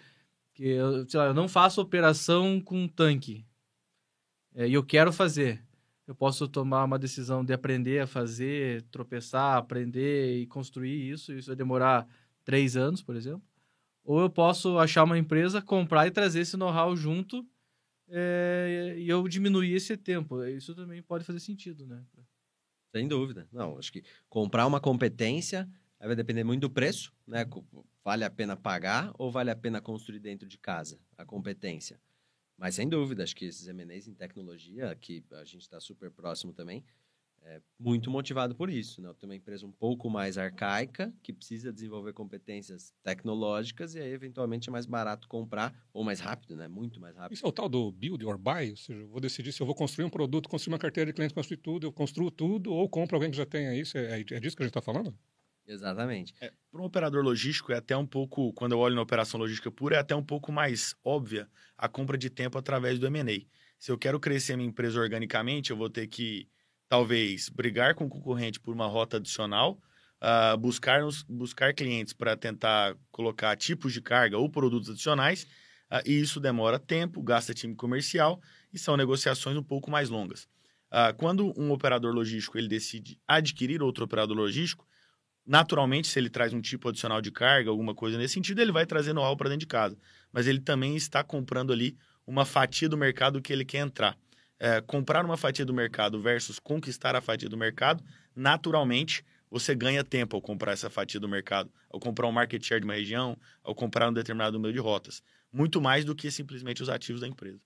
que 0.53 0.65
eu, 0.65 1.09
sei 1.09 1.19
lá, 1.19 1.27
eu 1.29 1.35
não 1.35 1.49
faço 1.49 1.81
operação 1.81 2.61
com 2.61 2.87
tanque, 2.87 3.47
é, 4.55 4.69
e 4.69 4.75
eu 4.75 4.85
quero 4.85 5.13
fazer. 5.13 5.63
Eu 6.07 6.15
posso 6.15 6.49
tomar 6.49 6.85
uma 6.85 6.99
decisão 6.99 7.45
de 7.45 7.53
aprender 7.53 8.01
a 8.01 8.07
fazer, 8.07 8.83
tropeçar, 8.91 9.57
aprender 9.57 10.41
e 10.41 10.47
construir 10.47 11.11
isso. 11.11 11.33
Isso 11.33 11.47
vai 11.47 11.57
demorar 11.57 12.07
três 12.45 12.77
anos, 12.77 13.03
por 13.03 13.17
exemplo. 13.17 13.43
Ou 14.05 14.21
eu 14.21 14.29
posso 14.29 14.79
achar 14.79 15.05
uma 15.05 15.17
empresa, 15.17 15.63
comprar 15.63 16.07
e 16.07 16.11
trazer 16.11 16.41
esse 16.41 16.57
know-how 16.57 16.95
junto 16.97 17.47
é, 18.09 18.97
e 18.99 19.09
eu 19.09 19.27
diminuir 19.29 19.75
esse 19.75 19.97
tempo. 19.97 20.45
Isso 20.45 20.75
também 20.75 21.03
pode 21.03 21.25
fazer 21.25 21.41
sentido, 21.41 21.87
né? 21.87 22.03
Sem 22.95 23.09
dúvida. 23.09 23.49
Não, 23.51 23.79
acho 23.79 23.93
que 23.93 24.03
comprar 24.29 24.67
uma 24.67 24.81
competência 24.81 25.69
vai 25.99 26.17
depender 26.17 26.45
muito 26.45 26.63
do 26.63 26.71
preço, 26.71 27.13
né? 27.27 27.47
Vale 28.05 28.25
a 28.25 28.31
pena 28.31 28.57
pagar 28.57 29.13
ou 29.17 29.31
vale 29.31 29.51
a 29.51 29.57
pena 29.57 29.81
construir 29.81 30.19
dentro 30.19 30.49
de 30.49 30.59
casa 30.59 30.99
a 31.17 31.25
competência? 31.25 31.99
Mas 32.63 32.77
sem 32.77 32.89
dúvida, 32.89 33.25
acho 33.25 33.35
que 33.35 33.45
esses 33.45 33.67
M&As 33.67 34.07
em 34.07 34.15
tecnologia, 34.15 34.95
que 34.95 35.25
a 35.33 35.43
gente 35.43 35.63
está 35.63 35.81
super 35.81 36.13
próximo 36.13 36.53
também, 36.53 36.85
é 37.43 37.61
muito 37.77 38.09
motivado 38.09 38.55
por 38.55 38.71
isso. 38.71 39.03
Né? 39.03 39.13
Tem 39.19 39.29
uma 39.29 39.35
empresa 39.35 39.67
um 39.67 39.73
pouco 39.73 40.09
mais 40.09 40.39
arcaica, 40.39 41.13
que 41.25 41.33
precisa 41.33 41.73
desenvolver 41.73 42.13
competências 42.13 42.95
tecnológicas, 43.03 43.97
e 43.97 43.99
aí, 43.99 44.13
eventualmente, 44.13 44.69
é 44.69 44.73
mais 44.73 44.87
barato 44.87 45.27
comprar, 45.27 45.75
ou 45.93 46.05
mais 46.05 46.21
rápido, 46.21 46.55
né? 46.55 46.69
Muito 46.69 47.01
mais 47.01 47.17
rápido. 47.17 47.35
Isso 47.35 47.45
é 47.45 47.49
o 47.49 47.53
tal 47.53 47.69
do 47.69 47.91
build 47.91 48.25
or 48.25 48.39
buy? 48.39 48.71
Ou 48.71 48.77
seja, 48.77 49.01
eu 49.01 49.09
vou 49.09 49.21
decidir 49.21 49.51
se 49.51 49.61
eu 49.61 49.67
vou 49.67 49.75
construir 49.75 50.05
um 50.05 50.11
produto, 50.11 50.49
construir 50.49 50.75
uma 50.75 50.79
carteira 50.79 51.11
de 51.11 51.17
clientes, 51.17 51.35
construir 51.35 51.57
tudo, 51.57 51.89
eu 51.89 51.93
construo 51.93 52.31
tudo, 52.31 52.73
ou 52.73 52.89
compro 52.89 53.17
alguém 53.17 53.33
que 53.33 53.37
já 53.37 53.45
tenha 53.45 53.75
isso. 53.75 53.99
É, 53.99 54.21
é 54.21 54.39
disso 54.39 54.57
que 54.57 54.63
a 54.63 54.67
gente 54.67 54.71
está 54.71 54.81
falando? 54.81 55.13
Exatamente. 55.67 56.35
É, 56.41 56.53
para 56.71 56.83
um 56.83 56.85
operador 56.85 57.23
logístico, 57.23 57.73
é 57.73 57.77
até 57.77 57.97
um 57.97 58.07
pouco, 58.07 58.53
quando 58.53 58.73
eu 58.73 58.79
olho 58.79 58.95
na 58.95 59.03
operação 59.03 59.39
logística 59.39 59.71
pura, 59.71 59.97
é 59.97 59.99
até 59.99 60.15
um 60.15 60.23
pouco 60.23 60.51
mais 60.51 60.95
óbvia 61.05 61.49
a 61.79 61.89
compra 61.89 62.19
de 62.19 62.29
tempo 62.29 62.59
através 62.59 62.99
do 62.99 63.07
M&A. 63.07 63.47
Se 63.79 63.91
eu 63.91 63.99
quero 63.99 64.19
crescer 64.19 64.57
minha 64.57 64.69
empresa 64.69 65.01
organicamente, 65.01 65.71
eu 65.71 65.77
vou 65.77 65.89
ter 65.89 66.07
que, 66.09 66.49
talvez, 66.89 67.49
brigar 67.49 67.95
com 67.95 68.07
o 68.07 68.09
concorrente 68.09 68.59
por 68.61 68.75
uma 68.75 68.87
rota 68.87 69.19
adicional, 69.19 69.81
uh, 70.21 70.57
buscar, 70.59 71.01
buscar 71.29 71.75
clientes 71.75 72.13
para 72.13 72.37
tentar 72.37 72.97
colocar 73.11 73.57
tipos 73.57 73.93
de 73.93 74.01
carga 74.01 74.39
ou 74.39 74.51
produtos 74.51 74.91
adicionais, 74.91 75.45
uh, 75.93 76.03
e 76.05 76.21
isso 76.21 76.41
demora 76.41 76.79
tempo, 76.79 77.23
gasta 77.23 77.55
time 77.55 77.75
comercial 77.75 78.41
e 78.73 78.79
são 78.79 78.97
negociações 78.97 79.57
um 79.57 79.63
pouco 79.63 79.91
mais 79.91 80.09
longas. 80.11 80.49
Uh, 80.93 81.15
quando 81.17 81.53
um 81.59 81.71
operador 81.71 82.13
logístico 82.13 82.59
ele 82.59 82.69
decide 82.69 83.19
adquirir 83.27 83.83
outro 83.83 84.05
operador 84.05 84.37
logístico, 84.37 84.87
naturalmente, 85.47 86.09
se 86.09 86.19
ele 86.19 86.31
traz 86.31 86.53
um 86.53 86.61
tipo 86.61 86.89
adicional 86.89 87.21
de 87.21 87.31
carga, 87.31 87.71
alguma 87.71 87.95
coisa 87.95 88.19
nesse 88.19 88.35
sentido, 88.35 88.61
ele 88.61 88.73
vai 88.73 88.87
trazer 88.87 89.13
know-how 89.13 89.37
para 89.37 89.49
dentro 89.49 89.61
de 89.61 89.67
casa. 89.67 89.97
Mas 90.33 90.47
ele 90.47 90.61
também 90.61 90.97
está 90.97 91.23
comprando 91.23 91.73
ali 91.73 91.97
uma 92.27 92.45
fatia 92.45 92.89
do 92.89 92.97
mercado 92.97 93.41
que 93.41 93.53
ele 93.53 93.65
quer 93.65 93.79
entrar. 93.79 94.17
É, 94.59 94.81
comprar 94.81 95.25
uma 95.25 95.37
fatia 95.37 95.65
do 95.65 95.75
mercado 95.75 96.21
versus 96.21 96.59
conquistar 96.59 97.17
a 97.17 97.21
fatia 97.21 97.49
do 97.49 97.57
mercado, 97.57 98.03
naturalmente, 98.35 99.25
você 99.51 99.75
ganha 99.75 100.05
tempo 100.05 100.37
ao 100.37 100.41
comprar 100.41 100.73
essa 100.73 100.89
fatia 100.89 101.21
do 101.21 101.29
mercado, 101.29 101.71
ao 101.91 101.99
comprar 101.99 102.27
um 102.29 102.33
market 102.33 102.65
share 102.65 102.81
de 102.81 102.87
uma 102.87 102.95
região, 102.95 103.37
ao 103.63 103.75
comprar 103.75 104.09
um 104.09 104.13
determinado 104.13 104.53
número 104.53 104.73
de 104.73 104.79
rotas. 104.79 105.23
Muito 105.53 105.81
mais 105.81 106.05
do 106.05 106.15
que 106.15 106.31
simplesmente 106.31 106.83
os 106.83 106.89
ativos 106.89 107.21
da 107.21 107.29
empresa. 107.29 107.61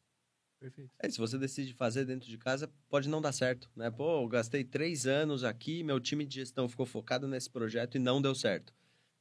Perfeito. 0.58 0.90
É, 0.98 1.08
se 1.08 1.18
você 1.18 1.38
decide 1.38 1.74
fazer 1.74 2.04
dentro 2.04 2.28
de 2.28 2.38
casa, 2.38 2.70
pode 2.88 3.08
não 3.08 3.20
dar 3.20 3.32
certo, 3.32 3.70
né? 3.76 3.90
Pô, 3.90 4.22
eu 4.22 4.28
gastei 4.28 4.64
três 4.64 5.06
anos 5.06 5.44
aqui, 5.44 5.82
meu 5.82 6.00
time 6.00 6.24
de 6.24 6.36
gestão 6.36 6.68
ficou 6.68 6.86
focado 6.86 7.28
nesse 7.28 7.50
projeto 7.50 7.96
e 7.96 7.98
não 7.98 8.22
deu 8.22 8.34
certo. 8.34 8.72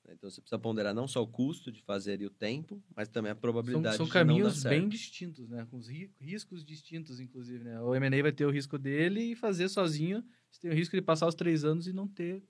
Então 0.08 0.30
você 0.30 0.40
precisa 0.40 0.60
ponderar 0.60 0.94
não 0.94 1.08
só 1.08 1.22
o 1.22 1.28
custo 1.28 1.72
de 1.72 1.82
fazer 1.82 2.22
e 2.22 2.26
o 2.26 2.30
tempo, 2.30 2.82
mas 2.96 3.08
também 3.08 3.32
a 3.32 3.36
probabilidade 3.36 3.98
são, 3.98 4.06
são 4.06 4.06
de 4.06 4.12
caminhos 4.12 4.64
bem 4.64 4.88
distintos, 4.88 5.50
né? 5.50 5.68
Com 5.70 5.80
riscos 6.20 6.64
distintos, 6.64 7.20
inclusive. 7.20 7.64
Né? 7.64 7.82
O 7.82 7.96
M&A 7.96 8.22
vai 8.22 8.32
ter 8.32 8.46
o 8.46 8.52
risco 8.52 8.78
dele 8.78 9.32
e 9.32 9.36
fazer 9.36 9.68
sozinho. 9.68 10.24
Você 10.52 10.62
tem 10.62 10.72
o 10.72 10.74
risco 10.76 10.96
de 10.96 11.02
passar 11.02 11.28
os 11.28 11.36
três 11.36 11.64
anos 11.64 11.88
e 11.88 11.94
não 11.94 12.08
ter 12.08 12.44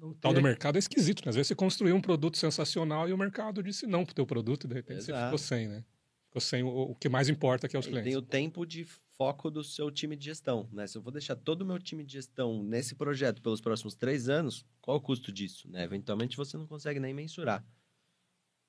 o 0.00 0.14
tal 0.14 0.32
do 0.32 0.40
mercado 0.40 0.76
é 0.76 0.78
esquisito, 0.78 1.24
né? 1.24 1.30
Às 1.30 1.34
vezes 1.34 1.48
você 1.48 1.54
construiu 1.54 1.96
um 1.96 2.00
produto 2.00 2.38
sensacional 2.38 3.08
e 3.08 3.12
o 3.12 3.18
mercado 3.18 3.62
disse 3.62 3.86
não 3.86 4.04
pro 4.04 4.14
teu 4.14 4.26
produto 4.26 4.64
e 4.64 4.68
de 4.68 4.74
repente 4.74 4.98
Exato. 4.98 5.18
você 5.18 5.24
ficou 5.24 5.38
sem, 5.38 5.66
né? 5.66 5.84
Ficou 6.28 6.40
sem 6.40 6.62
o, 6.62 6.68
o 6.68 6.94
que 6.94 7.08
mais 7.08 7.28
importa, 7.28 7.66
que 7.66 7.74
é 7.74 7.78
os 7.78 7.86
clientes. 7.86 8.04
Tem 8.04 8.16
o 8.16 8.22
tempo 8.22 8.66
de 8.66 8.84
foco 9.16 9.50
do 9.50 9.64
seu 9.64 9.90
time 9.90 10.14
de 10.14 10.26
gestão, 10.26 10.68
né? 10.70 10.86
Se 10.86 10.96
eu 10.96 11.02
vou 11.02 11.10
deixar 11.10 11.34
todo 11.34 11.62
o 11.62 11.66
meu 11.66 11.78
time 11.78 12.04
de 12.04 12.12
gestão 12.12 12.62
nesse 12.62 12.94
projeto 12.94 13.40
pelos 13.42 13.60
próximos 13.60 13.94
três 13.94 14.28
anos, 14.28 14.64
qual 14.80 14.98
o 14.98 15.00
custo 15.00 15.32
disso, 15.32 15.68
né? 15.70 15.82
Eventualmente 15.82 16.36
você 16.36 16.56
não 16.56 16.66
consegue 16.66 17.00
nem 17.00 17.14
mensurar. 17.14 17.64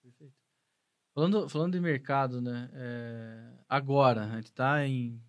Perfeito. 0.02 0.34
Falando, 1.14 1.50
falando 1.50 1.74
de 1.74 1.82
mercado, 1.82 2.42
né? 2.42 2.70
É, 2.74 3.52
agora, 3.68 4.24
a 4.24 4.36
gente 4.38 4.46
está 4.46 4.88
em 4.88 5.22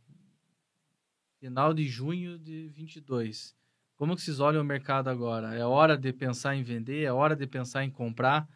final 1.40 1.74
de 1.74 1.86
junho 1.88 2.38
de 2.38 2.68
22. 2.68 3.56
Como 3.96 4.14
que 4.14 4.22
vocês 4.22 4.38
olham 4.40 4.62
o 4.62 4.64
mercado 4.64 5.08
agora? 5.08 5.54
É 5.54 5.66
hora 5.66 5.98
de 5.98 6.12
pensar 6.12 6.54
em 6.54 6.62
vender? 6.62 7.02
É 7.02 7.12
hora 7.12 7.34
de 7.34 7.46
pensar 7.46 7.84
em 7.84 7.90
comprar? 7.90 8.48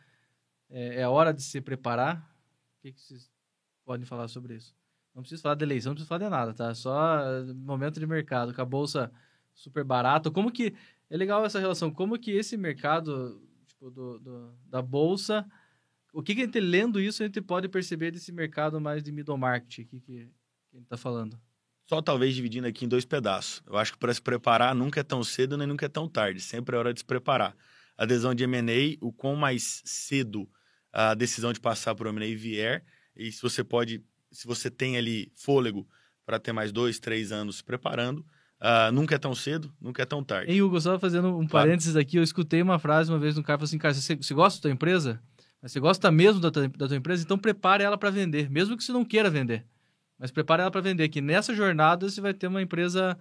É, 0.71 1.01
é 1.01 1.09
hora 1.09 1.35
de 1.35 1.43
se 1.43 1.61
preparar? 1.61 2.19
O 2.79 2.83
que, 2.83 2.93
que 2.93 3.01
vocês 3.01 3.34
podem 3.85 4.07
falar 4.07 4.29
sobre 4.29 4.55
isso? 4.55 4.75
Não 5.15 5.23
precisa 5.23 5.43
falar 5.43 5.55
de 5.55 5.65
eleição, 5.65 5.91
não 5.91 5.95
precisa 5.95 6.09
falar 6.09 6.25
de 6.25 6.31
nada, 6.31 6.55
tá? 6.55 6.75
Só 6.75 7.21
momento 7.55 8.01
de 8.01 8.07
mercado, 8.07 8.53
com 8.53 8.61
a 8.61 8.65
bolsa 8.65 9.13
super 9.55 9.85
barata. 9.85 10.31
Como 10.31 10.51
que... 10.51 10.75
É 11.09 11.17
legal 11.17 11.45
essa 11.45 11.61
relação. 11.61 11.91
Como 11.91 12.19
que 12.19 12.33
esse 12.33 12.57
mercado 12.57 13.41
tipo, 13.67 13.91
do, 13.91 14.19
do 14.19 14.55
da 14.67 14.83
bolsa... 14.83 15.47
O 16.13 16.23
que, 16.23 16.33
que 16.33 16.43
a 16.43 16.45
gente, 16.45 16.61
lendo 16.61 17.01
isso, 17.01 17.23
a 17.23 17.27
gente 17.27 17.41
pode 17.41 17.69
perceber 17.69 18.13
desse 18.13 18.31
mercado 18.31 18.81
mais 18.81 19.03
de 19.03 19.11
middle 19.11 19.37
market 19.37 19.85
que, 19.89 20.01
que, 20.01 20.01
que 20.01 20.15
a 20.73 20.77
gente 20.77 20.85
está 20.85 20.97
falando? 20.97 21.37
Só 21.87 22.01
talvez 22.01 22.35
dividindo 22.35 22.67
aqui 22.67 22.85
em 22.85 22.89
dois 22.89 23.05
pedaços. 23.05 23.63
Eu 23.67 23.77
acho 23.77 23.93
que 23.93 23.99
para 23.99 24.15
se 24.15 24.23
preparar 24.23 24.75
nunca 24.75 25.01
é 25.01 25.03
tão 25.03 25.25
cedo 25.25 25.59
nem 25.59 25.67
nunca 25.67 25.87
é 25.87 25.89
tão 25.89 26.09
tarde. 26.09 26.41
Sempre 26.41 26.77
é 26.77 26.79
hora 26.79 26.95
de 26.95 27.01
se 27.01 27.05
preparar. 27.05 27.57
Adesão 27.97 28.35
de 28.35 28.45
M&A, 28.45 28.97
o 29.05 29.13
quão 29.13 29.37
mais 29.37 29.83
cedo 29.85 30.49
a 30.93 31.15
decisão 31.15 31.53
de 31.53 31.61
passar 31.61 31.95
por 31.95 32.07
M&A 32.07 32.37
vier, 32.37 32.85
e 33.17 33.31
se 33.31 33.41
você 33.41 33.63
pode, 33.63 34.03
se 34.31 34.47
você 34.47 34.71
tem 34.71 34.97
ali 34.97 35.31
fôlego 35.35 35.87
para 36.25 36.39
ter 36.39 36.53
mais 36.53 36.73
dois, 36.73 36.99
três 36.99 37.33
anos 37.33 37.57
se 37.57 37.65
preparando, 37.65 38.19
uh, 38.61 38.93
nunca 38.93 39.15
é 39.15 39.19
tão 39.19 39.35
cedo, 39.35 39.73
nunca 39.81 40.03
é 40.03 40.07
tão 40.07 40.23
tarde. 40.23 40.53
E 40.53 40.63
Hugo, 40.63 40.81
só 40.81 40.99
fazendo 40.99 41.37
um 41.37 41.47
parênteses 41.47 41.97
aqui, 41.97 42.17
eu 42.17 42.23
escutei 42.23 42.63
uma 42.63 42.79
frase 42.79 43.11
uma 43.11 43.19
vez 43.19 43.37
no 43.37 43.43
cara, 43.43 43.59
falou 43.59 43.67
assim, 43.67 43.79
cara, 43.79 43.95
você, 43.95 44.17
você 44.17 44.35
gosta 44.35 44.59
da 44.59 44.63
tua 44.63 44.71
empresa? 44.71 45.21
Você 45.63 45.81
gosta 45.81 46.11
mesmo 46.11 46.41
da 46.41 46.51
tua, 46.51 46.69
da 46.69 46.89
tua 46.89 46.97
empresa? 46.97 47.23
Então 47.23 47.39
prepare 47.39 47.83
ela 47.83 47.97
para 47.97 48.11
vender, 48.11 48.51
mesmo 48.51 48.77
que 48.77 48.85
você 48.85 48.93
não 48.93 49.05
queira 49.05 49.31
vender. 49.31 49.65
Mas 50.19 50.31
prepare 50.31 50.63
ela 50.63 50.71
para 50.71 50.81
vender, 50.81 51.09
que 51.09 51.21
nessa 51.21 51.55
jornada 51.55 52.09
você 52.09 52.21
vai 52.21 52.35
ter 52.35 52.47
uma 52.47 52.61
empresa 52.61 53.19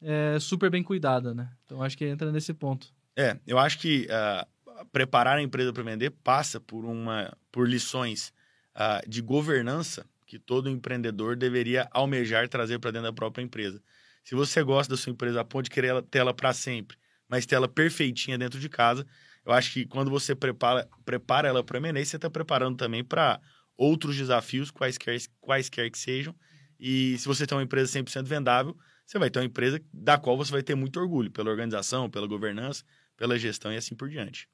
é, 0.00 0.38
super 0.38 0.70
bem 0.70 0.82
cuidada, 0.82 1.34
né? 1.34 1.50
Então 1.64 1.82
acho 1.82 1.96
que 1.96 2.04
entra 2.04 2.30
nesse 2.30 2.52
ponto. 2.52 2.94
É, 3.16 3.38
eu 3.46 3.58
acho 3.58 3.78
que 3.78 4.06
uh, 4.10 4.86
preparar 4.92 5.38
a 5.38 5.42
empresa 5.42 5.72
para 5.72 5.82
vender 5.82 6.10
passa 6.10 6.60
por 6.60 6.84
uma 6.84 7.34
por 7.50 7.66
lições 7.66 8.32
uh, 8.76 9.08
de 9.08 9.20
governança 9.20 10.06
que 10.26 10.38
todo 10.38 10.68
empreendedor 10.68 11.36
deveria 11.36 11.88
almejar 11.90 12.48
trazer 12.48 12.78
para 12.78 12.90
dentro 12.90 13.08
da 13.08 13.12
própria 13.12 13.42
empresa. 13.42 13.80
Se 14.24 14.34
você 14.34 14.62
gosta 14.62 14.92
da 14.92 14.96
sua 14.96 15.12
empresa 15.12 15.40
a 15.40 15.44
ponto 15.44 15.64
de 15.64 15.70
querer 15.70 16.02
ter 16.02 16.18
ela 16.18 16.34
para 16.34 16.52
sempre, 16.52 16.96
mas 17.28 17.46
ter 17.46 17.54
ela 17.54 17.68
perfeitinha 17.68 18.36
dentro 18.36 18.58
de 18.58 18.68
casa, 18.68 19.06
eu 19.44 19.52
acho 19.52 19.72
que 19.72 19.86
quando 19.86 20.10
você 20.10 20.34
prepara, 20.34 20.88
prepara 21.04 21.48
ela 21.48 21.62
para 21.62 21.78
M&A, 21.78 22.04
você 22.04 22.16
está 22.16 22.28
preparando 22.28 22.76
também 22.76 23.04
para 23.04 23.40
outros 23.76 24.16
desafios, 24.16 24.70
quaisquer, 24.70 25.16
quaisquer 25.40 25.90
que 25.90 25.98
sejam. 25.98 26.34
E 26.78 27.16
se 27.18 27.26
você 27.26 27.46
tem 27.46 27.56
uma 27.56 27.62
empresa 27.62 27.98
100% 27.98 28.24
vendável, 28.24 28.76
você 29.06 29.18
vai 29.18 29.30
ter 29.30 29.38
uma 29.38 29.44
empresa 29.44 29.80
da 29.92 30.18
qual 30.18 30.36
você 30.36 30.50
vai 30.50 30.62
ter 30.62 30.74
muito 30.74 30.98
orgulho, 30.98 31.30
pela 31.30 31.48
organização, 31.48 32.10
pela 32.10 32.26
governança, 32.26 32.84
pela 33.16 33.38
gestão 33.38 33.72
e 33.72 33.76
assim 33.76 33.94
por 33.94 34.08
diante. 34.08 34.48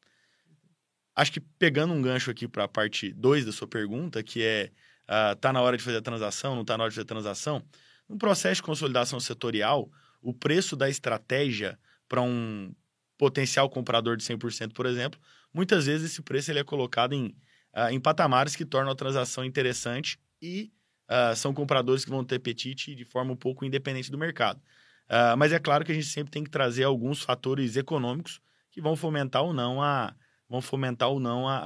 Acho 1.15 1.33
que 1.33 1.41
pegando 1.41 1.93
um 1.93 2.01
gancho 2.01 2.31
aqui 2.31 2.49
para 2.49 2.65
a 2.65 2.69
parte 2.69 3.13
2 3.13 3.45
da 3.45 3.53
sua 3.53 3.69
pergunta, 3.69 4.23
que 4.23 4.43
é 4.43 4.71
uh, 5.09 5.37
tá 5.37 5.53
na 5.53 5.61
hora 5.61 5.77
de 5.77 5.83
fazer 5.83 5.99
a 5.99 6.03
transação, 6.03 6.57
não 6.57 6.65
tá 6.65 6.77
na 6.77 6.85
hora 6.85 6.91
de 6.91 6.97
fazer 6.97 7.05
a 7.05 7.09
transação, 7.09 7.63
no 8.09 8.17
processo 8.17 8.57
de 8.57 8.63
consolidação 8.63 9.21
setorial, 9.21 9.91
o 10.21 10.33
preço 10.33 10.77
da 10.77 10.89
estratégia 10.89 11.79
para 12.09 12.23
um 12.23 12.75
potencial 13.19 13.69
comprador 13.69 14.17
de 14.17 14.25
100%, 14.25 14.73
por 14.73 14.87
exemplo, 14.87 15.21
muitas 15.53 15.87
vezes 15.87 16.11
esse 16.11 16.23
preço 16.23 16.51
ele 16.51 16.59
é 16.59 16.65
colocado 16.65 17.13
em 17.13 17.37
uh, 17.75 17.91
em 17.91 18.01
patamares 18.01 18.55
que 18.55 18.65
tornam 18.65 18.93
a 18.93 18.97
transação 18.97 19.45
interessante 19.45 20.19
e 20.41 20.73
uh, 21.11 21.35
são 21.35 21.53
compradores 21.55 22.05
que 22.05 22.11
vão 22.11 22.25
ter 22.25 22.37
apetite 22.37 22.95
de 22.95 23.05
forma 23.05 23.33
um 23.33 23.37
pouco 23.37 23.65
independente 23.65 24.11
do 24.11 24.19
mercado. 24.19 24.61
Uh, 25.09 25.37
mas 25.37 25.53
é 25.53 25.59
claro 25.59 25.85
que 25.85 25.93
a 25.93 25.95
gente 25.95 26.07
sempre 26.07 26.31
tem 26.31 26.45
que 26.45 26.51
trazer 26.51 26.85
alguns 26.85 27.23
fatores 27.23 27.77
econômicos 27.77 28.41
que 28.71 28.81
vão 28.81 28.97
fomentar 28.97 29.43
ou 29.43 29.53
não 29.53 29.83
a, 29.83 30.15
vão 30.53 30.61
fomentar 30.61 31.09
ou 31.09 31.19
não 31.19 31.49
a, 31.49 31.57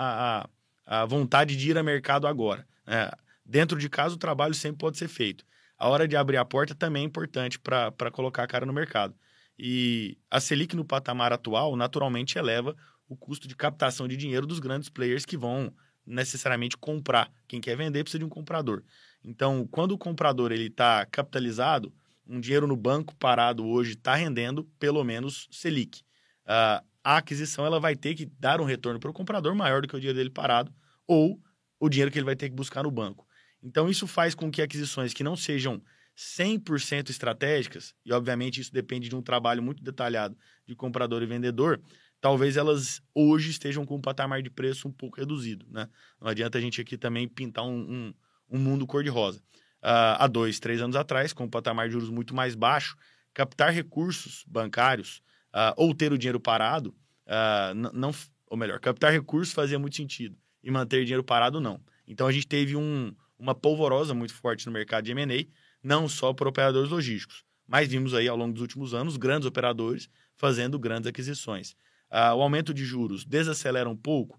a, 0.86 1.00
a 1.02 1.04
vontade 1.04 1.56
de 1.56 1.70
ir 1.70 1.76
a 1.76 1.82
mercado 1.82 2.28
agora. 2.28 2.64
É, 2.86 3.12
dentro 3.44 3.76
de 3.76 3.88
casa, 3.88 4.14
o 4.14 4.18
trabalho 4.18 4.54
sempre 4.54 4.78
pode 4.78 4.96
ser 4.96 5.08
feito. 5.08 5.44
A 5.76 5.88
hora 5.88 6.06
de 6.06 6.16
abrir 6.16 6.36
a 6.36 6.44
porta 6.44 6.72
também 6.72 7.02
é 7.02 7.06
importante 7.06 7.58
para 7.58 8.10
colocar 8.12 8.44
a 8.44 8.46
cara 8.46 8.64
no 8.64 8.72
mercado. 8.72 9.12
E 9.58 10.16
a 10.30 10.38
Selic 10.38 10.76
no 10.76 10.84
patamar 10.84 11.32
atual, 11.32 11.74
naturalmente, 11.74 12.38
eleva 12.38 12.76
o 13.08 13.16
custo 13.16 13.48
de 13.48 13.56
captação 13.56 14.06
de 14.06 14.16
dinheiro 14.16 14.46
dos 14.46 14.60
grandes 14.60 14.88
players 14.88 15.26
que 15.26 15.36
vão 15.36 15.74
necessariamente 16.06 16.76
comprar. 16.76 17.28
Quem 17.48 17.60
quer 17.60 17.76
vender 17.76 18.04
precisa 18.04 18.20
de 18.20 18.24
um 18.24 18.28
comprador. 18.28 18.84
Então, 19.24 19.66
quando 19.68 19.92
o 19.92 19.98
comprador 19.98 20.52
ele 20.52 20.66
está 20.66 21.04
capitalizado, 21.06 21.92
um 22.24 22.38
dinheiro 22.38 22.68
no 22.68 22.76
banco 22.76 23.16
parado 23.16 23.66
hoje 23.66 23.94
está 23.94 24.14
rendendo 24.14 24.62
pelo 24.78 25.02
menos 25.02 25.48
Selic. 25.50 26.02
Uh, 26.44 26.86
a 27.06 27.18
aquisição 27.18 27.64
ela 27.64 27.78
vai 27.78 27.94
ter 27.94 28.16
que 28.16 28.26
dar 28.26 28.60
um 28.60 28.64
retorno 28.64 28.98
para 28.98 29.08
o 29.08 29.14
comprador 29.14 29.54
maior 29.54 29.80
do 29.80 29.86
que 29.86 29.94
o 29.94 30.00
dinheiro 30.00 30.18
dele 30.18 30.28
parado 30.28 30.74
ou 31.06 31.40
o 31.78 31.88
dinheiro 31.88 32.10
que 32.10 32.18
ele 32.18 32.24
vai 32.24 32.34
ter 32.34 32.48
que 32.48 32.54
buscar 32.56 32.82
no 32.82 32.90
banco. 32.90 33.24
Então, 33.62 33.88
isso 33.88 34.08
faz 34.08 34.34
com 34.34 34.50
que 34.50 34.60
aquisições 34.60 35.14
que 35.14 35.22
não 35.22 35.36
sejam 35.36 35.80
100% 36.16 37.08
estratégicas, 37.08 37.94
e 38.04 38.12
obviamente 38.12 38.60
isso 38.60 38.72
depende 38.72 39.08
de 39.08 39.14
um 39.14 39.22
trabalho 39.22 39.62
muito 39.62 39.84
detalhado 39.84 40.36
de 40.66 40.74
comprador 40.74 41.22
e 41.22 41.26
vendedor, 41.26 41.80
talvez 42.20 42.56
elas 42.56 43.00
hoje 43.14 43.50
estejam 43.50 43.86
com 43.86 43.94
um 43.94 44.00
patamar 44.00 44.42
de 44.42 44.50
preço 44.50 44.88
um 44.88 44.92
pouco 44.92 45.20
reduzido, 45.20 45.64
né? 45.70 45.88
Não 46.20 46.26
adianta 46.26 46.58
a 46.58 46.60
gente 46.60 46.80
aqui 46.80 46.98
também 46.98 47.28
pintar 47.28 47.64
um, 47.64 47.78
um, 47.78 48.14
um 48.50 48.58
mundo 48.58 48.84
cor-de-rosa. 48.84 49.38
Uh, 49.80 50.18
há 50.18 50.26
dois, 50.26 50.58
três 50.58 50.82
anos 50.82 50.96
atrás, 50.96 51.32
com 51.32 51.44
um 51.44 51.50
patamar 51.50 51.86
de 51.86 51.92
juros 51.92 52.10
muito 52.10 52.34
mais 52.34 52.56
baixo, 52.56 52.96
captar 53.32 53.72
recursos 53.72 54.44
bancários 54.48 55.22
uh, 55.56 55.72
ou 55.76 55.94
ter 55.94 56.12
o 56.12 56.18
dinheiro 56.18 56.38
parado, 56.38 56.94
uh, 57.26 57.74
não, 57.94 58.12
ou 58.46 58.56
melhor, 58.58 58.78
captar 58.78 59.10
recursos 59.10 59.54
fazia 59.54 59.78
muito 59.78 59.96
sentido 59.96 60.36
e 60.62 60.70
manter 60.70 61.04
dinheiro 61.04 61.24
parado 61.24 61.60
não. 61.60 61.80
Então 62.06 62.26
a 62.26 62.32
gente 62.32 62.46
teve 62.46 62.76
um, 62.76 63.14
uma 63.38 63.54
polvorosa 63.54 64.12
muito 64.12 64.34
forte 64.34 64.66
no 64.66 64.72
mercado 64.72 65.04
de 65.04 65.12
M&A, 65.12 65.46
não 65.82 66.08
só 66.08 66.34
para 66.34 66.48
operadores 66.48 66.90
logísticos, 66.90 67.44
mas 67.66 67.88
vimos 67.88 68.12
aí 68.12 68.28
ao 68.28 68.36
longo 68.36 68.52
dos 68.52 68.62
últimos 68.62 68.92
anos 68.92 69.16
grandes 69.16 69.46
operadores 69.46 70.08
fazendo 70.36 70.78
grandes 70.78 71.08
aquisições. 71.08 71.72
Uh, 72.10 72.36
o 72.36 72.42
aumento 72.42 72.74
de 72.74 72.84
juros 72.84 73.24
desacelera 73.24 73.88
um 73.88 73.96
pouco? 73.96 74.38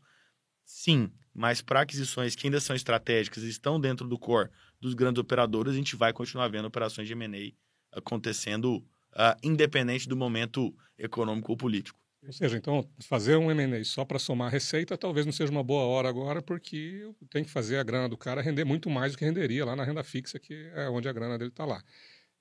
Sim, 0.63 1.11
mas 1.33 1.61
para 1.61 1.81
aquisições 1.81 2.35
que 2.35 2.47
ainda 2.47 2.59
são 2.59 2.75
estratégicas 2.75 3.43
e 3.43 3.49
estão 3.49 3.79
dentro 3.79 4.07
do 4.07 4.17
core 4.17 4.49
dos 4.79 4.93
grandes 4.93 5.19
operadores, 5.19 5.73
a 5.73 5.75
gente 5.75 5.95
vai 5.95 6.13
continuar 6.13 6.47
vendo 6.49 6.65
operações 6.65 7.07
de 7.07 7.13
M&A 7.13 7.97
acontecendo 7.97 8.85
uh, 9.13 9.37
independente 9.43 10.07
do 10.07 10.15
momento 10.15 10.73
econômico 10.97 11.51
ou 11.51 11.57
político. 11.57 11.99
Ou 12.25 12.33
seja, 12.33 12.57
então, 12.57 12.87
fazer 12.99 13.37
um 13.37 13.49
M&A 13.49 13.83
só 13.85 14.03
para 14.03 14.19
somar 14.19 14.51
receita 14.51 14.97
talvez 14.97 15.25
não 15.25 15.31
seja 15.31 15.51
uma 15.51 15.63
boa 15.63 15.83
hora 15.83 16.09
agora, 16.09 16.41
porque 16.41 17.09
tem 17.29 17.43
que 17.43 17.49
fazer 17.49 17.77
a 17.77 17.83
grana 17.83 18.09
do 18.09 18.17
cara 18.17 18.41
render 18.41 18.65
muito 18.65 18.89
mais 18.89 19.11
do 19.11 19.17
que 19.17 19.23
renderia 19.23 19.63
lá 19.63 19.75
na 19.75 19.83
renda 19.83 20.03
fixa, 20.03 20.37
que 20.37 20.69
é 20.73 20.89
onde 20.89 21.07
a 21.07 21.13
grana 21.13 21.37
dele 21.37 21.51
está 21.51 21.63
lá. 21.63 21.81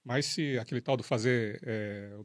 Mas 0.07 0.27
se 0.27 0.57
aquele 0.57 0.81
tal 0.81 0.97
do 0.97 1.03
fazer 1.03 1.61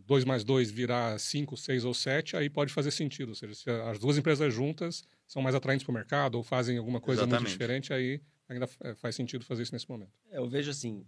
2 0.06 0.24
é, 0.24 0.28
mais 0.28 0.44
2 0.44 0.70
virar 0.70 1.20
5, 1.20 1.58
6 1.58 1.84
ou 1.84 1.96
7, 1.96 2.38
aí 2.38 2.48
pode 2.48 2.72
fazer 2.72 2.92
sentido. 2.92 3.30
Ou 3.30 3.36
seja, 3.36 3.56
se 3.56 3.70
as 3.70 3.98
duas 3.98 4.20
empresas 4.20 4.54
juntas 4.54 5.04
são 5.28 5.42
mais 5.42 5.56
atraentes 5.56 5.84
para 5.84 5.92
o 5.92 5.96
mercado 5.96 6.36
ou 6.36 6.44
fazem 6.44 6.78
alguma 6.78 7.02
coisa 7.02 7.22
Exatamente. 7.22 7.42
muito 7.42 7.52
diferente, 7.52 7.92
aí 7.92 8.22
ainda 8.48 8.70
é, 8.84 8.94
faz 8.94 9.16
sentido 9.16 9.44
fazer 9.44 9.64
isso 9.64 9.74
nesse 9.74 9.90
momento. 9.90 10.12
É, 10.30 10.38
eu 10.38 10.48
vejo 10.48 10.70
assim, 10.70 11.04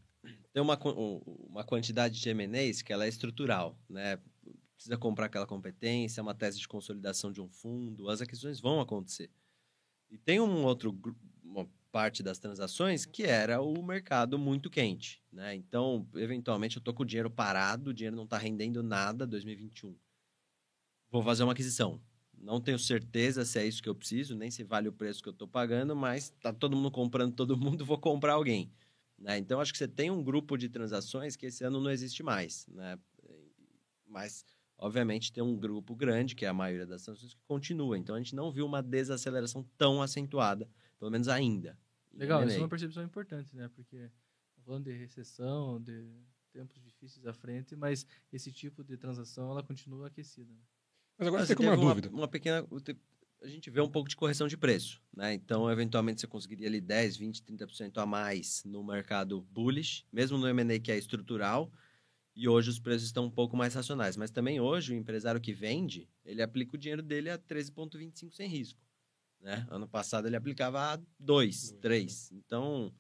tem 0.54 0.62
uma, 0.62 0.78
uma 0.78 1.64
quantidade 1.64 2.20
de 2.20 2.30
M&As 2.30 2.82
que 2.82 2.94
ela 2.94 3.06
é 3.06 3.10
estrutural, 3.10 3.78
né? 3.90 4.20
Precisa 4.76 4.98
comprar 4.98 5.28
aquela 5.28 5.48
competência, 5.48 6.22
uma 6.22 6.36
tese 6.36 6.60
de 6.60 6.68
consolidação 6.68 7.32
de 7.32 7.42
um 7.42 7.48
fundo, 7.48 8.10
as 8.10 8.22
aquisições 8.22 8.60
vão 8.60 8.82
acontecer. 8.82 9.30
E 10.10 10.18
tem 10.18 10.40
um 10.40 10.64
outro 10.64 10.98
uma 11.44 11.68
parte 11.92 12.24
das 12.24 12.40
transações 12.40 13.06
que 13.06 13.24
era 13.24 13.62
o 13.62 13.84
mercado 13.84 14.38
muito 14.40 14.70
quente, 14.70 15.22
né? 15.32 15.54
Então, 15.56 16.08
eventualmente, 16.16 16.78
eu 16.78 16.84
tô 16.84 16.94
com 16.94 17.04
o 17.04 17.06
dinheiro 17.06 17.30
parado, 17.30 17.92
o 17.92 17.94
dinheiro 17.94 18.16
não 18.16 18.24
está 18.24 18.38
rendendo 18.38 18.82
nada 18.82 19.28
2021. 19.28 19.96
Vou 21.12 21.22
fazer 21.22 21.44
uma 21.44 21.52
aquisição. 21.52 22.02
Não 22.36 22.60
tenho 22.60 22.80
certeza 22.80 23.46
se 23.46 23.60
é 23.60 23.66
isso 23.66 23.82
que 23.82 23.88
eu 23.88 23.96
preciso, 23.96 24.36
nem 24.36 24.50
se 24.50 24.64
vale 24.64 24.90
o 24.90 24.94
preço 24.94 25.22
que 25.22 25.30
eu 25.30 25.34
estou 25.34 25.48
pagando, 25.48 25.96
mas 25.96 26.32
tá 26.42 26.52
todo 26.52 26.76
mundo 26.76 26.92
comprando 26.92 27.34
todo 27.36 27.56
mundo, 27.56 27.86
vou 27.86 27.98
comprar 27.98 28.34
alguém. 28.34 28.72
Né? 29.24 29.38
Então, 29.38 29.62
acho 29.62 29.72
que 29.72 29.78
você 29.78 29.88
tem 29.88 30.12
um 30.12 30.22
grupo 30.22 30.58
de 30.58 30.68
transações 30.68 31.38
que 31.38 31.46
esse 31.46 31.64
ano 31.64 31.80
não 31.80 31.90
existe 31.90 32.22
mais. 32.22 32.68
Né? 32.68 33.00
Mas, 34.06 34.46
obviamente, 34.78 35.32
tem 35.32 35.42
um 35.42 35.56
grupo 35.56 35.96
grande, 35.96 36.36
que 36.36 36.46
é 36.46 36.50
a 36.50 36.54
maioria 36.54 36.86
das 36.86 37.04
transações, 37.04 37.34
que 37.34 37.42
continua. 37.48 37.98
Então, 37.98 38.16
a 38.16 38.18
gente 38.18 38.36
não 38.36 38.52
viu 38.52 38.66
uma 38.66 38.84
desaceleração 38.84 39.66
tão 39.78 40.02
acentuada, 40.02 40.70
pelo 41.00 41.10
menos 41.10 41.30
ainda. 41.30 41.80
Legal, 42.14 42.46
isso 42.46 42.58
é 42.58 42.60
uma 42.60 42.68
percepção 42.68 43.02
importante, 43.02 43.56
né? 43.56 43.70
Porque 43.74 44.12
falando 44.66 44.84
de 44.84 44.92
recessão, 44.92 45.82
de 45.82 46.06
tempos 46.52 46.82
difíceis 46.84 47.26
à 47.26 47.34
frente, 47.34 47.76
mas 47.76 48.06
esse 48.32 48.52
tipo 48.52 48.84
de 48.84 48.98
transação 48.98 49.52
ela 49.52 49.64
continua 49.64 50.08
aquecida. 50.08 50.54
Né? 50.54 50.60
Mas 51.18 51.28
agora 51.30 51.46
você 51.46 51.56
tem 51.56 51.66
uma, 51.66 51.76
uma 51.76 51.96
dúvida. 51.96 52.10
Uma 52.10 52.28
pequena 52.28 52.68
a 53.44 53.48
gente 53.48 53.70
vê 53.70 53.82
um 53.82 53.90
pouco 53.90 54.10
de 54.10 54.16
correção 54.16 54.48
de 54.48 54.56
preço, 54.56 55.02
né? 55.14 55.34
Então, 55.34 55.70
eventualmente 55.70 56.22
você 56.22 56.28
conseguiria 56.28 56.68
ali 56.68 56.80
10, 56.80 57.18
20, 57.18 57.44
30% 57.44 57.98
a 57.98 58.06
mais 58.06 58.64
no 58.64 58.84
mercado 58.84 59.42
bullish, 59.52 60.06
mesmo 60.12 60.38
no 60.38 60.48
M&A 60.48 60.80
que 60.80 60.92
é 60.92 60.98
estrutural, 60.98 61.72
e 62.36 62.48
hoje 62.48 62.70
os 62.70 62.80
preços 62.80 63.08
estão 63.08 63.26
um 63.26 63.30
pouco 63.30 63.56
mais 63.56 63.74
racionais, 63.74 64.16
mas 64.16 64.32
também 64.32 64.60
hoje 64.60 64.94
o 64.94 64.96
empresário 64.96 65.42
que 65.42 65.54
vende, 65.54 66.10
ele 66.26 66.42
aplica 66.42 66.76
o 66.76 66.80
dinheiro 66.80 67.04
dele 67.04 67.30
a 67.30 67.38
13.25 67.38 68.34
sem 68.34 68.48
risco. 68.48 68.80
Né? 69.42 69.68
Ano 69.70 69.88
passado 69.88 70.26
ele 70.26 70.38
aplicava 70.38 70.94
a 70.94 71.00
2, 71.20 71.74
3. 71.82 72.32
Então, 72.32 72.94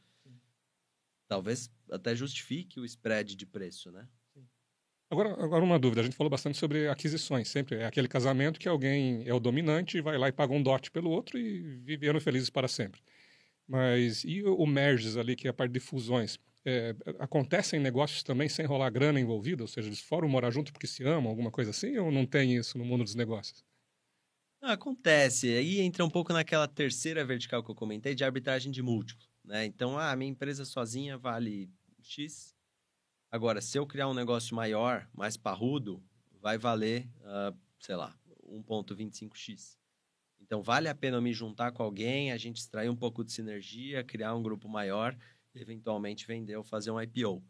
talvez 1.26 1.72
até 1.89 2.14
justifique 2.14 2.82
o 2.82 2.86
spread 2.86 3.36
de 3.36 3.46
preço, 3.46 3.91
né? 3.91 4.08
Agora, 5.10 5.30
agora 5.43 5.64
uma 5.64 5.78
dúvida, 5.78 6.01
a 6.01 6.04
gente 6.04 6.16
falou 6.16 6.30
bastante 6.30 6.58
sobre 6.58 6.88
aquisições, 6.88 7.47
sempre 7.47 7.78
é 7.78 7.86
aquele 7.86 8.08
casamento 8.08 8.60
que 8.60 8.68
alguém 8.68 9.24
é 9.28 9.34
o 9.34 9.39
dominante 9.39 10.01
vai 10.01 10.18
lá 10.18 10.28
e 10.28 10.32
paga 10.32 10.54
um 10.54 10.62
dote 10.64 10.89
pelo 10.89 11.12
outro 11.12 11.38
e 11.38 11.62
vivendo 11.84 12.20
felizes 12.20 12.49
para 12.49 12.68
sempre. 12.68 13.01
Mas 13.68 14.24
e 14.26 14.43
o 14.43 14.66
merges 14.68 15.18
ali, 15.18 15.36
que 15.36 15.47
é 15.47 15.51
a 15.51 15.54
parte 15.54 15.74
de 15.74 15.80
fusões? 15.80 16.39
É, 16.66 16.95
acontecem 17.20 17.80
negócios 17.80 18.24
também 18.24 18.49
sem 18.49 18.66
rolar 18.66 18.89
grana 18.91 19.20
envolvida? 19.20 19.64
Ou 19.64 19.68
seja, 19.68 19.89
eles 19.89 20.01
foram 20.01 20.30
morar 20.30 20.51
junto 20.51 20.74
porque 20.74 20.88
se 20.88 21.04
amam, 21.04 21.30
alguma 21.30 21.51
coisa 21.51 21.72
assim? 21.72 21.97
Ou 21.97 22.12
não 22.12 22.26
tem 22.26 22.56
isso 22.58 22.78
no 22.78 22.86
mundo 22.86 23.04
dos 23.04 23.16
negócios? 23.16 23.64
Acontece. 24.62 25.49
Aí 25.49 25.80
entra 25.82 26.06
um 26.06 26.10
pouco 26.10 26.32
naquela 26.32 26.68
terceira 26.68 27.26
vertical 27.26 27.64
que 27.64 27.70
eu 27.70 27.76
comentei 27.76 28.16
de 28.16 28.24
arbitragem 28.24 28.72
de 28.72 28.82
múltiplo. 28.82 29.28
Né? 29.43 29.66
Então, 29.66 29.97
ah, 29.99 30.16
minha 30.16 30.32
empresa 30.32 30.64
sozinha 30.64 31.18
vale 31.18 31.70
X. 32.01 32.53
Agora, 33.34 33.61
se 33.61 33.79
eu 33.79 33.88
criar 33.88 34.07
um 34.07 34.13
negócio 34.13 34.55
maior, 34.55 35.09
mais 35.11 35.36
parrudo, 35.36 36.03
vai 36.39 36.57
valer, 36.57 37.09
uh, 37.21 37.57
sei 37.79 37.95
lá, 37.95 38.15
1,25x. 38.47 39.77
Então, 40.39 40.61
vale 40.61 40.88
a 40.88 40.93
pena 40.93 41.19
me 41.19 41.34
juntar 41.34 41.71
com 41.71 41.81
alguém, 41.81 42.31
a 42.31 42.38
gente 42.38 42.57
extrair 42.57 42.89
um 42.89 42.95
pouco 42.95 43.23
de 43.23 43.31
sinergia, 43.31 44.03
criar 44.03 44.36
um 44.36 44.43
grupo 44.43 44.69
maior, 44.69 45.17
eventualmente 45.55 46.27
vender 46.27 46.55
ou 46.55 46.63
fazer 46.63 46.91
um 46.91 47.01
IPO. 47.01 47.43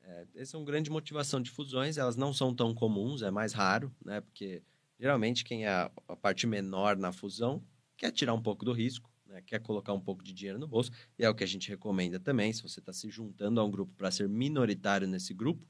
É, 0.00 0.26
essa 0.36 0.56
é 0.56 0.58
uma 0.58 0.64
grande 0.64 0.90
motivação 0.90 1.42
de 1.42 1.50
fusões. 1.50 1.98
Elas 1.98 2.16
não 2.16 2.32
são 2.32 2.54
tão 2.54 2.74
comuns, 2.74 3.20
é 3.20 3.30
mais 3.30 3.52
raro, 3.52 3.94
né? 4.02 4.22
Porque 4.22 4.62
Geralmente, 5.02 5.42
quem 5.42 5.66
é 5.66 5.90
a 6.06 6.16
parte 6.16 6.46
menor 6.46 6.96
na 6.96 7.10
fusão 7.10 7.60
quer 7.96 8.12
tirar 8.12 8.34
um 8.34 8.40
pouco 8.40 8.64
do 8.64 8.72
risco, 8.72 9.10
né? 9.32 9.42
quer 9.42 9.60
colocar 9.60 9.92
um 9.92 10.00
pouco 10.00 10.22
de 10.22 10.32
dinheiro 10.32 10.58
no 10.58 10.68
bolso, 10.68 10.90
e 11.18 11.24
é 11.24 11.30
o 11.30 11.34
que 11.34 11.42
a 11.42 11.46
gente 11.46 11.68
recomenda 11.68 12.20
também, 12.20 12.52
se 12.52 12.62
você 12.62 12.80
está 12.80 12.92
se 12.92 13.10
juntando 13.10 13.60
a 13.60 13.64
um 13.64 13.70
grupo 13.70 13.92
para 13.96 14.10
ser 14.10 14.28
minoritário 14.28 15.08
nesse 15.08 15.34
grupo. 15.34 15.66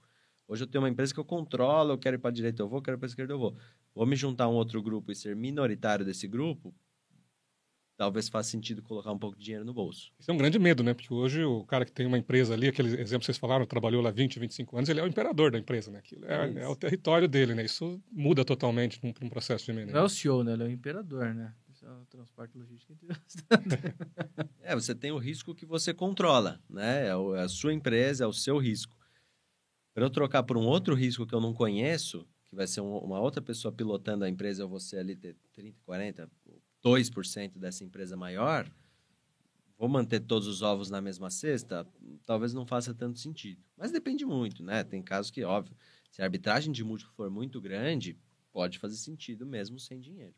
Hoje 0.46 0.64
eu 0.64 0.66
tenho 0.66 0.82
uma 0.82 0.90
empresa 0.90 1.14
que 1.14 1.20
eu 1.20 1.24
controlo, 1.24 1.92
eu 1.92 1.98
quero 1.98 2.16
ir 2.16 2.18
para 2.18 2.30
a 2.30 2.32
direita, 2.32 2.62
eu 2.62 2.68
vou, 2.68 2.82
quero 2.82 2.96
ir 2.96 2.98
para 2.98 3.06
a 3.06 3.10
esquerda, 3.10 3.32
eu 3.32 3.38
vou. 3.38 3.56
Vou 3.94 4.04
me 4.04 4.16
juntar 4.16 4.44
a 4.44 4.48
um 4.48 4.54
outro 4.54 4.82
grupo 4.82 5.12
e 5.12 5.14
ser 5.14 5.36
minoritário 5.36 6.04
desse 6.04 6.26
grupo, 6.26 6.74
talvez 7.96 8.28
faça 8.28 8.50
sentido 8.50 8.82
colocar 8.82 9.12
um 9.12 9.18
pouco 9.18 9.38
de 9.38 9.44
dinheiro 9.44 9.64
no 9.64 9.72
bolso. 9.72 10.12
Isso 10.18 10.30
é 10.30 10.34
um 10.34 10.36
grande 10.36 10.58
medo, 10.58 10.82
né? 10.82 10.92
Porque 10.92 11.12
hoje 11.12 11.44
o 11.44 11.64
cara 11.64 11.84
que 11.84 11.92
tem 11.92 12.04
uma 12.04 12.18
empresa 12.18 12.52
ali, 12.54 12.66
aquele 12.66 13.00
exemplo 13.00 13.20
que 13.20 13.26
vocês 13.26 13.38
falaram, 13.38 13.64
trabalhou 13.64 14.02
lá 14.02 14.10
20, 14.10 14.40
25 14.40 14.76
anos, 14.76 14.88
ele 14.88 14.98
é 14.98 15.04
o 15.04 15.06
imperador 15.06 15.52
da 15.52 15.58
empresa, 15.58 15.90
né? 15.90 16.00
Aquilo 16.00 16.24
é, 16.26 16.50
é, 16.50 16.62
é 16.62 16.68
o 16.68 16.74
território 16.74 17.28
dele, 17.28 17.54
né? 17.54 17.64
Isso 17.64 18.02
muda 18.10 18.44
totalmente 18.44 19.00
num, 19.04 19.12
num 19.20 19.28
processo 19.28 19.66
de 19.66 19.70
M&A. 19.70 19.92
Não 19.92 20.00
é 20.00 20.02
o 20.02 20.08
CEO, 20.08 20.42
né? 20.42 20.54
Ele 20.54 20.62
é 20.64 20.66
o 20.66 20.70
imperador, 20.70 21.32
né? 21.32 21.54
É 21.82 21.90
o 21.90 22.06
transporte 22.06 22.56
logístico. 22.56 22.94
é, 24.62 24.74
você 24.74 24.94
tem 24.94 25.10
o 25.10 25.18
risco 25.18 25.54
que 25.54 25.66
você 25.66 25.92
controla, 25.92 26.62
né? 26.70 27.08
É, 27.08 27.10
é 27.10 27.40
a 27.42 27.48
sua 27.48 27.74
empresa, 27.74 28.24
é 28.24 28.26
o 28.26 28.32
seu 28.32 28.56
risco. 28.58 28.96
Para 29.92 30.04
eu 30.04 30.10
trocar 30.10 30.44
por 30.44 30.56
um 30.56 30.64
outro 30.64 30.94
risco 30.94 31.26
que 31.26 31.34
eu 31.34 31.40
não 31.40 31.52
conheço, 31.52 32.26
que 32.44 32.54
vai 32.54 32.66
ser 32.66 32.80
uma 32.80 33.20
outra 33.20 33.42
pessoa 33.42 33.72
pilotando 33.72 34.24
a 34.24 34.28
empresa, 34.28 34.62
ou 34.62 34.70
você 34.70 34.96
ali 34.96 35.16
ter 35.16 35.36
30, 35.52 35.76
40, 35.84 36.30
2% 36.80 37.58
dessa 37.58 37.84
empresa 37.84 38.16
maior, 38.16 38.70
vou 39.76 39.88
manter 39.88 40.20
todos 40.20 40.46
os 40.46 40.62
ovos 40.62 40.88
na 40.88 41.00
mesma 41.00 41.30
cesta? 41.30 41.86
Talvez 42.24 42.54
não 42.54 42.64
faça 42.64 42.94
tanto 42.94 43.18
sentido. 43.18 43.60
Mas 43.76 43.90
depende 43.90 44.24
muito, 44.24 44.62
né? 44.62 44.84
Tem 44.84 45.02
casos 45.02 45.32
que, 45.32 45.42
óbvio, 45.42 45.76
se 46.10 46.22
a 46.22 46.24
arbitragem 46.24 46.72
de 46.72 46.84
múltiplo 46.84 47.12
for 47.14 47.28
muito 47.28 47.60
grande, 47.60 48.16
pode 48.52 48.78
fazer 48.78 48.96
sentido 48.96 49.44
mesmo 49.44 49.80
sem 49.80 50.00
dinheiro. 50.00 50.34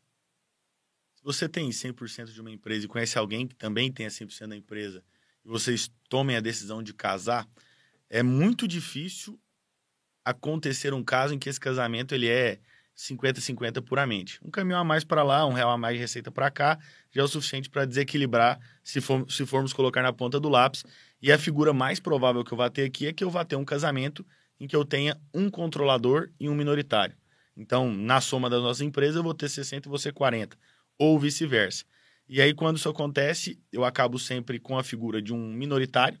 Você 1.25 1.49
tem 1.49 1.67
100% 1.71 2.31
de 2.31 2.39
uma 2.39 2.51
empresa 2.51 2.85
e 2.85 2.87
conhece 2.87 3.17
alguém 3.17 3.47
que 3.47 3.55
também 3.55 3.91
tenha 3.91 4.09
100% 4.09 4.47
da 4.47 4.55
empresa, 4.55 5.03
e 5.43 5.47
vocês 5.47 5.89
tomem 6.07 6.35
a 6.35 6.39
decisão 6.39 6.83
de 6.83 6.93
casar, 6.93 7.47
é 8.07 8.21
muito 8.21 8.67
difícil 8.67 9.39
acontecer 10.23 10.93
um 10.93 11.03
caso 11.03 11.33
em 11.33 11.39
que 11.39 11.49
esse 11.49 11.59
casamento 11.59 12.13
ele 12.13 12.29
é 12.29 12.59
50-50 12.95 13.81
puramente. 13.81 14.39
Um 14.45 14.51
caminhão 14.51 14.79
a 14.79 14.83
mais 14.83 15.03
para 15.03 15.23
lá, 15.23 15.47
um 15.47 15.53
real 15.53 15.71
a 15.71 15.77
mais 15.79 15.95
de 15.95 16.01
receita 16.01 16.29
para 16.29 16.51
cá, 16.51 16.77
já 17.11 17.23
é 17.23 17.25
o 17.25 17.27
suficiente 17.27 17.71
para 17.71 17.85
desequilibrar 17.85 18.59
se, 18.83 19.01
for, 19.01 19.25
se 19.27 19.47
formos 19.47 19.73
colocar 19.73 20.03
na 20.03 20.13
ponta 20.13 20.39
do 20.39 20.47
lápis. 20.47 20.85
E 21.19 21.31
a 21.31 21.39
figura 21.39 21.73
mais 21.73 21.99
provável 21.99 22.43
que 22.43 22.53
eu 22.53 22.57
vá 22.57 22.69
ter 22.69 22.83
aqui 22.83 23.07
é 23.07 23.13
que 23.13 23.23
eu 23.23 23.31
vá 23.31 23.43
ter 23.43 23.55
um 23.55 23.65
casamento 23.65 24.23
em 24.59 24.67
que 24.67 24.75
eu 24.75 24.85
tenha 24.85 25.19
um 25.33 25.49
controlador 25.49 26.29
e 26.39 26.47
um 26.47 26.53
minoritário. 26.53 27.17
Então, 27.57 27.91
na 27.91 28.21
soma 28.21 28.47
das 28.47 28.61
nossas 28.61 28.81
empresas, 28.81 29.15
eu 29.15 29.23
vou 29.23 29.33
ter 29.33 29.49
60 29.49 29.87
e 29.87 29.89
você 29.89 30.11
40, 30.11 30.55
ou 30.97 31.19
vice-versa. 31.19 31.85
E 32.27 32.41
aí, 32.41 32.53
quando 32.53 32.77
isso 32.77 32.89
acontece, 32.89 33.59
eu 33.71 33.83
acabo 33.85 34.17
sempre 34.17 34.59
com 34.59 34.77
a 34.77 34.83
figura 34.83 35.21
de 35.21 35.33
um 35.33 35.53
minoritário. 35.53 36.19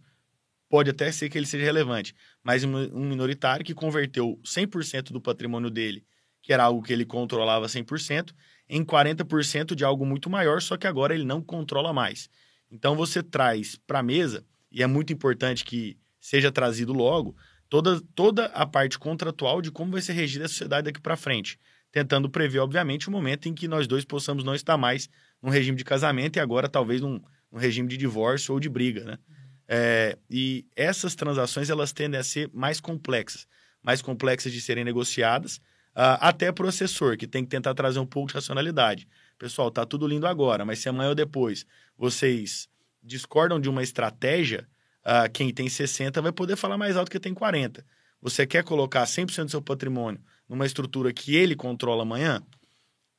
Pode 0.69 0.89
até 0.89 1.11
ser 1.11 1.29
que 1.29 1.37
ele 1.37 1.45
seja 1.45 1.65
relevante, 1.65 2.13
mas 2.43 2.63
um 2.63 3.05
minoritário 3.05 3.65
que 3.65 3.73
converteu 3.73 4.39
100% 4.43 5.11
do 5.11 5.21
patrimônio 5.21 5.69
dele 5.69 6.05
que 6.45 6.53
era 6.53 6.63
algo 6.63 6.83
que 6.83 6.93
ele 6.93 7.05
controlava 7.05 7.65
100%, 7.65 8.31
em 8.69 8.85
40% 8.85 9.73
de 9.73 9.83
algo 9.83 10.05
muito 10.05 10.29
maior, 10.29 10.61
só 10.61 10.77
que 10.77 10.85
agora 10.85 11.15
ele 11.15 11.25
não 11.25 11.41
controla 11.41 11.91
mais. 11.91 12.29
Então 12.69 12.95
você 12.95 13.23
traz 13.23 13.75
para 13.87 13.99
a 13.99 14.03
mesa, 14.03 14.45
e 14.71 14.83
é 14.83 14.87
muito 14.87 15.11
importante 15.11 15.65
que 15.65 15.97
seja 16.21 16.51
trazido 16.51 16.93
logo, 16.93 17.35
toda, 17.67 17.99
toda 18.13 18.45
a 18.47 18.63
parte 18.63 18.99
contratual 18.99 19.59
de 19.59 19.71
como 19.71 19.93
vai 19.93 20.01
ser 20.01 20.13
regida 20.13 20.45
a 20.45 20.47
sociedade 20.47 20.85
daqui 20.85 21.01
para 21.01 21.17
frente, 21.17 21.59
tentando 21.95 22.29
prever, 22.29 22.59
obviamente, 22.59 23.07
o 23.07 23.11
momento 23.11 23.47
em 23.47 23.53
que 23.53 23.69
nós 23.69 23.87
dois 23.87 24.03
possamos 24.03 24.43
não 24.43 24.53
estar 24.53 24.75
mais 24.75 25.09
num 25.41 25.49
regime 25.49 25.77
de 25.77 25.85
casamento 25.85 26.35
e 26.35 26.41
agora 26.41 26.67
talvez 26.67 26.99
num, 26.99 27.21
num 27.49 27.57
regime 27.57 27.87
de 27.87 27.95
divórcio 27.95 28.53
ou 28.53 28.59
de 28.59 28.67
briga, 28.67 29.05
né? 29.05 29.17
É, 29.65 30.17
e 30.29 30.65
essas 30.75 31.15
transações 31.15 31.69
elas 31.69 31.93
tendem 31.93 32.19
a 32.19 32.23
ser 32.23 32.49
mais 32.53 32.81
complexas, 32.81 33.47
mais 33.81 34.01
complexas 34.01 34.51
de 34.51 34.59
serem 34.59 34.83
negociadas, 34.83 35.61
Uh, 35.97 36.19
até 36.19 36.51
processor, 36.51 37.15
que 37.15 37.25
tem 37.25 37.45
que 37.45 37.49
tentar 37.49 37.73
trazer 37.73 37.99
um 37.99 38.05
pouco 38.05 38.27
de 38.27 38.33
racionalidade. 38.33 39.07
Pessoal, 39.39 39.71
tá 39.71 39.85
tudo 39.85 40.05
lindo 40.05 40.27
agora, 40.27 40.65
mas 40.65 40.79
se 40.79 40.89
amanhã 40.89 41.07
ou 41.07 41.15
depois 41.15 41.65
vocês 41.97 42.67
discordam 43.01 43.61
de 43.61 43.69
uma 43.69 43.81
estratégia, 43.81 44.67
uh, 45.05 45.31
quem 45.31 45.53
tem 45.53 45.69
60 45.69 46.21
vai 46.21 46.33
poder 46.33 46.57
falar 46.57 46.77
mais 46.77 46.97
alto 46.97 47.09
que 47.09 47.17
tem 47.17 47.33
40. 47.33 47.85
Você 48.21 48.45
quer 48.45 48.61
colocar 48.65 49.05
100% 49.05 49.45
do 49.45 49.51
seu 49.51 49.61
patrimônio 49.61 50.19
numa 50.47 50.65
estrutura 50.65 51.11
que 51.13 51.35
ele 51.35 51.55
controla 51.55 52.03
amanhã? 52.03 52.41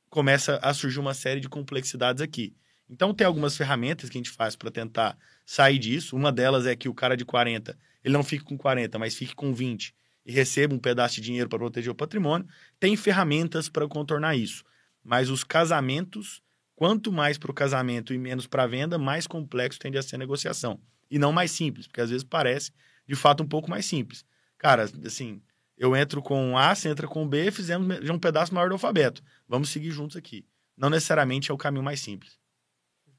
Começa 0.09 0.59
a 0.63 0.73
surgir 0.73 1.01
uma 1.01 1.15
série 1.15 1.41
de 1.41 1.49
complexidades 1.49 2.23
aqui. 2.23 2.55
Então, 2.89 3.13
tem 3.13 3.27
algumas 3.27 3.57
ferramentas 3.57 4.09
que 4.09 4.17
a 4.17 4.21
gente 4.21 4.31
faz 4.31 4.55
para 4.55 4.71
tentar 4.71 5.19
sair 5.45 5.79
disso. 5.79 6.15
Uma 6.15 6.31
delas 6.31 6.67
é 6.67 6.77
que 6.77 6.89
o 6.89 6.95
cara 6.95 7.17
de 7.17 7.25
40 7.25 7.77
ele 8.07 8.13
não 8.13 8.23
fique 8.23 8.45
com 8.45 8.57
40, 8.57 9.01
mas 9.01 9.17
fique 9.17 9.35
com 9.35 9.53
20 9.53 9.93
e 10.25 10.31
receba 10.31 10.73
um 10.73 10.79
pedaço 10.79 11.17
de 11.17 11.23
dinheiro 11.23 11.49
para 11.49 11.59
proteger 11.59 11.91
o 11.91 11.95
patrimônio, 11.95 12.47
tem 12.79 12.97
ferramentas 12.97 13.69
para 13.69 13.87
contornar 13.89 14.37
isso. 14.37 14.63
Mas 15.03 15.29
os 15.29 15.43
casamentos, 15.43 16.41
quanto 16.77 17.11
mais 17.11 17.37
para 17.37 17.51
o 17.51 17.55
casamento 17.55 18.15
e 18.15 18.19
menos 18.19 18.47
para 18.47 18.63
a 18.63 18.67
venda, 18.69 18.97
mais 18.97 19.27
complexo 19.27 19.81
tende 19.81 19.99
a 19.99 20.03
ser 20.03 20.15
a 20.15 20.19
negociação. 20.21 20.81
E 21.11 21.19
não 21.19 21.33
mais 21.33 21.51
simples, 21.51 21.89
porque 21.89 22.01
às 22.01 22.11
vezes 22.11 22.23
parece, 22.23 22.71
de 23.09 23.17
fato, 23.17 23.43
um 23.43 23.47
pouco 23.47 23.69
mais 23.69 23.87
simples. 23.87 24.25
Cara, 24.57 24.89
assim, 25.05 25.43
eu 25.77 25.95
entro 25.95 26.23
com 26.23 26.57
A, 26.57 26.75
você 26.75 26.89
entra 26.89 27.07
com 27.07 27.29
B, 27.29 27.51
fizemos 27.51 28.11
um 28.11 28.19
pedaço 28.19 28.55
maior 28.55 28.69
do 28.69 28.75
alfabeto. 28.75 29.23
Vamos 29.47 29.69
seguir 29.69 29.91
juntos 29.91 30.17
aqui. 30.17 30.45
Não 30.77 30.91
necessariamente 30.91 31.51
é 31.51 31.55
o 31.55 31.59
caminho 31.59 31.85
mais 31.85 32.01
simples. 32.01 32.39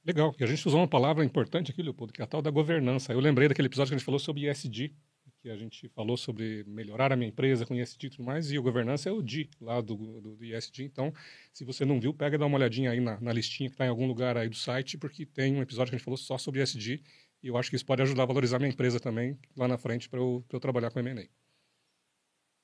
Legal. 0.03 0.33
E 0.39 0.43
a 0.43 0.47
gente 0.47 0.65
usou 0.67 0.79
uma 0.79 0.87
palavra 0.87 1.25
importante 1.25 1.71
aqui, 1.71 1.83
Leopoldo, 1.83 2.13
que 2.13 2.21
é 2.21 2.23
a 2.23 2.27
tal 2.27 2.41
da 2.41 2.49
governança. 2.49 3.11
Eu 3.11 3.19
lembrei 3.19 3.47
daquele 3.47 3.67
episódio 3.67 3.91
que 3.91 3.95
a 3.95 3.97
gente 3.97 4.05
falou 4.05 4.19
sobre 4.19 4.49
ESG, 4.49 4.95
que 5.41 5.49
a 5.49 5.57
gente 5.57 5.87
falou 5.89 6.17
sobre 6.17 6.63
melhorar 6.65 7.11
a 7.11 7.15
minha 7.15 7.29
empresa 7.29 7.65
com 7.65 7.75
ESG 7.75 8.07
e 8.07 8.09
tudo 8.11 8.23
mais, 8.23 8.51
e 8.51 8.57
o 8.57 8.63
governança 8.63 9.09
é 9.09 9.11
o 9.11 9.21
D 9.21 9.49
lá 9.61 9.81
do, 9.81 9.95
do, 9.95 10.35
do. 10.35 10.37
Então, 10.79 11.13
se 11.53 11.63
você 11.63 11.85
não 11.85 11.99
viu, 11.99 12.13
pega 12.13 12.35
e 12.35 12.39
dá 12.39 12.45
uma 12.45 12.57
olhadinha 12.57 12.91
aí 12.91 12.99
na, 12.99 13.19
na 13.19 13.33
listinha 13.33 13.69
que 13.69 13.75
está 13.75 13.85
em 13.85 13.89
algum 13.89 14.07
lugar 14.07 14.37
aí 14.37 14.49
do 14.49 14.55
site, 14.55 14.97
porque 14.97 15.25
tem 15.25 15.55
um 15.55 15.61
episódio 15.61 15.91
que 15.91 15.95
a 15.95 15.97
gente 15.97 16.05
falou 16.05 16.17
só 16.17 16.37
sobre 16.37 16.61
ESG, 16.61 17.03
e 17.43 17.47
eu 17.47 17.57
acho 17.57 17.69
que 17.69 17.75
isso 17.75 17.85
pode 17.85 18.01
ajudar 18.01 18.23
a 18.23 18.25
valorizar 18.25 18.59
minha 18.59 18.71
empresa 18.71 18.99
também 18.99 19.37
lá 19.55 19.67
na 19.67 19.77
frente 19.77 20.09
para 20.09 20.19
eu, 20.19 20.43
eu 20.51 20.59
trabalhar 20.59 20.89
com 20.89 20.99
M&A. 20.99 21.27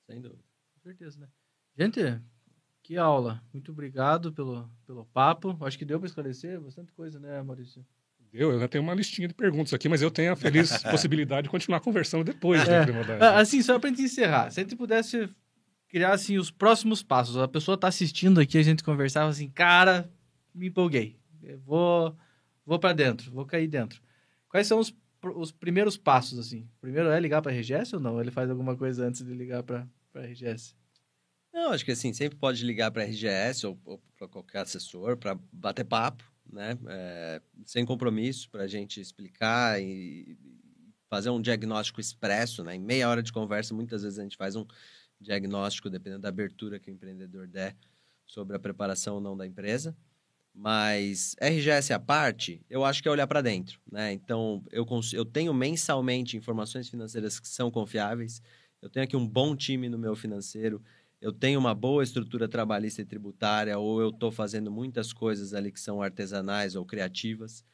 Sem 0.05 0.21
dúvida. 0.21 0.41
Com 0.75 0.81
certeza, 0.81 1.19
né? 1.19 1.27
Gente, 1.77 2.19
que 2.81 2.97
aula. 2.97 3.41
Muito 3.53 3.71
obrigado 3.71 4.31
pelo, 4.33 4.69
pelo 4.85 5.05
papo. 5.05 5.57
Acho 5.65 5.77
que 5.77 5.85
deu 5.85 5.99
para 5.99 6.07
esclarecer 6.07 6.59
bastante 6.59 6.91
coisa, 6.91 7.19
né, 7.19 7.41
Maurício? 7.41 7.85
Deu, 8.31 8.49
eu 8.49 8.53
ainda 8.55 8.67
tenho 8.67 8.83
uma 8.83 8.93
listinha 8.95 9.27
de 9.27 9.33
perguntas 9.33 9.73
aqui, 9.73 9.87
mas 9.87 10.01
eu 10.01 10.09
tenho 10.11 10.33
a 10.33 10.35
feliz 10.35 10.81
possibilidade 10.83 11.43
de 11.43 11.49
continuar 11.49 11.79
conversando 11.79 12.23
depois 12.23 12.61
É. 12.67 12.79
da 12.79 12.83
primodade. 12.85 13.23
Ah, 13.23 13.39
Assim, 13.39 13.61
só 13.61 13.79
gente 13.79 14.01
encerrar, 14.01 14.49
se 14.51 14.59
a 14.59 14.63
gente 14.63 14.75
pudesse 14.75 15.29
criar 15.87 16.13
assim, 16.13 16.37
os 16.39 16.49
próximos 16.49 17.03
passos, 17.03 17.37
a 17.37 17.47
pessoa 17.47 17.77
tá 17.77 17.87
assistindo 17.87 18.41
aqui, 18.41 18.57
a 18.57 18.63
gente 18.63 18.83
conversava 18.83 19.29
assim, 19.29 19.49
cara, 19.49 20.11
me 20.53 20.67
empolguei, 20.67 21.15
Eu 21.43 21.59
vou, 21.59 22.17
vou 22.65 22.79
para 22.79 22.93
dentro, 22.93 23.31
vou 23.31 23.45
cair 23.45 23.67
dentro. 23.67 24.01
Quais 24.49 24.65
são 24.65 24.79
os, 24.79 24.91
os 25.31 25.51
primeiros 25.51 25.97
passos, 25.97 26.39
assim? 26.39 26.67
Primeiro 26.81 27.09
é 27.09 27.19
ligar 27.19 27.41
pra 27.41 27.51
RGS 27.51 27.95
ou 27.95 28.01
não? 28.01 28.19
Ele 28.19 28.31
faz 28.31 28.49
alguma 28.49 28.75
coisa 28.75 29.05
antes 29.05 29.23
de 29.23 29.33
ligar 29.33 29.63
pra, 29.63 29.87
pra 30.11 30.23
RGS? 30.25 30.75
Não, 31.53 31.71
acho 31.71 31.85
que 31.85 31.91
assim, 31.91 32.11
sempre 32.13 32.37
pode 32.37 32.65
ligar 32.65 32.89
para 32.91 33.03
a 33.03 33.05
RGS 33.05 33.67
ou, 33.67 33.79
ou 33.85 34.01
para 34.17 34.27
qualquer 34.27 34.59
assessor 34.59 35.15
para 35.17 35.37
bater 35.51 35.85
papo, 35.85 36.23
né? 36.51 36.77
É, 36.87 37.41
sem 37.65 37.85
compromisso, 37.85 38.49
para 38.49 38.63
a 38.63 38.67
gente 38.67 38.99
explicar 38.99 39.81
e 39.81 40.37
fazer 41.07 41.29
um 41.29 41.39
diagnóstico 41.39 42.01
expresso, 42.01 42.63
né? 42.63 42.75
Em 42.75 42.79
meia 42.79 43.07
hora 43.07 43.21
de 43.21 43.31
conversa, 43.31 43.73
muitas 43.73 44.01
vezes 44.01 44.17
a 44.17 44.23
gente 44.23 44.35
faz 44.35 44.55
um 44.55 44.65
diagnóstico, 45.21 45.89
dependendo 45.89 46.23
da 46.23 46.29
abertura 46.29 46.79
que 46.79 46.89
o 46.89 46.93
empreendedor 46.93 47.47
der 47.47 47.75
sobre 48.25 48.55
a 48.55 48.59
preparação 48.59 49.15
ou 49.15 49.21
não 49.21 49.37
da 49.37 49.45
empresa. 49.45 49.95
Mas 50.53 51.35
RGS 51.41 51.93
à 51.93 51.99
parte, 51.99 52.61
eu 52.69 52.85
acho 52.85 53.01
que 53.01 53.07
é 53.07 53.11
olhar 53.11 53.25
para 53.25 53.41
dentro, 53.41 53.79
né? 53.91 54.13
Então, 54.13 54.63
eu, 54.71 54.85
eu 55.13 55.25
tenho 55.25 55.53
mensalmente 55.53 56.37
informações 56.37 56.87
financeiras 56.87 57.39
que 57.39 57.47
são 57.47 57.71
confiáveis, 57.71 58.41
eu 58.79 58.89
tenho 58.89 59.03
aqui 59.03 59.17
um 59.17 59.27
bom 59.27 59.55
time 59.55 59.89
no 59.89 59.97
meu 59.97 60.15
financeiro, 60.15 60.81
eu 61.19 61.31
tenho 61.31 61.59
uma 61.59 61.73
boa 61.73 62.03
estrutura 62.03 62.47
trabalhista 62.47 63.01
e 63.01 63.05
tributária, 63.05 63.79
ou 63.79 63.99
eu 63.99 64.09
estou 64.09 64.31
fazendo 64.31 64.69
muitas 64.69 65.11
coisas 65.11 65.53
ali 65.53 65.71
que 65.71 65.79
são 65.79 66.01
artesanais 66.01 66.75
ou 66.75 66.85
criativas. 66.85 67.65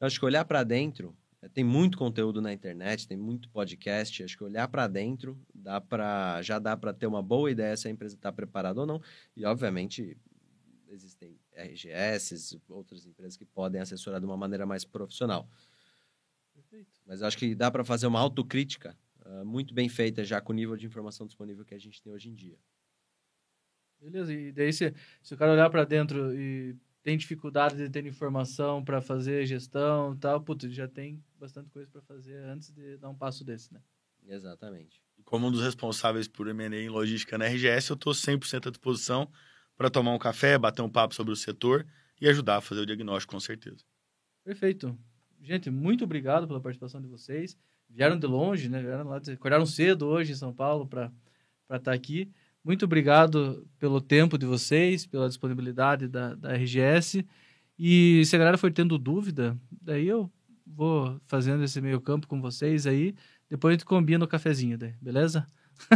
Eu 0.00 0.06
acho 0.06 0.20
que 0.20 0.26
olhar 0.26 0.44
para 0.44 0.62
dentro, 0.62 1.16
eh, 1.42 1.48
tem 1.48 1.64
muito 1.64 1.98
conteúdo 1.98 2.40
na 2.40 2.52
internet, 2.52 3.08
tem 3.08 3.16
muito 3.16 3.48
podcast, 3.48 4.22
acho 4.22 4.36
que 4.36 4.44
olhar 4.44 4.68
para 4.68 4.86
dentro 4.86 5.36
dá 5.54 5.80
para 5.80 6.40
já 6.42 6.58
dá 6.58 6.76
para 6.76 6.92
ter 6.92 7.06
uma 7.06 7.22
boa 7.22 7.50
ideia 7.50 7.76
se 7.76 7.88
a 7.88 7.90
empresa 7.90 8.14
está 8.14 8.30
preparada 8.30 8.80
ou 8.80 8.86
não. 8.86 9.00
E 9.36 9.44
obviamente 9.44 10.16
existem 10.90 11.36
RGS, 11.64 12.60
outras 12.68 13.06
empresas 13.06 13.36
que 13.36 13.44
podem 13.44 13.80
assessorar 13.80 14.20
de 14.20 14.26
uma 14.26 14.36
maneira 14.36 14.66
mais 14.66 14.84
profissional. 14.84 15.48
Mas 17.06 17.20
eu 17.20 17.26
acho 17.26 17.38
que 17.38 17.54
dá 17.54 17.70
para 17.70 17.84
fazer 17.84 18.06
uma 18.06 18.20
autocrítica 18.20 18.96
ah, 19.24 19.44
muito 19.44 19.74
bem 19.74 19.88
feita 19.88 20.24
já 20.24 20.40
com 20.40 20.52
o 20.52 20.56
nível 20.56 20.76
de 20.76 20.86
informação 20.86 21.26
disponível 21.26 21.64
que 21.64 21.74
a 21.74 21.78
gente 21.78 22.00
tem 22.02 22.12
hoje 22.12 22.28
em 22.28 22.34
dia. 22.34 22.58
Beleza, 24.00 24.32
e 24.32 24.52
daí 24.52 24.72
se, 24.72 24.94
se 25.22 25.34
o 25.34 25.36
cara 25.36 25.52
olhar 25.52 25.68
pra 25.70 25.84
dentro 25.84 26.32
e 26.34 26.76
tem 27.02 27.16
dificuldade 27.16 27.76
de 27.76 27.90
ter 27.90 28.06
informação 28.06 28.84
pra 28.84 29.00
fazer 29.00 29.44
gestão 29.44 30.14
e 30.14 30.18
tal, 30.18 30.40
putz, 30.40 30.64
ele 30.64 30.74
já 30.74 30.86
tem 30.86 31.22
bastante 31.38 31.68
coisa 31.70 31.90
pra 31.90 32.00
fazer 32.02 32.36
antes 32.44 32.70
de 32.70 32.96
dar 32.96 33.08
um 33.08 33.14
passo 33.14 33.44
desse, 33.44 33.72
né? 33.72 33.80
Exatamente. 34.26 35.02
Como 35.24 35.46
um 35.46 35.50
dos 35.50 35.62
responsáveis 35.62 36.28
por 36.28 36.48
M&A 36.48 36.76
em 36.76 36.88
logística 36.88 37.36
na 37.36 37.46
RGS, 37.46 37.90
eu 37.90 37.94
estou 37.94 38.12
100% 38.12 38.68
à 38.68 38.70
disposição 38.70 39.30
para 39.78 39.88
tomar 39.88 40.12
um 40.12 40.18
café, 40.18 40.58
bater 40.58 40.82
um 40.82 40.90
papo 40.90 41.14
sobre 41.14 41.32
o 41.32 41.36
setor 41.36 41.86
e 42.20 42.28
ajudar 42.28 42.56
a 42.56 42.60
fazer 42.60 42.80
o 42.80 42.86
diagnóstico, 42.86 43.32
com 43.32 43.40
certeza. 43.40 43.78
Perfeito. 44.44 44.98
Gente, 45.40 45.70
muito 45.70 46.02
obrigado 46.02 46.48
pela 46.48 46.60
participação 46.60 47.00
de 47.00 47.06
vocês. 47.06 47.56
Vieram 47.88 48.18
de 48.18 48.26
longe, 48.26 48.68
né? 48.68 48.82
Vieram 48.82 49.08
lá, 49.08 49.18
acordaram 49.18 49.64
cedo 49.64 50.06
hoje 50.06 50.32
em 50.32 50.34
São 50.34 50.52
Paulo 50.52 50.86
para 50.86 51.12
estar 51.70 51.92
aqui. 51.92 52.28
Muito 52.64 52.84
obrigado 52.84 53.64
pelo 53.78 54.00
tempo 54.00 54.36
de 54.36 54.44
vocês, 54.44 55.06
pela 55.06 55.28
disponibilidade 55.28 56.08
da, 56.08 56.34
da 56.34 56.54
RGS. 56.54 57.24
E 57.78 58.24
se 58.26 58.34
a 58.34 58.38
galera 58.38 58.58
for 58.58 58.72
tendo 58.72 58.98
dúvida, 58.98 59.56
daí 59.70 60.08
eu 60.08 60.28
vou 60.66 61.20
fazendo 61.26 61.62
esse 61.62 61.80
meio 61.80 62.00
campo 62.00 62.26
com 62.26 62.40
vocês 62.40 62.84
aí. 62.84 63.14
Depois 63.48 63.70
a 63.70 63.74
gente 63.74 63.84
combina 63.84 64.24
o 64.24 64.28
cafezinho, 64.28 64.76
daí, 64.76 64.94
beleza? 65.00 65.46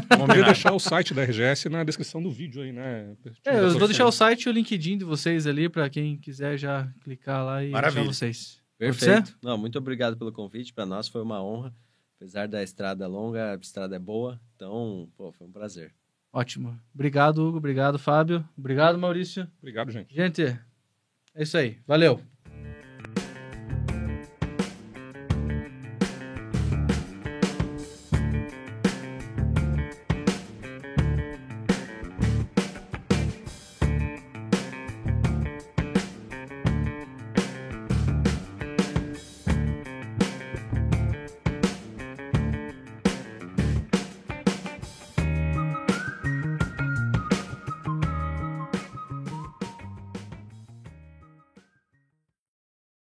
Combinado. 0.08 0.44
deixar 0.44 0.72
o 0.72 0.78
site 0.78 1.12
da 1.12 1.22
RGS 1.24 1.68
na 1.68 1.84
descrição 1.84 2.22
do 2.22 2.30
vídeo 2.30 2.62
aí, 2.62 2.72
né? 2.72 3.16
É, 3.44 3.60
eu 3.60 3.78
vou 3.78 3.88
deixar 3.88 4.06
o 4.06 4.12
site 4.12 4.44
e 4.44 4.48
o 4.48 4.52
LinkedIn 4.52 4.98
de 4.98 5.04
vocês 5.04 5.46
ali 5.46 5.68
para 5.68 5.88
quem 5.90 6.16
quiser 6.16 6.56
já 6.56 6.88
clicar 7.02 7.44
lá 7.44 7.64
e 7.64 7.70
Maravilha. 7.70 8.02
achar 8.02 8.12
vocês. 8.12 8.62
Perfeito. 8.78 9.36
Não, 9.42 9.56
muito 9.56 9.78
obrigado 9.78 10.16
pelo 10.16 10.32
convite. 10.32 10.72
Para 10.72 10.86
nós 10.86 11.08
foi 11.08 11.22
uma 11.22 11.42
honra. 11.42 11.72
Apesar 12.16 12.46
da 12.46 12.62
estrada 12.62 13.06
longa, 13.06 13.52
a 13.52 13.56
estrada 13.56 13.96
é 13.96 13.98
boa. 13.98 14.40
Então, 14.56 15.08
pô, 15.16 15.32
foi 15.32 15.46
um 15.46 15.52
prazer. 15.52 15.92
Ótimo. 16.32 16.78
Obrigado, 16.94 17.46
Hugo. 17.46 17.58
Obrigado, 17.58 17.98
Fábio. 17.98 18.44
Obrigado, 18.56 18.98
Maurício. 18.98 19.46
Obrigado, 19.58 19.90
gente. 19.90 20.14
Gente, 20.14 20.42
é 20.42 21.42
isso 21.42 21.56
aí. 21.56 21.78
Valeu. 21.86 22.20